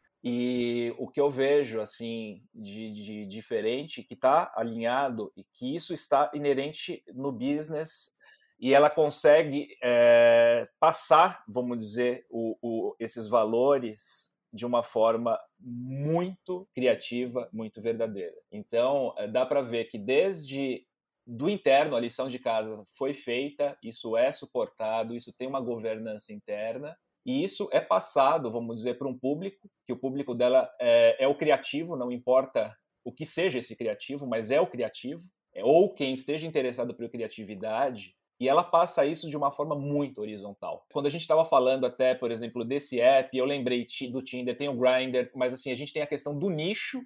o 0.98 1.08
que 1.08 1.20
eu 1.22 1.30
vejo 1.30 1.80
assim 1.80 2.44
de, 2.54 2.92
de 2.92 3.26
diferente, 3.26 4.04
que 4.04 4.14
está 4.14 4.52
alinhado 4.56 5.32
e 5.36 5.44
que 5.54 5.76
isso 5.76 5.94
está 5.94 6.30
inerente 6.34 7.04
no 7.14 7.32
business 7.32 8.18
e 8.60 8.74
ela 8.74 8.90
consegue 8.90 9.78
é, 9.82 10.68
passar, 10.80 11.44
vamos 11.48 11.78
dizer, 11.78 12.26
o, 12.30 12.58
o, 12.62 12.96
esses 13.00 13.28
valores 13.28 14.38
de 14.52 14.66
uma 14.66 14.84
forma 14.84 15.40
muito 15.60 16.68
criativa, 16.74 17.48
muito 17.54 17.82
verdadeira. 17.82 18.36
Então, 18.52 19.14
eh, 19.18 19.28
dá 19.28 19.46
para 19.46 19.62
ver 19.62 19.86
que 19.86 19.98
desde 19.98 20.86
do 21.26 21.48
interno 21.48 21.96
a 21.96 22.00
lição 22.00 22.28
de 22.28 22.40
casa 22.40 22.84
foi 22.98 23.14
feita, 23.14 23.78
isso 23.84 24.18
é 24.18 24.32
suportado, 24.32 25.16
isso 25.16 25.32
tem 25.38 25.48
uma 25.48 25.62
governança 25.62 26.34
interna 26.34 26.98
e 27.30 27.44
isso 27.44 27.70
é 27.72 27.80
passado, 27.80 28.50
vamos 28.50 28.78
dizer, 28.78 28.98
para 28.98 29.08
um 29.08 29.16
público, 29.16 29.70
que 29.86 29.94
o 29.94 30.00
público 30.00 30.34
dela 30.34 30.68
é, 30.82 31.24
é, 31.24 31.28
o 31.28 31.36
criativo, 31.38 31.96
não 31.96 32.12
importa 32.12 32.76
o 33.06 33.14
que 33.14 33.24
seja 33.24 33.60
esse 33.60 33.76
criativo, 33.76 34.26
mas 34.26 34.50
é 34.50 34.60
o 34.60 34.66
criativo. 34.66 35.22
ou 35.62 35.94
quem 35.94 36.12
esteja 36.12 36.48
interessado 36.48 36.96
por 36.96 37.08
criatividade, 37.08 38.16
e 38.40 38.50
ela 38.50 38.64
passa 38.64 39.06
isso 39.06 39.30
de 39.30 39.38
uma 39.38 39.52
forma 39.52 39.76
muito 39.76 40.22
horizontal. 40.22 40.88
Quando 40.92 41.06
a 41.06 41.10
gente 41.10 41.22
estava 41.22 41.46
falando 41.46 41.86
até, 41.86 42.16
por 42.16 42.32
exemplo, 42.32 42.66
desse 42.66 43.00
app, 43.00 43.38
eu 43.38 43.46
lembrei 43.46 43.86
do 44.12 44.24
Tinder, 44.24 44.58
tem 44.58 44.68
o 44.68 44.76
Grindr, 44.76 45.30
mas 45.36 45.54
assim, 45.54 45.72
a 45.72 45.76
gente 45.76 45.94
tem 45.94 46.02
a 46.02 46.08
questão 46.08 46.36
do 46.36 46.50
nicho 46.50 47.00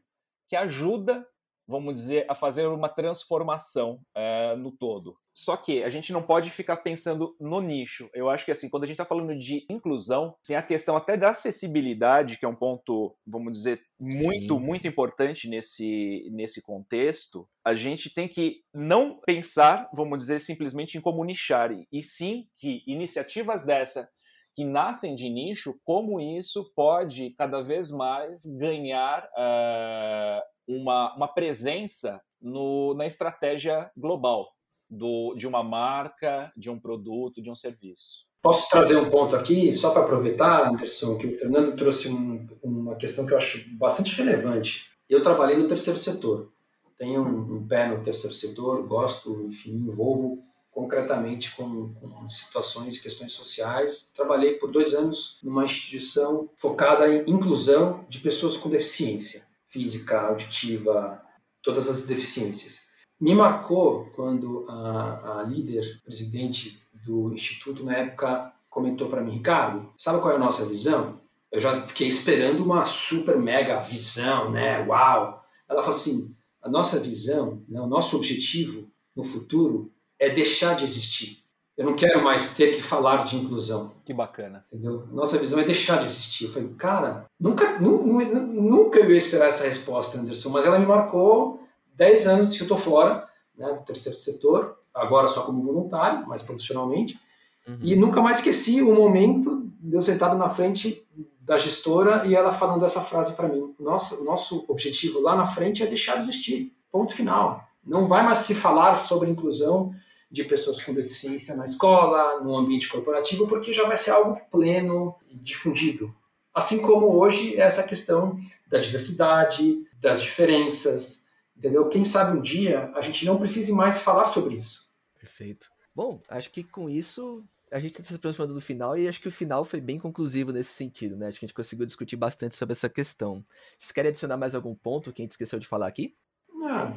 que 0.48 0.56
ajuda 0.56 1.28
vamos 1.68 1.94
dizer, 1.96 2.26
a 2.30 2.36
fazer 2.36 2.68
uma 2.68 2.90
transformação 2.90 4.00
é, 4.16 4.56
no 4.56 4.72
todo. 4.72 5.16
Só 5.36 5.58
que 5.58 5.84
a 5.84 5.90
gente 5.90 6.14
não 6.14 6.22
pode 6.22 6.52
ficar 6.52 6.78
pensando 6.78 7.36
no 7.40 7.60
nicho. 7.60 8.10
Eu 8.14 8.30
acho 8.30 8.46
que 8.46 8.52
assim, 8.52 8.70
quando 8.70 8.84
a 8.84 8.86
gente 8.86 8.94
está 8.94 9.06
falando 9.06 9.36
de 9.36 9.66
inclusão, 9.70 10.36
tem 10.46 10.56
a 10.56 10.62
questão 10.62 10.96
até 10.96 11.18
da 11.18 11.32
acessibilidade, 11.32 12.38
que 12.38 12.46
é 12.46 12.48
um 12.48 12.56
ponto, 12.56 13.16
vamos 13.26 13.54
dizer, 13.54 13.82
muito, 14.00 14.58
Sim. 14.58 14.64
muito 14.64 14.88
importante 14.88 15.50
nesse, 15.50 16.30
nesse 16.32 16.62
contexto. 16.62 17.48
A 17.66 17.74
gente 17.74 18.14
tem 18.14 18.28
que 18.28 18.58
não 18.74 19.20
pensar, 19.26 19.90
vamos 19.94 20.20
dizer, 20.20 20.40
simplesmente 20.40 20.98
em 20.98 21.02
como 21.02 21.26
nichar, 21.26 21.72
e 21.92 22.04
sim 22.04 22.46
que 22.58 22.84
iniciativas 22.86 23.64
dessa 23.64 24.08
que 24.54 24.64
nascem 24.64 25.16
de 25.16 25.30
nicho, 25.30 25.76
como 25.84 26.20
isso 26.20 26.72
pode 26.76 27.32
cada 27.32 27.62
vez 27.62 27.92
mais 27.92 28.46
ganhar 28.58 29.28
uh, 29.34 30.42
uma, 30.68 31.16
uma 31.16 31.28
presença 31.28 32.22
no, 32.42 32.94
na 32.94 33.06
estratégia 33.06 33.90
global 33.98 34.48
do, 34.90 35.34
de 35.36 35.48
uma 35.48 35.64
marca, 35.64 36.52
de 36.56 36.70
um 36.70 36.80
produto, 36.80 37.42
de 37.42 37.50
um 37.50 37.56
serviço. 37.56 38.26
Posso 38.42 38.70
trazer 38.70 38.98
um 38.98 39.10
ponto 39.10 39.36
aqui, 39.36 39.74
só 39.74 39.92
para 39.92 40.04
aproveitar, 40.04 40.68
Anderson, 40.68 41.18
que 41.18 41.28
o 41.28 41.40
Fernando 41.40 41.76
trouxe 41.78 42.10
um, 42.10 42.46
uma 42.62 42.96
questão 42.96 43.26
que 43.26 43.34
eu 43.34 43.38
acho 43.38 43.66
bastante 43.78 44.16
relevante. 44.16 44.90
Eu 45.10 45.24
trabalhei 45.24 45.58
no 45.58 45.68
terceiro 45.68 45.98
setor, 45.98 46.52
tenho 46.98 47.22
um, 47.22 47.56
um 47.56 47.68
pé 47.68 47.88
no 47.88 48.04
terceiro 48.04 48.36
setor, 48.36 48.86
gosto, 48.86 49.48
enfim, 49.48 49.72
envolvo 49.72 50.44
concretamente 50.74 51.56
com, 51.56 51.94
com 51.94 52.30
situações, 52.30 53.00
questões 53.00 53.34
sociais. 53.34 54.10
Trabalhei 54.16 54.56
por 54.56 54.72
dois 54.72 54.94
anos 54.94 55.40
numa 55.44 55.66
instituição 55.66 56.50
focada 56.58 57.08
em 57.08 57.30
inclusão 57.30 58.06
de 58.10 58.20
pessoas 58.20 58.58
com 58.58 58.70
deficiência 58.70 59.46
física, 59.70 60.22
auditiva, 60.22 61.22
todas 61.62 61.90
as 61.90 62.06
deficiências. 62.06 62.88
Me 63.20 63.34
marcou 63.34 64.06
quando 64.16 64.66
a, 64.70 65.40
a 65.40 65.44
líder, 65.44 66.02
presidente 66.04 66.80
do 67.06 67.34
instituto 67.34 67.84
na 67.84 67.98
época, 67.98 68.54
comentou 68.70 69.10
para 69.10 69.22
mim, 69.22 69.34
Ricardo, 69.34 69.92
sabe 69.98 70.22
qual 70.22 70.34
é 70.34 70.36
a 70.36 70.40
nossa 70.40 70.66
visão? 70.66 71.22
Eu 71.52 71.60
já 71.60 71.88
fiquei 71.88 72.08
esperando 72.08 72.64
uma 72.64 72.86
super 72.86 73.38
mega 73.38 73.82
visão, 73.82 74.52
né? 74.52 74.86
Uau! 74.86 75.44
Ela 75.70 75.82
falou 75.82 75.96
assim, 75.96 76.36
a 76.62 76.70
nossa 76.70 77.00
visão, 77.00 77.64
né, 77.68 77.80
o 77.80 77.88
nosso 77.88 78.16
objetivo 78.16 78.88
no 79.16 79.24
futuro 79.24 79.92
é 80.24 80.30
deixar 80.30 80.76
de 80.76 80.86
existir. 80.86 81.44
Eu 81.76 81.86
não 81.86 81.96
quero 81.96 82.24
mais 82.24 82.56
ter 82.56 82.76
que 82.76 82.84
falar 82.84 83.26
de 83.26 83.36
inclusão. 83.36 83.94
Que 84.06 84.14
bacana. 84.14 84.64
Entendeu? 84.72 85.08
Nossa 85.12 85.40
visão 85.40 85.60
é 85.60 85.64
deixar 85.64 85.98
de 85.98 86.06
existir. 86.06 86.46
Eu 86.46 86.54
falei, 86.54 86.70
cara, 86.78 87.26
nunca, 87.40 87.80
nunca, 87.80 88.40
nunca 88.40 89.00
eu 89.00 89.10
ia 89.10 89.18
esperar 89.18 89.48
essa 89.48 89.64
resposta, 89.66 90.20
Anderson, 90.20 90.50
mas 90.50 90.66
ela 90.66 90.78
me 90.78 90.86
marcou 90.86 91.60
10 91.96 92.28
anos 92.28 92.52
que 92.52 92.62
eu 92.62 92.66
estou 92.66 92.78
fora 92.78 93.28
né, 93.58 93.74
do 93.74 93.84
terceiro 93.86 94.18
setor, 94.18 94.78
agora 94.94 95.28
só 95.28 95.42
como 95.42 95.64
voluntário, 95.64 96.28
mas 96.28 96.44
profissionalmente, 96.44 97.20
uhum. 97.68 97.78
e 97.82 97.96
nunca 97.96 98.22
mais 98.22 98.38
esqueci 98.38 98.82
o 98.82 98.94
momento 98.94 99.68
de 99.80 99.96
eu 99.96 100.02
sentado 100.02 100.38
na 100.38 100.52
frente 100.52 101.04
da 101.42 101.58
gestora 101.58 102.26
e 102.26 102.36
ela 102.36 102.54
falando 102.54 102.86
essa 102.86 103.02
frase 103.02 103.36
para 103.36 103.48
mim. 103.48 103.74
Nossa, 103.80 104.24
nosso 104.24 104.64
objetivo 104.68 105.20
lá 105.20 105.36
na 105.36 105.48
frente 105.48 105.82
é 105.82 105.88
deixar 105.88 106.16
de 106.18 106.24
existir. 106.24 106.72
Ponto 106.92 107.14
final. 107.14 107.68
Não 107.86 108.08
vai 108.08 108.24
mais 108.24 108.40
se 108.40 108.56
falar 108.56 108.96
sobre 108.96 109.30
inclusão 109.30 109.94
de 110.34 110.44
pessoas 110.46 110.82
com 110.82 110.96
deficiência 110.96 111.56
na 111.56 111.66
escola, 111.66 112.42
no 112.42 112.58
ambiente 112.58 112.90
corporativo, 112.90 113.48
porque 113.48 113.72
já 113.72 113.88
vai 113.88 113.96
ser 113.96 114.10
algo 114.10 114.42
pleno 114.50 115.16
e 115.30 115.38
difundido. 115.38 116.12
Assim 116.52 116.82
como 116.82 117.16
hoje 117.16 117.56
essa 117.56 117.84
questão 117.84 118.40
da 118.68 118.80
diversidade, 118.80 119.86
das 120.02 120.20
diferenças, 120.24 121.28
entendeu? 121.56 121.88
Quem 121.88 122.04
sabe 122.04 122.36
um 122.36 122.42
dia 122.42 122.92
a 122.96 123.02
gente 123.02 123.24
não 123.28 123.38
precise 123.38 123.72
mais 123.72 124.02
falar 124.02 124.28
sobre 124.28 124.56
isso. 124.56 124.92
Perfeito. 125.20 125.70
Bom, 125.96 126.20
acho 126.28 126.50
que 126.50 126.64
com 126.64 126.90
isso 126.90 127.46
a 127.72 127.80
gente 127.80 127.92
está 127.92 128.04
se 128.04 128.16
aproximando 128.16 128.56
do 128.56 128.62
final 128.62 128.98
e 128.98 129.08
acho 129.08 129.22
que 129.22 129.28
o 129.28 129.32
final 129.32 129.64
foi 129.64 129.80
bem 129.80 130.00
conclusivo 130.00 130.52
nesse 130.52 130.72
sentido, 130.72 131.16
né? 131.16 131.28
Acho 131.28 131.40
que 131.40 131.46
a 131.46 131.48
gente 131.48 131.56
conseguiu 131.56 131.86
discutir 131.86 132.16
bastante 132.16 132.56
sobre 132.56 132.74
essa 132.74 132.90
questão. 132.90 133.46
Vocês 133.78 133.92
querem 133.92 134.10
adicionar 134.10 134.38
mais 134.38 134.56
algum 134.56 134.74
ponto 134.74 135.14
que 135.14 135.22
a 135.22 135.26
gente 135.26 135.32
esqueceu 135.32 135.60
de 135.60 135.68
falar 135.68 135.86
aqui? 135.86 136.16
Ah, 136.64 136.92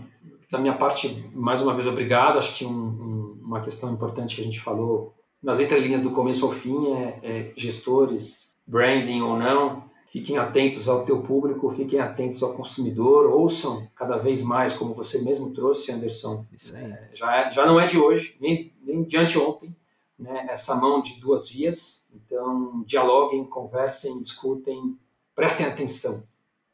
da 0.50 0.58
minha 0.58 0.74
parte, 0.74 1.08
mais 1.34 1.62
uma 1.62 1.74
vez, 1.74 1.86
obrigado. 1.86 2.38
Acho 2.38 2.56
que 2.56 2.64
um, 2.64 2.70
um, 2.70 3.40
uma 3.42 3.62
questão 3.62 3.92
importante 3.92 4.36
que 4.36 4.42
a 4.42 4.44
gente 4.44 4.60
falou 4.60 5.14
nas 5.42 5.60
entrelinhas 5.60 6.02
do 6.02 6.12
começo 6.12 6.44
ao 6.46 6.52
fim 6.52 6.92
é, 6.92 7.20
é, 7.22 7.52
gestores, 7.56 8.56
branding 8.66 9.20
ou 9.20 9.38
não, 9.38 9.84
fiquem 10.10 10.38
atentos 10.38 10.88
ao 10.88 11.04
teu 11.04 11.22
público, 11.22 11.74
fiquem 11.74 12.00
atentos 12.00 12.42
ao 12.42 12.54
consumidor, 12.54 13.30
ouçam 13.30 13.86
cada 13.94 14.16
vez 14.16 14.42
mais, 14.42 14.76
como 14.76 14.94
você 14.94 15.22
mesmo 15.22 15.52
trouxe, 15.52 15.92
Anderson. 15.92 16.44
É, 16.72 17.10
já, 17.14 17.36
é, 17.36 17.50
já 17.52 17.66
não 17.66 17.78
é 17.78 17.86
de 17.86 17.98
hoje, 17.98 18.36
nem, 18.40 18.72
nem 18.82 19.02
de 19.04 19.16
anteontem, 19.16 19.76
né, 20.18 20.46
essa 20.48 20.74
mão 20.76 21.02
de 21.02 21.20
duas 21.20 21.48
vias. 21.48 22.06
Então, 22.14 22.82
dialoguem, 22.86 23.44
conversem, 23.44 24.18
discutem, 24.20 24.98
prestem 25.34 25.66
atenção, 25.66 26.24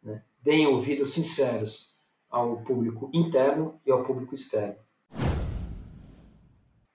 né, 0.02 0.22
deem 0.42 0.66
ouvidos 0.66 1.12
sinceros 1.12 1.91
ao 2.32 2.62
público 2.62 3.10
interno 3.12 3.78
e 3.86 3.92
ao 3.92 4.02
público 4.02 4.34
externo. 4.34 4.76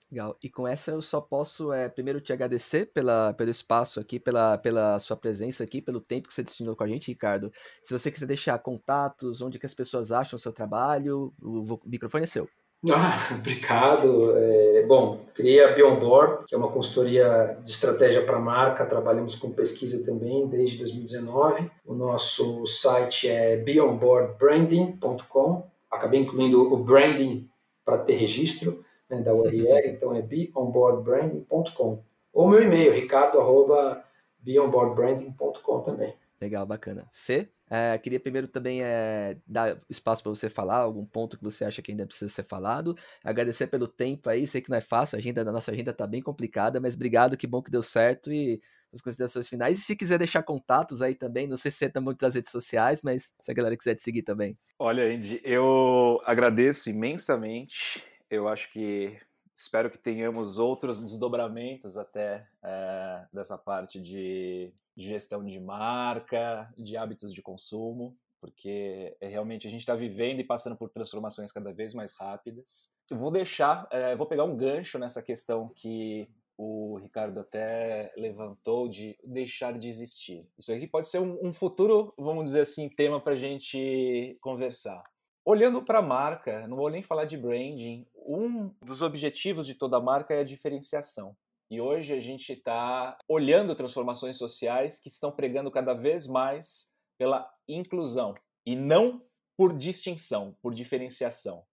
Legal. 0.10 0.38
E 0.42 0.50
com 0.50 0.66
essa 0.66 0.92
eu 0.92 1.02
só 1.02 1.20
posso, 1.20 1.74
é, 1.74 1.90
primeiro, 1.90 2.22
te 2.22 2.32
agradecer 2.32 2.86
pela, 2.88 3.34
pelo 3.34 3.52
espaço 3.52 4.00
aqui, 4.00 4.20
pela, 4.20 4.58
pela 4.58 4.98
sua 5.00 5.18
presença 5.18 5.64
aqui, 5.66 5.82
pelo 5.82 6.00
tempo 6.00 6.30
que 6.30 6.34
você 6.34 6.44
destinou 6.44 6.78
com 6.78 6.84
a 6.84 6.88
gente, 6.88 7.10
Ricardo. 7.10 7.52
Se 7.84 7.94
você 7.94 8.10
quiser 8.10 8.26
deixar 8.26 8.58
contatos, 8.60 9.42
onde 9.42 9.60
que 9.60 9.66
as 9.66 9.74
pessoas 9.74 10.12
acham 10.12 10.38
o 10.38 10.40
seu 10.40 10.54
trabalho, 10.54 11.34
o 11.42 11.80
microfone 11.86 12.24
é 12.24 12.28
seu. 12.28 12.48
Ah, 12.90 13.36
obrigado. 13.38 14.36
É, 14.38 14.86
bom, 14.88 15.20
criei 15.34 15.62
a 15.64 15.74
Beyond 15.74 16.00
que 16.48 16.56
é 16.56 16.58
uma 16.58 16.72
consultoria 16.72 17.60
de 17.64 17.72
estratégia 17.72 18.26
para 18.26 18.40
marca. 18.40 18.86
Trabalhamos 18.86 19.36
com 19.36 19.52
pesquisa 19.52 20.02
também 20.06 20.48
desde 20.48 20.78
2019. 20.78 21.70
O 21.86 21.94
nosso 21.94 22.66
site 22.68 23.28
é 23.28 23.58
beyondboardbranding.com. 23.58 25.70
Acabei 25.90 26.22
incluindo 26.22 26.74
o 26.74 26.78
branding 26.78 27.50
para 27.84 27.98
ter 27.98 28.16
registro 28.16 28.86
né, 29.10 29.22
da 29.22 29.34
URL, 29.34 29.88
então 29.88 30.16
é 30.16 30.22
beyondboardbranding.com. 30.22 32.04
Ou 32.34 32.48
meu 32.48 32.62
e-mail, 32.62 32.94
ricardo.beyondboardbranding.com 32.94 35.82
também. 35.82 36.14
Legal, 36.40 36.68
bacana. 36.68 37.10
Fê? 37.12 37.50
É, 37.70 37.98
queria 37.98 38.20
primeiro 38.20 38.48
também 38.48 38.82
é, 38.82 39.38
dar 39.46 39.78
espaço 39.90 40.24
para 40.24 40.30
você 40.30 40.50
falar, 40.50 40.78
algum 40.78 41.06
ponto 41.06 41.38
que 41.38 41.44
você 41.44 41.66
acha 41.66 41.82
que 41.82 41.92
ainda 41.92 42.06
precisa 42.06 42.30
ser 42.30 42.44
falado. 42.44 42.96
Agradecer 43.24 43.68
pelo 43.68 43.88
tempo 43.88 44.30
aí, 44.30 44.48
sei 44.48 44.62
que 44.62 44.70
não 44.70 44.78
é 44.78 44.82
fácil, 44.82 45.16
a 45.16 45.20
agenda 45.20 45.44
da 45.44 45.52
nossa 45.52 45.72
agenda 45.72 45.92
está 45.92 46.08
bem 46.08 46.22
complicada, 46.22 46.80
mas 46.80 46.96
obrigado, 46.96 47.38
que 47.38 47.48
bom 47.48 47.62
que 47.62 47.72
deu 47.72 47.84
certo 47.84 48.32
e 48.32 48.60
as 48.94 49.02
considerações 49.02 49.50
finais. 49.50 49.78
E 49.78 49.82
se 49.82 49.96
quiser 49.96 50.18
deixar 50.18 50.44
contatos 50.44 51.02
aí 51.02 51.14
também, 51.14 51.48
não 51.48 51.58
sei 51.58 51.72
se 51.72 51.78
você 51.78 51.86
está 51.86 52.00
muito 52.00 52.22
nas 52.22 52.36
redes 52.36 52.52
sociais, 52.52 53.02
mas 53.02 53.34
se 53.40 53.52
a 53.52 53.54
galera 53.54 53.76
quiser 53.76 53.96
te 53.96 54.02
seguir 54.02 54.24
também. 54.24 54.58
Olha, 54.80 55.04
Andy, 55.04 55.42
eu 55.44 56.22
agradeço 56.26 56.90
imensamente. 56.90 58.02
Eu 58.30 58.48
acho 58.48 58.72
que 58.72 59.18
espero 59.56 59.90
que 59.90 59.98
tenhamos 59.98 60.58
outros 60.60 61.02
desdobramentos 61.02 61.98
até 61.98 62.48
é, 62.64 63.26
dessa 63.34 63.58
parte 63.58 64.00
de 64.00 64.72
de 64.98 65.08
gestão 65.08 65.46
de 65.46 65.60
marca, 65.60 66.74
de 66.76 66.98
hábitos 66.98 67.32
de 67.32 67.44
consumo, 67.44 68.18
porque 68.42 69.16
é 69.22 69.28
realmente 69.28 69.68
a 69.68 69.70
gente 69.70 69.82
está 69.82 69.94
vivendo 69.94 70.40
e 70.40 70.44
passando 70.44 70.76
por 70.76 70.90
transformações 70.90 71.52
cada 71.52 71.72
vez 71.72 71.94
mais 71.94 72.14
rápidas. 72.14 72.96
Eu 73.10 73.16
vou 73.16 73.30
deixar, 73.30 73.88
é, 73.92 74.16
vou 74.16 74.26
pegar 74.26 74.44
um 74.44 74.58
gancho 74.58 74.98
nessa 74.98 75.22
questão 75.22 75.70
que 75.76 76.28
o 76.58 76.98
Ricardo 76.98 77.40
até 77.40 78.12
levantou 78.18 78.90
de 78.90 79.16
deixar 79.24 79.78
de 79.78 79.88
existir. 79.88 80.50
Isso 80.58 80.74
aqui 80.74 80.88
pode 80.88 81.08
ser 81.08 81.20
um, 81.20 81.38
um 81.46 81.54
futuro, 81.54 82.12
vamos 82.18 82.46
dizer 82.46 82.62
assim, 82.62 82.90
tema 82.90 83.22
para 83.22 83.34
a 83.34 83.38
gente 83.38 84.36
conversar. 84.42 85.04
Olhando 85.46 85.84
para 85.84 86.00
a 86.00 86.02
marca, 86.02 86.68
não 86.68 86.76
vou 86.76 86.90
nem 86.90 87.04
falar 87.04 87.26
de 87.26 87.38
branding, 87.38 88.08
um 88.16 88.72
dos 88.84 89.04
objetivos 89.04 89.68
de 89.68 89.76
toda 89.76 90.02
marca 90.02 90.34
é 90.34 90.40
a 90.40 90.44
diferenciação. 90.44 91.38
E 91.70 91.82
hoje 91.82 92.14
a 92.14 92.20
gente 92.20 92.54
está 92.54 93.18
olhando 93.28 93.76
transformações 93.76 94.38
sociais 94.38 95.00
que 95.00 95.10
estão 95.10 95.32
pregando 95.32 95.70
cada 95.70 95.94
vez 95.94 96.26
mais 96.26 96.96
pela 97.18 97.46
inclusão 97.68 98.36
e 98.66 98.76
não 98.76 99.22
por 99.58 99.76
distinção, 99.76 100.56
por 100.62 100.74
diferenciação. 100.74 101.64